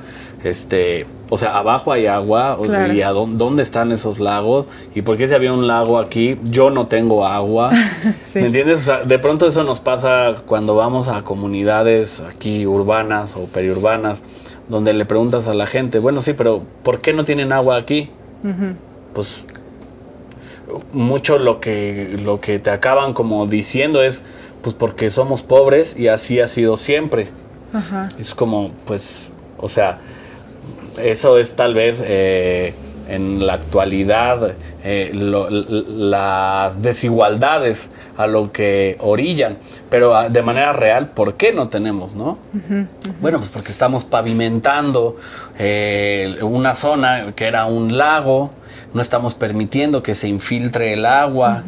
este, 0.45 1.07
o 1.31 1.37
sea, 1.37 1.59
abajo 1.59 1.93
hay 1.93 2.07
agua, 2.07 2.59
y 2.95 3.03
a 3.03 3.11
dónde, 3.11 3.63
están 3.63 3.93
esos 3.93 4.19
lagos, 4.19 4.69
y 4.95 5.03
por 5.03 5.17
qué 5.17 5.29
si 5.29 5.35
había 5.35 5.53
un 5.53 5.67
lago 5.67 5.99
aquí, 5.99 6.39
yo 6.45 6.71
no 6.71 6.87
tengo 6.87 7.27
agua, 7.27 7.71
¿me 8.35 8.47
entiendes? 8.47 8.81
O 8.81 8.83
sea, 8.83 9.05
de 9.05 9.19
pronto 9.19 9.47
eso 9.47 9.65
nos 9.65 9.81
pasa 9.81 10.43
cuando 10.47 10.75
vamos 10.75 11.09
a 11.09 11.23
comunidades 11.23 12.21
aquí 12.21 12.67
urbanas 12.67 13.37
o 13.37 13.47
periurbanas, 13.47 14.21
donde 14.69 14.93
le 14.93 15.05
preguntas 15.05 15.49
a 15.49 15.55
la 15.55 15.67
gente, 15.67 15.99
bueno, 15.99 16.23
sí, 16.23 16.35
pero 16.35 16.63
¿por 16.83 17.01
qué 17.01 17.13
no 17.13 17.25
tienen 17.25 17.53
agua 17.53 17.77
aquí? 17.77 18.11
Pues 19.15 19.43
mucho 20.93 21.39
lo 21.39 21.61
que, 21.61 22.17
lo 22.23 22.41
que 22.41 22.59
te 22.59 22.71
acaban 22.71 23.15
como 23.15 23.47
diciendo 23.47 24.03
es, 24.03 24.23
pues 24.63 24.75
porque 24.75 25.11
somos 25.11 25.43
pobres 25.43 25.99
y 25.99 26.09
así 26.09 26.41
ha 26.41 26.49
sido 26.49 26.77
siempre. 26.77 27.29
Es 28.19 28.35
como, 28.35 28.71
pues, 28.87 29.31
o 29.59 29.69
sea, 29.69 29.99
eso 30.99 31.39
es 31.39 31.55
tal 31.55 31.75
vez 31.75 31.99
eh, 32.03 32.75
en 33.09 33.47
la 33.47 33.55
actualidad 33.55 34.55
eh, 34.85 35.11
las 35.15 36.81
desigualdades 36.83 37.89
a 38.17 38.27
lo 38.27 38.53
que 38.53 38.97
orillan, 39.01 39.59
pero 39.91 40.15
ah, 40.17 40.29
de 40.29 40.43
manera 40.43 40.73
real, 40.73 41.11
¿por 41.11 41.35
qué 41.35 41.53
no 41.53 41.69
tenemos, 41.69 42.15
no? 42.15 42.39
Bueno, 43.21 43.39
pues 43.39 43.51
porque 43.51 43.73
estamos 43.73 44.05
pavimentando 44.05 45.17
eh, 45.59 46.37
una 46.43 46.75
zona 46.75 47.33
que 47.35 47.47
era 47.47 47.65
un 47.67 47.97
lago, 47.97 48.51
no 48.93 49.01
estamos 49.01 49.35
permitiendo 49.35 50.03
que 50.03 50.15
se 50.15 50.29
infiltre 50.29 50.95
el 50.95 51.07
agua 51.07 51.65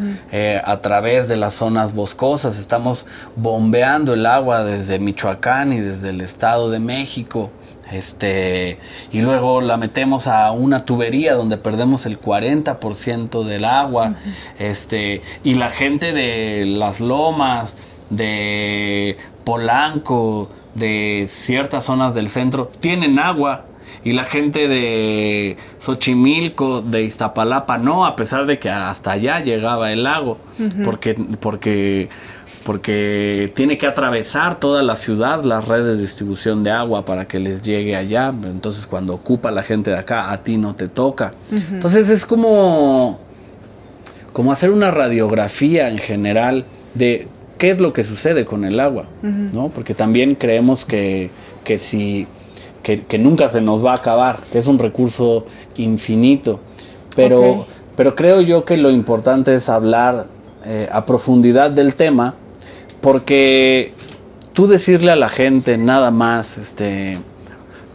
a 0.64 0.76
través 0.78 1.28
de 1.28 1.36
las 1.36 1.54
zonas 1.54 1.94
boscosas, 1.94 2.58
estamos 2.58 3.06
bombeando 3.36 4.14
el 4.14 4.26
agua 4.26 4.64
desde 4.64 4.98
Michoacán 4.98 5.72
y 5.72 5.80
desde 5.80 6.10
el 6.10 6.20
Estado 6.20 6.70
de 6.70 6.80
México 6.80 7.50
este, 7.92 8.78
y 9.12 9.20
luego 9.20 9.60
la 9.60 9.76
metemos 9.76 10.26
a 10.26 10.52
una 10.52 10.84
tubería 10.84 11.34
donde 11.34 11.56
perdemos 11.56 12.06
el 12.06 12.20
40% 12.20 13.44
del 13.44 13.64
agua, 13.64 14.16
este, 14.58 15.22
y 15.44 15.54
la 15.54 15.70
gente 15.70 16.12
de 16.12 16.64
las 16.66 17.00
lomas, 17.00 17.76
de 18.10 19.16
Polanco, 19.44 20.50
de 20.74 21.28
ciertas 21.30 21.84
zonas 21.84 22.14
del 22.14 22.28
centro, 22.28 22.70
tienen 22.80 23.18
agua, 23.18 23.64
y 24.04 24.12
la 24.12 24.24
gente 24.24 24.68
de 24.68 25.56
Xochimilco, 25.80 26.80
de 26.80 27.02
Iztapalapa, 27.02 27.76
no, 27.76 28.06
a 28.06 28.16
pesar 28.16 28.46
de 28.46 28.58
que 28.58 28.70
hasta 28.70 29.12
allá 29.12 29.40
llegaba 29.40 29.92
el 29.92 30.04
lago, 30.04 30.38
porque, 30.84 31.14
porque 31.40 32.08
porque 32.64 33.52
tiene 33.54 33.78
que 33.78 33.86
atravesar 33.86 34.60
toda 34.60 34.82
la 34.82 34.96
ciudad 34.96 35.42
la 35.44 35.60
red 35.60 35.84
de 35.84 35.96
distribución 35.96 36.62
de 36.62 36.70
agua 36.70 37.04
para 37.04 37.26
que 37.26 37.38
les 37.38 37.62
llegue 37.62 37.96
allá. 37.96 38.28
Entonces 38.28 38.86
cuando 38.86 39.14
ocupa 39.14 39.50
la 39.50 39.62
gente 39.62 39.90
de 39.90 39.98
acá, 39.98 40.30
a 40.30 40.42
ti 40.42 40.56
no 40.56 40.74
te 40.74 40.88
toca. 40.88 41.32
Entonces 41.50 42.08
es 42.08 42.26
como, 42.26 43.18
como 44.32 44.52
hacer 44.52 44.70
una 44.70 44.90
radiografía 44.90 45.88
en 45.88 45.98
general 45.98 46.66
de 46.94 47.28
qué 47.58 47.70
es 47.70 47.80
lo 47.80 47.92
que 47.92 48.04
sucede 48.04 48.44
con 48.44 48.64
el 48.64 48.78
agua, 48.78 49.06
¿no? 49.22 49.68
Porque 49.68 49.94
también 49.94 50.34
creemos 50.34 50.84
que, 50.84 51.30
que 51.64 51.78
si 51.78 52.26
que, 52.82 53.18
nunca 53.18 53.48
se 53.48 53.60
nos 53.60 53.84
va 53.84 53.92
a 53.92 53.96
acabar, 53.96 54.40
que 54.52 54.58
es 54.58 54.66
un 54.66 54.78
recurso 54.78 55.46
infinito. 55.76 56.60
Pero, 57.16 57.66
pero 57.96 58.14
creo 58.14 58.40
yo 58.40 58.64
que 58.64 58.76
lo 58.76 58.90
importante 58.90 59.54
es 59.54 59.68
hablar 59.68 60.26
eh, 60.64 60.88
a 60.90 61.04
profundidad 61.06 61.70
del 61.70 61.94
tema 61.94 62.34
porque 63.00 63.94
tú 64.52 64.66
decirle 64.66 65.12
a 65.12 65.16
la 65.16 65.28
gente 65.28 65.78
nada 65.78 66.10
más, 66.10 66.58
este, 66.58 67.18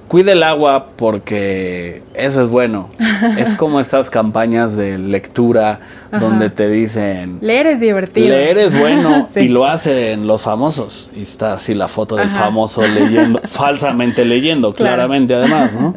cuide 0.07 0.33
el 0.33 0.43
agua 0.43 0.87
porque 0.95 2.03
eso 2.13 2.43
es 2.43 2.49
bueno. 2.49 2.89
es 3.37 3.55
como 3.55 3.79
estas 3.79 4.09
campañas 4.09 4.75
de 4.75 4.97
lectura 4.97 5.79
donde 6.11 6.49
te 6.49 6.69
dicen... 6.69 7.39
Leer 7.41 7.67
es 7.67 7.79
divertido. 7.79 8.29
Leer 8.29 8.57
es 8.57 8.79
bueno 8.79 9.29
y 9.35 9.47
lo 9.47 9.65
hacen 9.65 10.27
los 10.27 10.41
famosos. 10.41 11.09
Y 11.15 11.23
está 11.23 11.53
así 11.53 11.73
la 11.73 11.87
foto 11.87 12.15
del 12.15 12.29
famoso 12.29 12.81
leyendo, 12.81 13.41
falsamente 13.49 14.25
leyendo, 14.25 14.73
claramente 14.73 15.35
además, 15.35 15.73
¿no? 15.73 15.95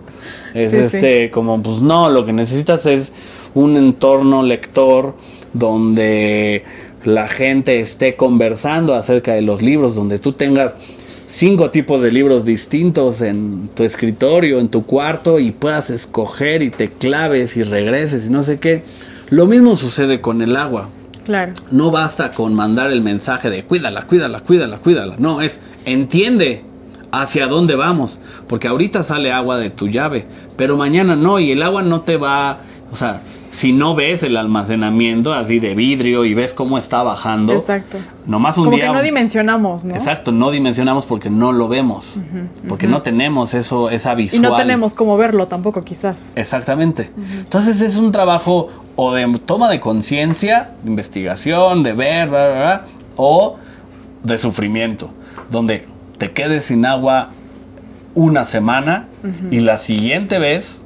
Es 0.55 0.73
este, 0.73 1.31
como, 1.31 1.63
pues 1.63 1.81
no, 1.81 2.09
lo 2.11 2.25
que 2.25 2.33
necesitas 2.33 2.87
es 2.87 3.13
un 3.55 3.77
entorno 3.77 4.43
lector 4.43 5.15
donde 5.53 6.65
la 7.05 7.29
gente 7.29 7.81
esté 7.81 8.17
conversando 8.17 8.95
acerca 8.95 9.35
de 9.35 9.43
los 9.43 9.63
libros, 9.63 9.95
donde 9.95 10.19
tú 10.19 10.33
tengas 10.33 10.75
cinco 11.31 11.71
tipos 11.71 12.03
de 12.03 12.11
libros 12.11 12.45
distintos 12.45 13.21
en 13.21 13.69
tu 13.75 13.85
escritorio, 13.85 14.59
en 14.59 14.69
tu 14.69 14.85
cuarto 14.85 15.39
y 15.39 15.53
puedas 15.53 15.91
escoger 15.91 16.63
y 16.63 16.71
te 16.71 16.91
claves 16.91 17.57
y 17.57 17.63
regreses 17.63 18.27
y 18.27 18.31
no 18.31 18.43
sé 18.45 18.59
qué. 18.59 18.83
Lo 19.31 19.47
mismo 19.47 19.77
sucede 19.77 20.21
con 20.21 20.43
el 20.43 20.57
agua. 20.57 20.89
Claro. 21.25 21.53
No 21.71 21.91
basta 21.91 22.33
con 22.33 22.55
mandar 22.55 22.91
el 22.91 23.03
mensaje 23.03 23.51
de 23.51 23.63
cuídala, 23.65 24.07
cuídala, 24.07 24.41
cuídala, 24.41 24.79
cuídala. 24.79 25.15
No, 25.19 25.41
es 25.41 25.61
entiende 25.85 26.63
hacia 27.13 27.47
dónde 27.47 27.75
vamos, 27.77 28.19
porque 28.49 28.69
ahorita 28.69 29.03
sale 29.03 29.33
agua 29.33 29.59
de 29.59 29.71
tu 29.71 29.89
llave, 29.89 30.27
pero 30.57 30.77
mañana 30.77 31.17
no, 31.17 31.39
y 31.39 31.53
el 31.53 31.63
agua 31.63 31.83
no 31.83 32.03
te 32.03 32.17
va, 32.17 32.59
o 32.93 32.97
sea, 32.97 33.23
si 33.51 33.73
no 33.73 33.97
ves 33.97 34.23
el 34.23 34.37
almacenamiento 34.37 35.33
así 35.33 35.59
de 35.59 35.75
vidrio 35.75 36.25
y 36.25 36.33
ves 36.33 36.53
cómo 36.53 36.79
está 36.79 37.03
bajando, 37.03 37.55
Exacto. 37.55 37.99
nomás 38.27 38.57
un 38.57 38.65
Como 38.65 38.77
día... 38.77 38.87
que 38.87 38.93
no 38.93 39.03
dimensionamos, 39.03 39.85
¿no? 39.85 39.97
Exacto, 39.97 40.31
no 40.31 40.51
dimensionamos 40.51 41.07
porque 41.07 41.29
no 41.29 41.51
lo 41.51 41.67
vemos, 41.67 42.07
porque 42.69 42.87
no 42.87 43.03
tenemos 43.03 43.55
eso, 43.55 43.91
esa 43.91 44.13
Y 44.13 44.17
visual. 44.17 44.43
no 44.43 44.55
tenemos 44.55 44.95
cómo 44.95 45.17
verlo 45.17 45.49
tampoco, 45.49 45.83
quizás. 45.83 46.33
Exactamente. 46.37 47.11
Entonces 47.33 47.81
es 47.81 47.97
un 47.97 48.13
trabajo 48.13 48.69
o 48.95 49.13
de 49.13 49.41
toma 49.45 49.69
de 49.69 49.81
conciencia, 49.81 50.71
de 50.85 50.91
investigación, 50.91 51.83
de 51.83 51.95
ver, 51.95 52.29
bla, 52.29 52.49
bla, 52.49 52.59
bla, 52.61 52.83
o 53.17 53.57
de 54.23 54.39
sufrimiento, 54.39 55.11
donde 55.51 55.87
te 56.19 56.33
quedes 56.33 56.67
sin 56.67 56.85
agua 56.87 57.31
una 58.15 58.45
semana 58.45 59.07
y 59.51 59.61
la 59.61 59.79
siguiente 59.79 60.39
vez 60.39 60.81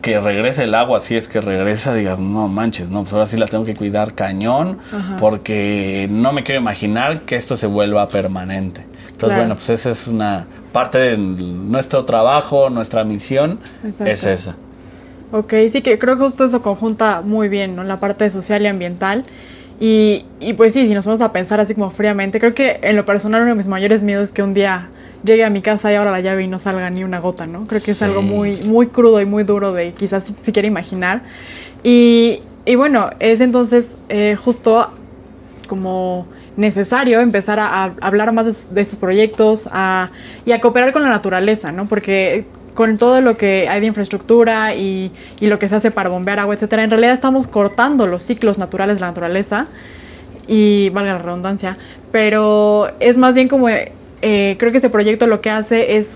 que 0.00 0.18
regrese 0.20 0.64
el 0.64 0.74
agua, 0.74 1.00
si 1.00 1.16
es 1.16 1.28
que 1.28 1.40
regresa, 1.40 1.92
digas, 1.94 2.18
no 2.18 2.48
manches, 2.48 2.88
no, 2.88 3.02
pues 3.02 3.12
ahora 3.12 3.26
sí 3.26 3.36
la 3.36 3.46
tengo 3.46 3.64
que 3.64 3.74
cuidar 3.74 4.14
cañón, 4.14 4.78
Ajá. 4.92 5.16
porque 5.20 6.08
no 6.10 6.32
me 6.32 6.42
quiero 6.42 6.60
imaginar 6.60 7.22
que 7.22 7.36
esto 7.36 7.56
se 7.56 7.66
vuelva 7.66 8.08
permanente. 8.08 8.80
Entonces, 8.80 9.18
Claro. 9.18 9.34
bueno, 9.36 9.54
pues 9.56 9.68
esa 9.70 9.90
es 9.90 10.08
una 10.08 10.46
parte 10.72 10.98
de 10.98 11.16
nuestro 11.18 12.04
trabajo, 12.06 12.70
nuestra 12.70 13.04
misión, 13.04 13.58
Exacto. 13.84 14.12
es 14.12 14.24
esa. 14.24 14.54
Ok, 15.32 15.52
sí 15.70 15.82
que 15.82 15.98
creo 15.98 16.16
que 16.16 16.24
justo 16.24 16.44
eso 16.46 16.62
conjunta 16.62 17.20
muy 17.22 17.48
bien, 17.50 17.76
¿no? 17.76 17.84
La 17.84 18.00
parte 18.00 18.30
social 18.30 18.62
y 18.62 18.66
ambiental. 18.68 19.24
Y, 19.80 20.24
y 20.40 20.54
pues 20.54 20.72
sí, 20.72 20.86
si 20.88 20.94
nos 20.94 21.06
vamos 21.06 21.20
a 21.20 21.32
pensar 21.32 21.60
así 21.60 21.74
como 21.74 21.90
fríamente, 21.90 22.40
creo 22.40 22.54
que 22.54 22.80
en 22.82 22.96
lo 22.96 23.04
personal 23.04 23.42
uno 23.42 23.50
de 23.50 23.56
mis 23.56 23.68
mayores 23.68 24.02
miedos 24.02 24.24
es 24.24 24.30
que 24.34 24.42
un 24.42 24.52
día 24.54 24.88
llegue 25.24 25.44
a 25.44 25.50
mi 25.50 25.62
casa 25.62 25.92
y 25.92 25.94
abra 25.96 26.10
la 26.10 26.20
llave 26.20 26.42
y 26.44 26.48
no 26.48 26.58
salga 26.58 26.90
ni 26.90 27.04
una 27.04 27.20
gota, 27.20 27.46
¿no? 27.46 27.66
Creo 27.66 27.82
que 27.82 27.92
es 27.92 27.98
Sí. 27.98 28.04
algo 28.04 28.22
muy, 28.22 28.62
muy 28.62 28.88
crudo 28.88 29.20
y 29.20 29.26
muy 29.26 29.44
duro 29.44 29.72
de 29.72 29.92
quizás 29.92 30.24
si, 30.24 30.34
siquiera 30.44 30.66
imaginar. 30.68 31.22
Y, 31.84 32.40
y 32.64 32.74
bueno, 32.74 33.10
es 33.20 33.40
entonces 33.40 33.88
eh, 34.08 34.36
justo 34.36 34.90
como 35.68 36.26
necesario 36.56 37.20
empezar 37.20 37.60
a, 37.60 37.84
a 37.84 37.94
hablar 38.00 38.32
más 38.32 38.46
de, 38.68 38.74
de 38.74 38.80
estos 38.80 38.98
proyectos 38.98 39.68
a- 39.70 40.10
y 40.44 40.52
a 40.52 40.60
cooperar 40.60 40.92
con 40.92 41.02
la 41.02 41.08
naturaleza, 41.08 41.70
¿no? 41.70 41.86
Porque 41.86 42.46
con 42.78 42.96
todo 42.96 43.20
lo 43.20 43.36
que 43.36 43.68
hay 43.68 43.80
de 43.80 43.86
infraestructura 43.88 44.72
y, 44.76 45.10
y 45.40 45.48
lo 45.48 45.58
que 45.58 45.68
se 45.68 45.74
hace 45.74 45.90
para 45.90 46.10
bombear 46.10 46.38
agua, 46.38 46.54
etcétera, 46.54 46.84
en 46.84 46.90
realidad 46.90 47.12
estamos 47.12 47.48
cortando 47.48 48.06
los 48.06 48.22
ciclos 48.22 48.56
naturales 48.56 48.98
de 48.98 49.00
la 49.00 49.08
naturaleza 49.08 49.66
y 50.46 50.88
valga 50.90 51.14
la 51.14 51.18
redundancia, 51.18 51.76
pero 52.12 52.92
es 53.00 53.18
más 53.18 53.34
bien 53.34 53.48
como 53.48 53.68
eh, 53.68 53.90
creo 54.22 54.70
que 54.70 54.76
este 54.76 54.90
proyecto 54.90 55.26
lo 55.26 55.40
que 55.40 55.50
hace 55.50 55.96
es 55.96 56.08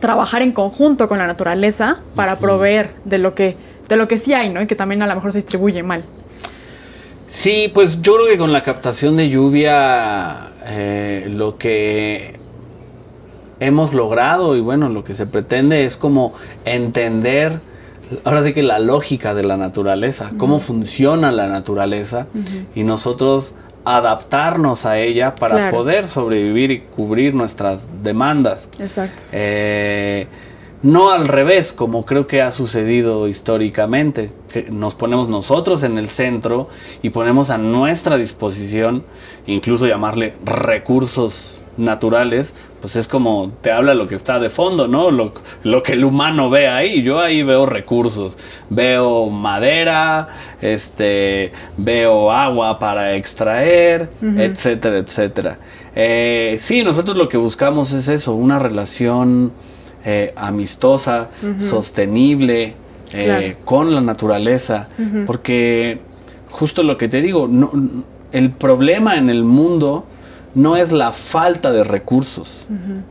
trabajar 0.00 0.42
en 0.42 0.50
conjunto 0.50 1.06
con 1.06 1.18
la 1.18 1.28
naturaleza 1.28 2.00
para 2.16 2.40
proveer 2.40 2.90
de 3.04 3.18
lo 3.18 3.36
que 3.36 3.54
de 3.88 3.96
lo 3.96 4.08
que 4.08 4.18
sí 4.18 4.34
hay, 4.34 4.48
¿no? 4.48 4.60
Y 4.60 4.66
que 4.66 4.74
también 4.74 5.00
a 5.02 5.06
lo 5.06 5.14
mejor 5.14 5.30
se 5.30 5.38
distribuye 5.38 5.84
mal. 5.84 6.02
Sí, 7.28 7.70
pues 7.72 8.02
yo 8.02 8.16
creo 8.16 8.26
que 8.26 8.36
con 8.36 8.52
la 8.52 8.64
captación 8.64 9.14
de 9.14 9.28
lluvia 9.28 10.48
eh, 10.66 11.28
lo 11.30 11.56
que 11.56 12.47
hemos 13.60 13.92
logrado 13.94 14.56
y 14.56 14.60
bueno, 14.60 14.88
lo 14.88 15.04
que 15.04 15.14
se 15.14 15.26
pretende 15.26 15.84
es 15.84 15.96
como 15.96 16.34
entender 16.64 17.60
ahora 18.24 18.42
sí 18.44 18.54
que 18.54 18.62
la 18.62 18.78
lógica 18.78 19.34
de 19.34 19.42
la 19.42 19.56
naturaleza, 19.56 20.30
cómo 20.38 20.60
funciona 20.60 21.30
la 21.32 21.46
naturaleza 21.46 22.26
y 22.74 22.82
nosotros 22.82 23.54
adaptarnos 23.84 24.86
a 24.86 24.98
ella 24.98 25.34
para 25.34 25.56
Claro. 25.56 25.76
poder 25.76 26.08
sobrevivir 26.08 26.70
y 26.70 26.80
cubrir 26.80 27.34
nuestras 27.34 27.80
demandas. 28.02 28.66
Exacto. 28.78 29.22
Eh, 29.32 30.26
no 30.82 31.10
al 31.10 31.26
revés, 31.26 31.72
como 31.72 32.04
creo 32.04 32.26
que 32.26 32.40
ha 32.40 32.50
sucedido 32.50 33.26
históricamente, 33.28 34.30
que 34.52 34.70
nos 34.70 34.94
ponemos 34.94 35.28
nosotros 35.28 35.82
en 35.82 35.98
el 35.98 36.08
centro 36.08 36.68
y 37.02 37.10
ponemos 37.10 37.50
a 37.50 37.58
nuestra 37.58 38.16
disposición, 38.16 39.02
incluso 39.46 39.86
llamarle 39.86 40.34
recursos 40.44 41.57
naturales, 41.78 42.52
pues 42.80 42.94
es 42.96 43.08
como 43.08 43.52
te 43.62 43.70
habla 43.72 43.94
lo 43.94 44.06
que 44.08 44.14
está 44.16 44.38
de 44.38 44.50
fondo, 44.50 44.86
¿no? 44.88 45.10
Lo, 45.10 45.32
lo 45.62 45.82
que 45.82 45.92
el 45.92 46.04
humano 46.04 46.50
ve 46.50 46.68
ahí. 46.68 47.02
Yo 47.02 47.20
ahí 47.20 47.42
veo 47.42 47.66
recursos, 47.66 48.36
veo 48.70 49.30
madera, 49.30 50.28
este, 50.60 51.52
veo 51.76 52.30
agua 52.30 52.78
para 52.78 53.14
extraer, 53.14 54.10
etcétera, 54.36 54.98
etcétera. 54.98 55.58
Eh, 55.94 56.58
sí, 56.60 56.82
nosotros 56.84 57.16
lo 57.16 57.28
que 57.28 57.36
buscamos 57.38 57.92
es 57.92 58.08
eso, 58.08 58.34
una 58.34 58.58
relación 58.58 59.52
eh, 60.04 60.32
amistosa, 60.36 61.28
sostenible, 61.70 62.74
eh, 63.12 63.24
Claro. 63.26 63.46
con 63.64 63.94
la 63.94 64.00
naturaleza, 64.00 64.88
porque 65.26 65.98
justo 66.50 66.82
lo 66.82 66.96
que 66.98 67.08
te 67.08 67.22
digo, 67.22 67.48
no, 67.48 67.70
el 68.32 68.50
problema 68.50 69.16
en 69.16 69.30
el 69.30 69.44
mundo 69.44 70.04
no 70.58 70.76
es 70.76 70.90
la 70.90 71.12
falta 71.12 71.70
de 71.70 71.84
recursos, 71.84 72.48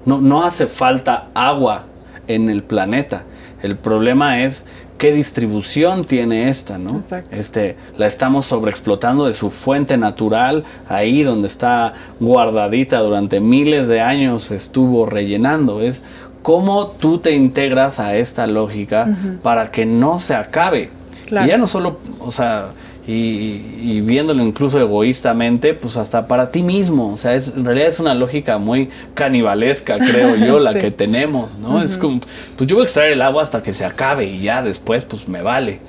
no, 0.05 0.19
no 0.19 0.43
hace 0.43 0.67
falta 0.67 1.27
agua 1.33 1.85
en 2.27 2.49
el 2.49 2.61
planeta, 2.61 3.23
el 3.63 3.77
problema 3.77 4.43
es 4.43 4.65
qué 4.97 5.13
distribución 5.13 6.03
tiene 6.03 6.49
esta, 6.49 6.77
¿no? 6.77 6.97
Exacto. 6.97 7.33
Este, 7.33 7.77
la 7.97 8.07
estamos 8.07 8.47
sobreexplotando 8.47 9.25
de 9.25 9.33
su 9.33 9.49
fuente 9.49 9.95
natural, 9.95 10.65
ahí 10.89 11.23
donde 11.23 11.47
está 11.47 11.93
guardadita 12.19 12.99
durante 12.99 13.39
miles 13.39 13.87
de 13.87 14.01
años 14.01 14.51
estuvo 14.51 15.05
rellenando, 15.05 15.81
es 15.81 16.01
cómo 16.41 16.87
tú 16.87 17.19
te 17.19 17.31
integras 17.31 17.97
a 17.97 18.17
esta 18.17 18.45
lógica 18.45 19.07
para 19.41 19.71
que 19.71 19.85
no 19.85 20.19
se 20.19 20.35
acabe. 20.35 20.89
Claro. 21.27 21.47
Y 21.47 21.49
ya 21.49 21.57
no 21.57 21.67
solo, 21.67 21.99
o 22.19 22.31
sea, 22.33 22.69
y, 23.07 23.61
y 23.81 24.01
viéndolo 24.01 24.43
incluso 24.43 24.79
egoístamente, 24.81 25.73
pues 25.73 25.95
hasta 25.95 26.27
para 26.27 26.51
ti 26.51 26.61
mismo. 26.61 27.13
O 27.13 27.17
sea, 27.17 27.35
es, 27.35 27.47
en 27.47 27.63
realidad 27.63 27.87
es 27.87 27.99
una 28.01 28.13
lógica 28.13 28.57
muy 28.57 28.89
canibalesca, 29.13 29.95
creo 29.97 30.35
yo, 30.35 30.59
la 30.59 30.73
Sí. 30.73 30.79
que 30.79 30.91
tenemos, 30.91 31.57
¿no? 31.57 31.81
Es 31.81 31.97
como, 31.97 32.19
pues 32.57 32.67
yo 32.69 32.75
voy 32.75 32.83
a 32.83 32.85
extraer 32.85 33.13
el 33.13 33.21
agua 33.21 33.43
hasta 33.43 33.63
que 33.63 33.73
se 33.73 33.85
acabe 33.85 34.25
y 34.25 34.41
ya 34.41 34.61
después, 34.61 35.05
pues 35.05 35.27
me 35.29 35.41
vale. 35.41 35.79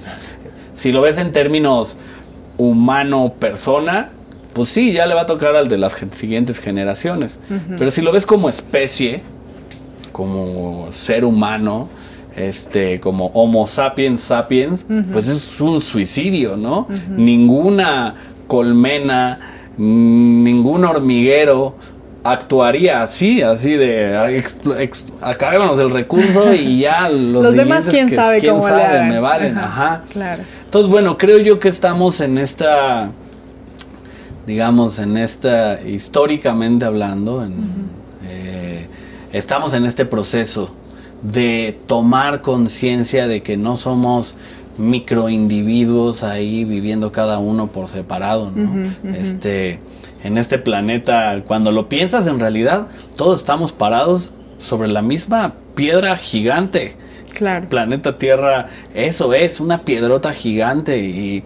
Si 0.77 0.93
lo 0.93 1.01
ves 1.01 1.19
en 1.19 1.33
términos 1.33 1.99
humano-persona, 2.57 4.11
pues 4.53 4.71
sí, 4.71 4.93
ya 4.93 5.07
le 5.07 5.15
va 5.15 5.23
a 5.23 5.27
tocar 5.27 5.57
al 5.57 5.69
de 5.69 5.79
las 5.79 5.93
siguientes 6.19 6.59
generaciones. 6.59 7.39
Pero 7.79 7.91
si 7.91 8.01
lo 8.03 8.13
ves 8.13 8.27
como 8.27 8.49
especie, 8.49 9.23
como 10.13 10.89
ser 10.93 11.25
humano, 11.25 11.89
este, 12.39 13.01
como 13.01 13.27
Homo 13.29 13.67
sapiens 13.67 14.23
sapiens, 14.23 14.85
pues 15.13 15.29
es 15.29 15.61
un 15.61 15.81
suicidio, 15.81 16.57
¿no? 16.57 16.87
Ninguna 17.11 18.15
colmena, 18.47 19.39
ningún 19.77 20.85
hormiguero 20.85 21.75
actuaría 22.25 23.03
así, 23.03 23.41
así 23.43 23.71
de 23.71 24.17
"Ay, 24.17 24.37
explo- 24.43 24.79
ex- 24.79 25.07
acabémonos 25.21 25.79
el 25.81 25.91
recurso 25.91 26.53
y 26.53 26.81
ya 26.81 27.09
los, 27.09 27.43
Los 27.43 27.55
demás, 27.55 27.85
quién 27.89 28.09
que- 28.09 28.17
sabe 28.17 28.41
quién 28.41 28.55
cómo 28.55 28.69
le 28.69 28.75
sabe, 28.75 28.85
hagan. 28.87 29.09
me 29.09 29.21
valen, 29.21 29.57
ajá. 29.57 30.03
Claro. 30.11 30.43
Entonces, 30.65 30.91
bueno, 30.91 31.17
creo 31.17 31.39
yo 31.39 31.59
que 31.61 31.69
estamos 31.69 32.21
en 32.21 32.37
esta, 32.39 33.11
digamos, 34.47 34.99
en 34.99 35.17
esta, 35.17 35.81
históricamente 35.83 36.85
hablando, 36.85 37.45
en, 37.45 37.55
eh, 38.27 38.87
estamos 39.33 39.73
en 39.75 39.85
este 39.87 40.05
proceso 40.05 40.71
de 41.23 41.77
tomar 41.87 42.43
conciencia 42.43 43.27
de 43.27 43.43
que 43.43 43.57
no 43.57 43.77
somos 43.77 44.37
microindividuos 45.13 46.23
ahí 46.23 46.65
viviendo 46.65 47.11
cada 47.13 47.39
uno 47.39 47.69
por 47.69 47.89
separado, 47.89 48.51
¿no? 48.55 48.93
Este, 49.15 49.79
en 50.23 50.39
este 50.39 50.59
planeta, 50.59 51.43
cuando 51.47 51.73
lo 51.73 51.89
piensas, 51.89 52.27
en 52.27 52.39
realidad 52.39 52.87
todos 53.17 53.41
estamos 53.41 53.73
parados 53.73 54.33
sobre 54.59 54.89
la 54.89 55.03
misma 55.03 55.55
piedra 55.75 56.17
gigante 56.17 56.97
Claro. 57.35 57.69
planeta 57.69 58.19
Tierra, 58.19 58.69
eso 58.95 59.33
es, 59.33 59.61
una 59.61 59.83
piedrota 59.83 60.33
gigante 60.33 60.99
y, 60.99 61.45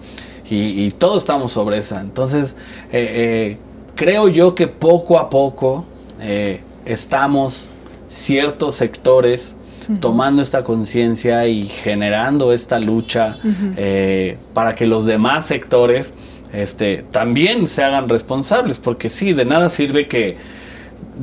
y- 0.48 0.84
y 0.86 0.90
todos 0.92 1.22
estamos 1.22 1.52
sobre 1.52 1.78
esa. 1.78 2.00
Entonces, 2.00 2.56
eh, 2.92 3.10
eh, 3.52 3.56
creo 3.94 4.28
yo 4.28 4.54
que 4.54 4.68
poco 4.68 5.18
a 5.18 5.28
poco 5.28 5.84
eh, 6.20 6.60
estamos 6.84 7.68
ciertos 8.08 8.76
sectores 8.76 9.54
Tomando 10.00 10.42
esta 10.42 10.64
conciencia 10.64 11.46
y 11.46 11.68
generando 11.68 12.52
esta 12.52 12.78
lucha 12.78 13.38
eh, 13.76 14.36
para 14.54 14.74
que 14.74 14.86
los 14.86 15.04
demás 15.06 15.46
sectores 15.46 16.12
este, 16.52 17.04
también 17.10 17.66
se 17.68 17.82
hagan 17.82 18.08
responsables, 18.08 18.78
porque 18.78 19.08
sí, 19.08 19.32
de 19.32 19.44
nada 19.44 19.70
sirve 19.70 20.06
que 20.06 20.36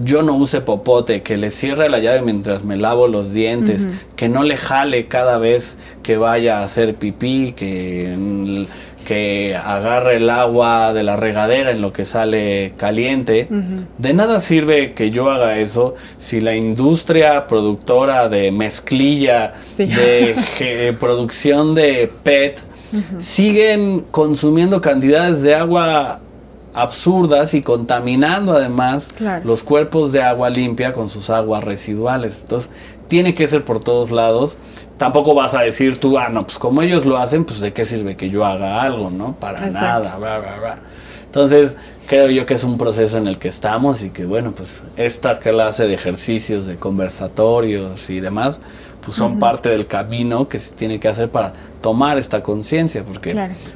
yo 0.04 0.24
no 0.24 0.36
use 0.36 0.62
popote, 0.62 1.22
que 1.22 1.38
le 1.38 1.52
cierre 1.52 1.90
la 1.90 2.00
llave 2.00 2.22
mientras 2.22 2.64
me 2.64 2.78
lavo 2.78 3.08
los 3.08 3.34
dientes, 3.34 3.88
que 4.16 4.30
no 4.30 4.44
le 4.44 4.58
jale 4.58 5.08
cada 5.08 5.38
vez 5.38 5.78
que 6.04 6.18
vaya 6.18 6.60
a 6.60 6.64
hacer 6.64 6.96
pipí, 6.96 7.54
que, 7.54 8.66
que 9.06 9.56
agarre 9.56 10.18
el 10.18 10.30
agua 10.30 10.94
de 10.94 11.04
la 11.04 11.16
regadera 11.16 11.72
en 11.72 11.82
lo 11.82 11.94
que 11.94 12.06
sale 12.06 12.74
caliente. 12.78 13.48
De 13.98 14.14
nada 14.14 14.40
sirve 14.42 14.94
que 14.94 15.12
yo 15.12 15.32
haga 15.32 15.58
eso 15.58 15.96
si 16.20 16.42
la 16.42 16.56
industria 16.56 17.48
productora 17.48 18.30
de 18.30 18.52
mezclilla, 18.52 19.54
de 19.78 20.96
producción 21.00 21.76
de 21.76 22.12
PET, 22.24 22.60
siguen 23.20 24.06
consumiendo 24.12 24.82
cantidades 24.82 25.42
de 25.42 25.56
agua 25.56 26.20
absurdas 26.72 27.56
y 27.56 27.64
contaminando 27.64 28.54
además 28.54 29.08
los 29.44 29.64
cuerpos 29.64 30.12
de 30.12 30.22
agua 30.22 30.50
limpia 30.50 30.94
con 30.94 31.10
sus 31.10 31.30
aguas 31.32 31.64
residuales. 31.64 32.38
Entonces, 32.42 32.70
tiene 33.10 33.34
que 33.34 33.48
ser 33.48 33.66
por 33.66 33.82
todos 33.82 34.12
lados. 34.12 34.58
Tampoco 34.98 35.34
vas 35.34 35.54
a 35.54 35.62
decir 35.62 36.00
tú, 36.00 36.18
ah, 36.18 36.30
no, 36.30 36.46
pues 36.46 36.58
como 36.58 36.82
ellos 36.82 37.06
lo 37.06 37.18
hacen, 37.18 37.44
pues 37.44 37.60
de 37.60 37.74
qué 37.74 37.86
sirve 37.86 38.16
que 38.16 38.30
yo 38.30 38.46
haga 38.46 38.82
algo, 38.82 39.10
¿no? 39.10 39.36
Para 39.36 39.70
nada, 39.70 40.80
Entonces, 41.26 41.76
creo 42.08 42.30
yo 42.30 42.46
que 42.46 42.54
es 42.54 42.64
un 42.64 42.78
proceso 42.78 43.18
en 43.18 43.28
el 43.28 43.38
que 43.38 43.50
estamos 43.50 44.04
y 44.04 44.10
que, 44.10 44.26
bueno, 44.26 44.52
pues 44.52 44.82
esta 44.98 45.40
clase 45.40 45.86
de 45.86 45.94
ejercicios, 45.94 46.66
de 46.66 46.76
conversatorios 46.76 48.10
y 48.10 48.20
demás, 48.20 48.60
pues 49.10 49.18
son 49.18 49.40
parte 49.40 49.70
del 49.70 49.88
camino 49.88 50.48
que 50.48 50.60
se 50.60 50.70
tiene 50.70 51.00
que 51.00 51.08
hacer 51.08 51.30
para 51.30 51.54
tomar 51.82 52.20
esta 52.20 52.44
conciencia, 52.44 53.04
porque 53.04 53.34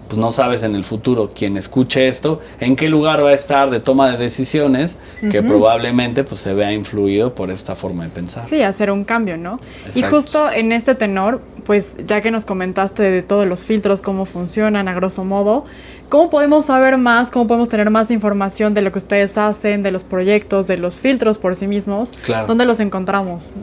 pues 0.07 0.15
no 0.15 0.31
sabes 0.31 0.61
en 0.61 0.75
el 0.75 0.83
futuro 0.83 1.31
quien 1.33 1.57
escuche 1.57 2.07
esto, 2.07 2.39
en 2.59 2.75
qué 2.75 2.87
lugar 2.87 3.23
va 3.23 3.29
a 3.29 3.33
estar 3.33 3.71
de 3.71 3.79
toma 3.79 4.11
de 4.11 4.17
decisiones 4.17 4.95
que 5.31 5.41
probablemente 5.41 6.23
pues 6.23 6.41
se 6.41 6.53
vea 6.53 6.71
influido 6.71 7.33
por 7.33 7.49
esta 7.49 7.75
forma 7.75 8.03
de 8.03 8.09
pensar. 8.11 8.43
Sí, 8.43 8.61
hacer 8.61 8.91
un 8.91 9.05
cambio, 9.05 9.35
¿no? 9.37 9.59
Y 9.95 10.03
justo 10.03 10.51
en 10.51 10.71
este 10.71 10.93
tenor, 10.93 11.41
pues 11.65 11.97
ya 12.05 12.21
que 12.21 12.29
nos 12.29 12.45
comentaste 12.45 13.01
de 13.01 13.23
todos 13.23 13.47
los 13.47 13.65
filtros, 13.65 14.03
cómo 14.03 14.25
funcionan 14.25 14.87
a 14.87 14.93
grosso 14.93 15.23
modo, 15.23 15.65
¿cómo 16.09 16.29
podemos 16.29 16.65
saber 16.65 16.99
más, 16.99 17.31
cómo 17.31 17.47
podemos 17.47 17.69
tener 17.69 17.89
más 17.89 18.11
información 18.11 18.75
de 18.75 18.83
lo 18.83 18.91
que 18.91 18.99
ustedes 18.99 19.35
hacen, 19.35 19.81
de 19.81 19.89
los 19.89 20.03
proyectos, 20.03 20.67
de 20.67 20.77
los 20.77 20.99
filtros 20.99 21.39
por 21.39 21.55
sí 21.55 21.65
mismos? 21.65 22.11
Claro. 22.23 22.45
¿Dónde 22.45 22.67
los 22.67 22.79
encontramos? 22.79 23.55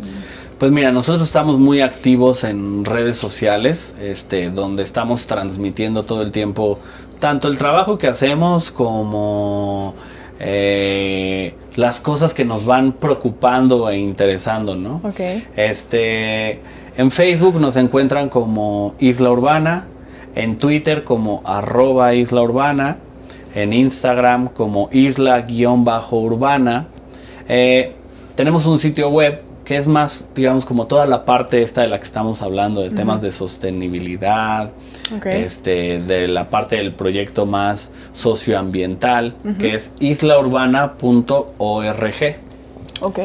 Pues 0.60 0.72
mira, 0.72 0.92
nosotros 0.92 1.26
estamos 1.26 1.58
muy 1.58 1.80
activos 1.80 2.44
en 2.44 2.84
redes 2.84 3.16
sociales, 3.16 3.94
este, 3.98 4.50
donde 4.50 4.82
estamos 4.82 5.26
transmitiendo 5.26 6.04
todo 6.04 6.20
el 6.20 6.32
tiempo 6.32 6.78
tanto 7.18 7.48
el 7.48 7.56
trabajo 7.56 7.96
que 7.96 8.08
hacemos 8.08 8.70
como 8.70 9.94
eh, 10.38 11.54
las 11.76 12.00
cosas 12.00 12.34
que 12.34 12.44
nos 12.44 12.66
van 12.66 12.92
preocupando 12.92 13.88
e 13.88 13.98
interesando, 14.00 14.76
¿no? 14.76 15.00
Okay. 15.02 15.46
Este, 15.56 16.60
en 16.94 17.10
Facebook 17.10 17.58
nos 17.58 17.78
encuentran 17.78 18.28
como 18.28 18.96
Isla 18.98 19.30
Urbana, 19.30 19.86
en 20.34 20.58
Twitter 20.58 21.04
como 21.04 21.40
arroba 21.46 22.12
Isla 22.12 22.42
Urbana, 22.42 22.98
en 23.54 23.72
Instagram 23.72 24.48
como 24.48 24.90
isla-urbana. 24.92 26.88
Eh, 27.48 27.94
tenemos 28.36 28.66
un 28.66 28.78
sitio 28.78 29.08
web 29.08 29.48
que 29.70 29.76
es 29.76 29.86
más, 29.86 30.26
digamos, 30.34 30.64
como 30.64 30.88
toda 30.88 31.06
la 31.06 31.24
parte 31.24 31.62
esta 31.62 31.82
de 31.82 31.86
la 31.86 32.00
que 32.00 32.06
estamos 32.06 32.42
hablando, 32.42 32.80
de 32.80 32.90
temas 32.90 33.22
de 33.22 33.30
sostenibilidad, 33.30 34.72
este, 35.24 36.00
de 36.00 36.26
la 36.26 36.50
parte 36.50 36.74
del 36.74 36.92
proyecto 36.92 37.46
más 37.46 37.92
socioambiental, 38.12 39.36
que 39.60 39.76
es 39.76 39.92
islaurbana.org. 40.00 42.36
Ok. 43.00 43.18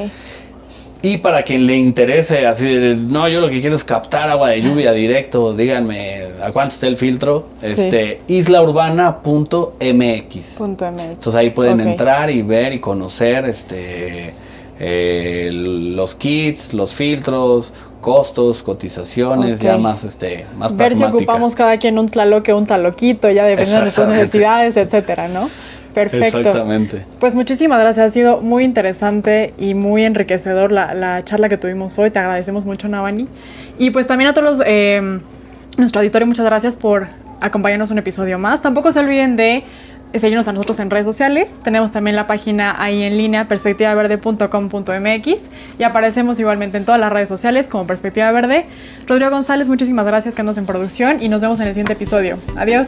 Y 1.01 1.17
para 1.17 1.41
quien 1.41 1.65
le 1.65 1.77
interese, 1.77 2.45
así, 2.45 2.79
no, 2.95 3.27
yo 3.27 3.41
lo 3.41 3.49
que 3.49 3.59
quiero 3.59 3.75
es 3.75 3.83
captar 3.83 4.29
agua 4.29 4.49
de 4.49 4.61
lluvia 4.61 4.91
directo, 4.91 5.55
díganme 5.55 6.27
a 6.43 6.51
cuánto 6.51 6.75
está 6.75 6.85
el 6.85 6.97
filtro, 6.97 7.47
este, 7.63 8.21
islaurbana.mx. 8.27 10.59
Entonces 10.59 11.33
ahí 11.33 11.49
pueden 11.49 11.79
entrar 11.79 12.29
y 12.29 12.43
ver 12.43 12.71
y 12.71 12.79
conocer, 12.79 13.45
este 13.45 14.44
eh, 14.79 15.49
los 15.51 16.15
kits, 16.15 16.73
los 16.73 16.93
filtros, 16.93 17.73
costos, 18.01 18.61
cotizaciones, 18.61 19.59
ya 19.59 19.77
más 19.77 20.03
este 20.03 20.45
más 20.57 20.75
Ver 20.75 20.95
si 20.95 21.03
ocupamos 21.03 21.55
cada 21.55 21.77
quien 21.77 21.97
un 21.97 22.07
tlaloque 22.07 22.53
o 22.53 22.57
un 22.57 22.67
taloquito, 22.67 23.29
ya 23.31 23.45
dependiendo 23.45 23.77
de 23.77 23.81
nuestras 23.83 24.07
necesidades, 24.09 24.77
etcétera, 24.77 25.27
¿no? 25.27 25.49
Perfecto. 25.93 26.39
Exactamente. 26.39 27.05
Pues 27.19 27.35
muchísimas 27.35 27.79
gracias, 27.79 28.09
ha 28.09 28.11
sido 28.11 28.41
muy 28.41 28.65
interesante 28.65 29.53
y 29.57 29.73
muy 29.73 30.03
enriquecedor 30.03 30.71
la, 30.71 30.93
la 30.93 31.23
charla 31.23 31.47
que 31.47 31.57
tuvimos 31.57 31.97
hoy, 31.97 32.11
te 32.11 32.19
agradecemos 32.19 32.65
mucho 32.65 32.89
Navani. 32.89 33.27
Y 33.79 33.91
pues 33.91 34.05
también 34.05 34.29
a 34.29 34.33
todos 34.33 34.57
los, 34.57 34.67
eh, 34.67 35.19
nuestro 35.77 36.01
auditorio, 36.01 36.27
muchas 36.27 36.45
gracias 36.45 36.75
por 36.75 37.07
acompañarnos 37.41 37.91
un 37.91 37.97
episodio 37.97 38.37
más. 38.37 38.61
Tampoco 38.61 38.91
se 38.91 38.99
olviden 38.99 39.35
de 39.35 39.63
seguirnos 40.13 40.47
a 40.47 40.53
nosotros 40.53 40.79
en 40.79 40.89
redes 40.89 41.05
sociales. 41.05 41.53
Tenemos 41.63 41.91
también 41.91 42.15
la 42.15 42.27
página 42.27 42.81
ahí 42.81 43.03
en 43.03 43.17
línea 43.17 43.47
perspectivaverde.com.mx 43.47 45.41
y 45.77 45.83
aparecemos 45.83 46.39
igualmente 46.39 46.77
en 46.77 46.85
todas 46.85 46.99
las 46.99 47.11
redes 47.11 47.29
sociales 47.29 47.67
como 47.67 47.85
Perspectiva 47.87 48.31
Verde. 48.31 48.65
Rodrigo 49.07 49.31
González, 49.31 49.69
muchísimas 49.69 50.05
gracias 50.05 50.33
que 50.35 50.41
andas 50.41 50.57
en 50.57 50.65
producción 50.65 51.21
y 51.21 51.29
nos 51.29 51.41
vemos 51.41 51.59
en 51.59 51.67
el 51.67 51.73
siguiente 51.73 51.93
episodio. 51.93 52.37
Adiós. 52.55 52.87